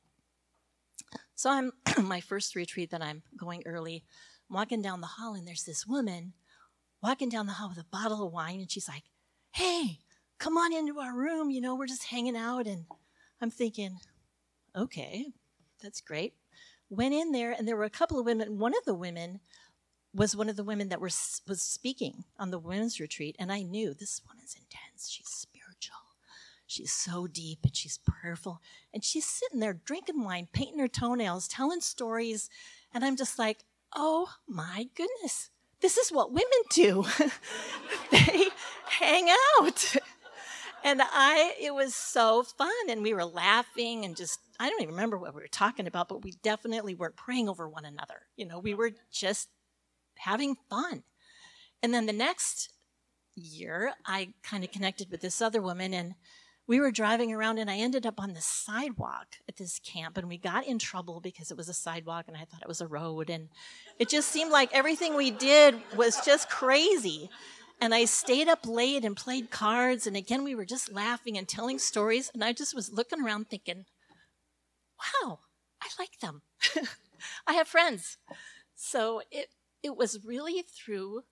So 1.35 1.49
I'm 1.49 1.71
my 2.05 2.21
first 2.21 2.55
retreat 2.55 2.91
that 2.91 3.01
I'm 3.01 3.23
going 3.37 3.63
early. 3.65 4.03
I'm 4.49 4.55
walking 4.55 4.81
down 4.81 5.01
the 5.01 5.07
hall, 5.07 5.33
and 5.33 5.47
there's 5.47 5.63
this 5.63 5.85
woman 5.85 6.33
walking 7.01 7.29
down 7.29 7.47
the 7.47 7.53
hall 7.53 7.69
with 7.69 7.79
a 7.79 7.85
bottle 7.91 8.25
of 8.25 8.33
wine, 8.33 8.59
and 8.59 8.71
she's 8.71 8.87
like, 8.87 9.03
"Hey, 9.51 9.99
come 10.37 10.57
on 10.57 10.73
into 10.73 10.99
our 10.99 11.15
room. 11.15 11.49
You 11.49 11.61
know, 11.61 11.75
we're 11.75 11.87
just 11.87 12.05
hanging 12.05 12.37
out." 12.37 12.67
And 12.67 12.85
I'm 13.41 13.51
thinking, 13.51 13.97
okay, 14.75 15.25
that's 15.81 16.01
great. 16.01 16.33
Went 16.89 17.13
in 17.13 17.31
there, 17.31 17.51
and 17.51 17.67
there 17.67 17.77
were 17.77 17.83
a 17.83 17.89
couple 17.89 18.19
of 18.19 18.25
women. 18.25 18.57
One 18.57 18.73
of 18.75 18.85
the 18.85 18.93
women 18.93 19.39
was 20.13 20.35
one 20.35 20.49
of 20.49 20.57
the 20.57 20.63
women 20.63 20.89
that 20.89 20.99
were 20.99 21.09
was 21.47 21.61
speaking 21.61 22.25
on 22.37 22.51
the 22.51 22.59
women's 22.59 22.99
retreat, 22.99 23.35
and 23.39 23.51
I 23.51 23.61
knew 23.61 23.93
this 23.93 24.21
woman's 24.27 24.55
intense. 24.55 25.09
She's 25.09 25.29
spiritual. 25.29 25.95
She's 26.71 26.93
so 26.93 27.27
deep 27.27 27.59
and 27.63 27.75
she's 27.75 27.97
prayerful. 27.97 28.61
And 28.93 29.03
she's 29.03 29.25
sitting 29.25 29.59
there 29.59 29.73
drinking 29.73 30.23
wine, 30.23 30.47
painting 30.53 30.79
her 30.79 30.87
toenails, 30.87 31.49
telling 31.49 31.81
stories. 31.81 32.49
And 32.93 33.03
I'm 33.03 33.17
just 33.17 33.37
like, 33.37 33.65
oh 33.93 34.29
my 34.47 34.87
goodness, 34.95 35.49
this 35.81 35.97
is 35.97 36.13
what 36.13 36.31
women 36.31 36.47
do. 36.69 37.05
they 38.11 38.47
hang 38.85 39.27
out. 39.59 39.95
And 40.83 41.01
I, 41.03 41.55
it 41.59 41.73
was 41.73 41.95
so 41.95 42.43
fun. 42.43 42.71
And 42.89 43.01
we 43.01 43.13
were 43.13 43.25
laughing 43.25 44.05
and 44.05 44.15
just 44.15 44.39
I 44.59 44.69
don't 44.69 44.81
even 44.81 44.93
remember 44.93 45.17
what 45.17 45.33
we 45.33 45.41
were 45.41 45.47
talking 45.47 45.87
about, 45.87 46.07
but 46.07 46.23
we 46.23 46.33
definitely 46.43 46.93
weren't 46.93 47.15
praying 47.15 47.49
over 47.49 47.67
one 47.67 47.85
another. 47.85 48.27
You 48.35 48.45
know, 48.45 48.59
we 48.59 48.75
were 48.75 48.91
just 49.11 49.49
having 50.17 50.55
fun. 50.69 51.03
And 51.81 51.93
then 51.93 52.05
the 52.05 52.13
next 52.13 52.69
year, 53.35 53.93
I 54.05 54.33
kind 54.43 54.63
of 54.63 54.71
connected 54.71 55.09
with 55.09 55.21
this 55.21 55.41
other 55.41 55.61
woman, 55.61 55.93
and 55.93 56.13
we 56.67 56.79
were 56.79 56.91
driving 56.91 57.33
around, 57.33 57.57
and 57.57 57.71
I 57.71 57.77
ended 57.77 58.05
up 58.05 58.19
on 58.19 58.33
the 58.33 58.41
sidewalk 58.41 59.27
at 59.49 59.55
this 59.55 59.79
camp, 59.79 60.17
and 60.17 60.27
we 60.27 60.37
got 60.37 60.67
in 60.67 60.77
trouble 60.77 61.19
because 61.21 61.49
it 61.49 61.57
was 61.57 61.69
a 61.69 61.73
sidewalk, 61.73 62.25
and 62.27 62.37
I 62.37 62.45
thought 62.45 62.61
it 62.61 62.67
was 62.67 62.81
a 62.81 62.87
road, 62.87 63.29
and 63.29 63.49
it 63.97 64.09
just 64.09 64.29
seemed 64.29 64.51
like 64.51 64.69
everything 64.73 65.15
we 65.15 65.31
did 65.31 65.75
was 65.95 66.23
just 66.23 66.49
crazy. 66.49 67.29
And 67.81 67.95
I 67.95 68.05
stayed 68.05 68.47
up 68.47 68.67
late 68.67 69.03
and 69.03 69.17
played 69.17 69.49
cards, 69.49 70.05
and 70.05 70.15
again, 70.15 70.43
we 70.43 70.53
were 70.53 70.65
just 70.65 70.91
laughing 70.91 71.37
and 71.37 71.47
telling 71.47 71.79
stories, 71.79 72.29
and 72.33 72.43
I 72.43 72.53
just 72.53 72.75
was 72.75 72.93
looking 72.93 73.21
around 73.21 73.49
thinking, 73.49 73.85
wow, 74.99 75.39
I 75.81 75.87
like 75.99 76.19
them. 76.19 76.43
I 77.47 77.53
have 77.53 77.67
friends. 77.67 78.17
So 78.75 79.21
it 79.31 79.49
it 79.83 79.97
was 79.97 80.23
really 80.23 80.63
through 80.63 81.23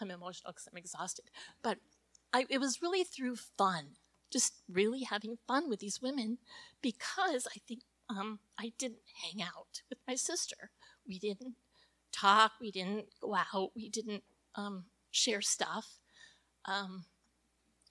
I'm 0.00 0.10
emotional 0.10 0.52
because 0.52 0.68
I'm 0.70 0.78
exhausted, 0.78 1.26
but 1.62 1.78
I, 2.32 2.46
it 2.48 2.58
was 2.58 2.82
really 2.82 3.04
through 3.04 3.36
fun, 3.36 3.96
just 4.32 4.54
really 4.70 5.02
having 5.02 5.38
fun 5.46 5.68
with 5.68 5.80
these 5.80 6.00
women 6.00 6.38
because 6.82 7.46
I 7.54 7.58
think 7.66 7.82
um, 8.08 8.40
I 8.58 8.72
didn't 8.78 9.00
hang 9.22 9.42
out 9.42 9.82
with 9.90 9.98
my 10.08 10.14
sister. 10.14 10.70
We 11.06 11.18
didn't 11.18 11.54
talk. 12.12 12.52
We 12.60 12.70
didn't 12.70 13.06
go 13.20 13.34
out. 13.34 13.70
We 13.76 13.88
didn't 13.88 14.22
um, 14.54 14.84
share 15.10 15.42
stuff. 15.42 16.00
Um, 16.66 17.06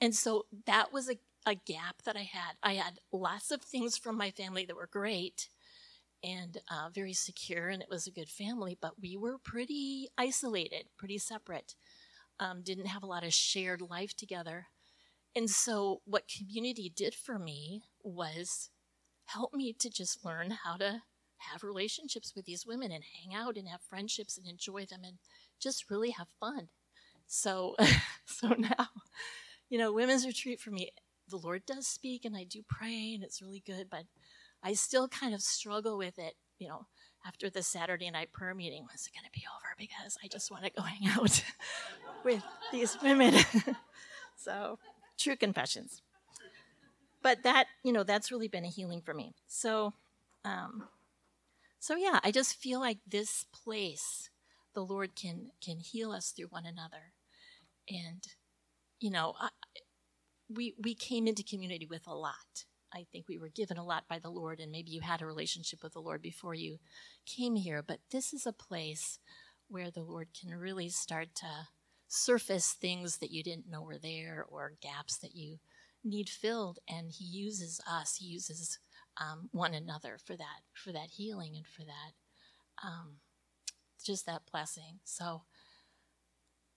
And 0.02 0.16
so 0.16 0.46
that 0.66 0.94
was 0.94 1.10
a, 1.10 1.18
a 1.46 1.56
gap 1.56 2.04
that 2.04 2.16
I 2.18 2.24
had. 2.24 2.56
I 2.64 2.74
had 2.76 3.00
lots 3.12 3.52
of 3.52 3.62
things 3.62 3.98
from 3.98 4.18
my 4.18 4.32
family 4.32 4.66
that 4.66 4.76
were 4.76 4.88
great 4.92 5.50
and 6.24 6.58
uh, 6.72 6.90
very 6.94 7.14
secure, 7.14 7.70
and 7.70 7.82
it 7.82 7.90
was 7.90 8.08
a 8.08 8.12
good 8.12 8.30
family, 8.30 8.78
but 8.82 9.02
we 9.02 9.18
were 9.18 9.38
pretty 9.38 10.10
isolated, 10.18 10.88
pretty 10.98 11.18
separate. 11.18 11.76
Um, 12.40 12.62
didn't 12.64 12.88
have 12.88 13.04
a 13.04 13.08
lot 13.08 13.26
of 13.26 13.34
shared 13.34 13.82
life 13.82 14.16
together. 14.16 14.68
And 15.36 15.50
so, 15.50 16.02
what 16.06 16.28
community 16.30 16.92
did 16.96 17.16
for 17.16 17.40
me 17.40 17.84
was 18.04 18.70
help 19.28 19.54
me 19.54 19.74
to 19.74 19.90
just 19.90 20.26
learn 20.26 20.52
how 20.52 20.78
to 20.78 21.04
have 21.40 21.64
relationships 21.64 22.34
with 22.36 22.46
these 22.46 22.66
women 22.68 22.92
and 22.92 23.04
hang 23.04 23.36
out 23.36 23.58
and 23.58 23.68
have 23.70 23.82
friendships 23.82 24.38
and 24.38 24.48
enjoy 24.48 24.86
them 24.86 25.02
and 25.06 25.20
just 25.60 25.90
really 25.90 26.12
have 26.12 26.28
fun. 26.40 26.70
So, 27.30 27.76
so 28.26 28.50
now, 28.50 28.88
you 29.70 29.78
know, 29.78 29.94
women's 29.94 30.26
retreat 30.26 30.60
for 30.60 30.72
me, 30.72 30.90
the 31.30 31.38
Lord 31.38 31.66
does 31.66 31.88
speak 31.88 32.26
and 32.26 32.36
I 32.36 32.44
do 32.44 32.64
pray 32.68 33.14
and 33.14 33.24
it's 33.24 33.42
really 33.42 33.64
good, 33.66 33.88
but 33.90 34.04
I 34.64 34.74
still 34.74 35.08
kind 35.08 35.34
of 35.34 35.42
struggle 35.42 35.98
with 35.98 36.18
it, 36.18 36.34
you 36.58 36.68
know, 36.68 36.88
after 37.26 37.50
the 37.50 37.62
Saturday 37.62 38.10
night 38.10 38.34
prayer 38.34 38.56
meeting. 38.56 38.84
When's 38.84 39.08
it 39.08 39.14
going 39.14 39.26
to 39.26 39.40
be 39.40 39.46
over? 39.48 39.76
Because 39.78 40.18
I 40.24 40.28
just 40.28 40.50
want 40.52 40.64
to 40.66 40.72
go 40.72 40.82
hang 40.84 41.08
out 41.08 41.44
with 42.26 42.44
these 42.72 42.98
women. 43.02 43.36
so, 44.36 44.80
true 45.18 45.36
confessions. 45.36 46.02
But 47.22 47.44
that, 47.44 47.66
you 47.84 47.94
know, 47.94 48.04
that's 48.04 48.32
really 48.32 48.48
been 48.48 48.66
a 48.66 48.70
healing 48.70 49.02
for 49.02 49.14
me. 49.14 49.34
So, 49.46 49.94
um, 50.44 50.88
so 51.78 51.96
yeah, 51.96 52.20
I 52.24 52.32
just 52.32 52.56
feel 52.56 52.80
like 52.80 52.98
this 53.08 53.46
place, 53.52 54.30
the 54.74 54.82
Lord 54.82 55.16
can 55.16 55.52
can 55.62 55.80
heal 55.80 56.12
us 56.12 56.32
through 56.32 56.48
one 56.48 56.66
another, 56.66 57.14
and 57.90 58.24
you 59.00 59.12
know, 59.12 59.34
I, 59.40 59.50
we 60.50 60.74
we 60.82 60.96
came 60.96 61.28
into 61.28 61.44
community 61.44 61.86
with 61.86 62.08
a 62.08 62.16
lot. 62.16 62.66
I 62.94 63.06
think 63.12 63.26
we 63.28 63.38
were 63.38 63.50
given 63.50 63.78
a 63.78 63.86
lot 63.86 64.06
by 64.10 64.20
the 64.20 64.32
Lord, 64.32 64.60
and 64.60 64.72
maybe 64.72 64.92
you 64.92 65.02
had 65.02 65.22
a 65.22 65.26
relationship 65.26 65.84
with 65.84 65.94
the 65.94 66.02
Lord 66.02 66.22
before 66.22 66.56
you 66.56 66.80
came 67.26 67.56
here. 67.56 67.84
But 67.86 68.00
this 68.12 68.34
is 68.34 68.48
a 68.48 68.54
place 68.54 69.20
where 69.68 69.92
the 69.92 70.02
Lord 70.02 70.30
can 70.40 70.58
really 70.58 70.90
start 70.90 71.36
to 71.36 71.68
surface 72.08 72.74
things 72.74 73.18
that 73.18 73.32
you 73.32 73.44
didn't 73.44 73.70
know 73.70 73.84
were 73.84 74.00
there 74.00 74.44
or 74.50 74.74
gaps 74.82 75.18
that 75.20 75.36
you 75.36 75.60
need 76.04 76.30
filled. 76.30 76.80
And 76.90 77.12
He 77.12 77.26
uses 77.26 77.80
us, 77.90 78.16
He 78.16 78.26
uses 78.26 78.80
um, 79.22 79.50
one 79.52 79.76
another 79.76 80.18
for 80.26 80.36
that, 80.36 80.62
for 80.74 80.92
that 80.92 81.12
healing 81.12 81.56
and 81.56 81.68
for 81.68 81.84
that, 81.84 82.14
um, 82.84 83.18
just 84.04 84.26
that 84.26 84.42
blessing. 84.52 85.00
So, 85.04 85.44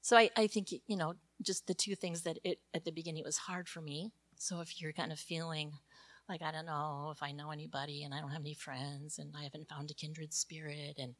so 0.02 0.16
I, 0.16 0.30
I 0.36 0.48
think, 0.48 0.72
you 0.86 0.96
know, 0.96 1.14
just 1.40 1.66
the 1.66 1.74
two 1.74 1.94
things 1.94 2.22
that 2.22 2.38
it, 2.44 2.58
at 2.74 2.84
the 2.84 2.90
beginning 2.90 3.22
it 3.22 3.26
was 3.26 3.38
hard 3.38 3.68
for 3.68 3.80
me. 3.80 4.10
So 4.36 4.60
if 4.60 4.80
you're 4.80 4.92
kind 4.92 5.12
of 5.12 5.18
feeling 5.18 5.72
like, 6.28 6.42
I 6.42 6.50
don't 6.50 6.66
know 6.66 7.12
if 7.14 7.22
I 7.22 7.30
know 7.30 7.50
anybody 7.50 8.02
and 8.02 8.12
I 8.12 8.20
don't 8.20 8.32
have 8.32 8.40
any 8.40 8.54
friends 8.54 9.18
and 9.18 9.32
I 9.38 9.44
haven't 9.44 9.68
found 9.68 9.90
a 9.90 9.94
kindred 9.94 10.34
spirit 10.34 10.98
and, 10.98 11.14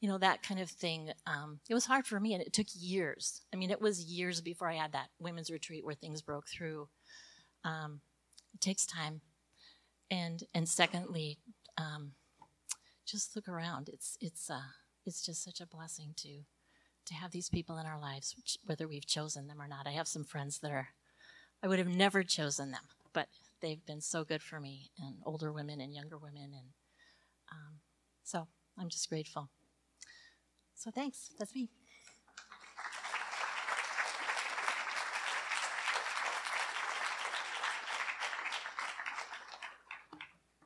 you 0.00 0.08
know, 0.08 0.16
that 0.18 0.42
kind 0.42 0.60
of 0.60 0.70
thing. 0.70 1.10
Um, 1.26 1.60
it 1.68 1.74
was 1.74 1.84
hard 1.84 2.06
for 2.06 2.18
me 2.18 2.32
and 2.32 2.42
it 2.42 2.54
took 2.54 2.68
years. 2.74 3.42
I 3.52 3.56
mean, 3.56 3.70
it 3.70 3.80
was 3.82 4.04
years 4.04 4.40
before 4.40 4.70
I 4.70 4.76
had 4.76 4.92
that 4.92 5.08
women's 5.18 5.50
retreat 5.50 5.84
where 5.84 5.94
things 5.94 6.22
broke 6.22 6.48
through. 6.48 6.88
Um, 7.64 8.00
it 8.54 8.60
takes 8.60 8.86
time. 8.86 9.20
And, 10.10 10.42
and 10.54 10.68
secondly, 10.68 11.38
um, 11.76 12.12
just 13.06 13.36
look 13.36 13.48
around. 13.48 13.90
It's, 13.90 14.16
it's, 14.20 14.48
uh, 14.48 14.72
it's 15.04 15.24
just 15.24 15.44
such 15.44 15.60
a 15.60 15.66
blessing 15.66 16.14
to, 16.18 16.44
to 17.06 17.14
have 17.14 17.30
these 17.30 17.48
people 17.48 17.78
in 17.78 17.86
our 17.86 18.00
lives, 18.00 18.58
whether 18.64 18.86
we've 18.86 19.06
chosen 19.06 19.46
them 19.46 19.60
or 19.60 19.68
not. 19.68 19.86
I 19.86 19.92
have 19.92 20.08
some 20.08 20.24
friends 20.24 20.58
that 20.58 20.70
are, 20.70 20.88
I 21.62 21.68
would 21.68 21.78
have 21.78 21.88
never 21.88 22.22
chosen 22.22 22.70
them, 22.70 22.82
but 23.12 23.28
they've 23.60 23.84
been 23.84 24.00
so 24.00 24.24
good 24.24 24.42
for 24.42 24.60
me, 24.60 24.90
and 24.98 25.16
older 25.24 25.52
women 25.52 25.80
and 25.80 25.94
younger 25.94 26.18
women, 26.18 26.52
and 26.52 26.68
um, 27.50 27.80
so 28.22 28.46
I'm 28.78 28.88
just 28.88 29.08
grateful. 29.08 29.50
So 30.74 30.90
thanks. 30.90 31.30
That's 31.38 31.54
me. 31.54 31.68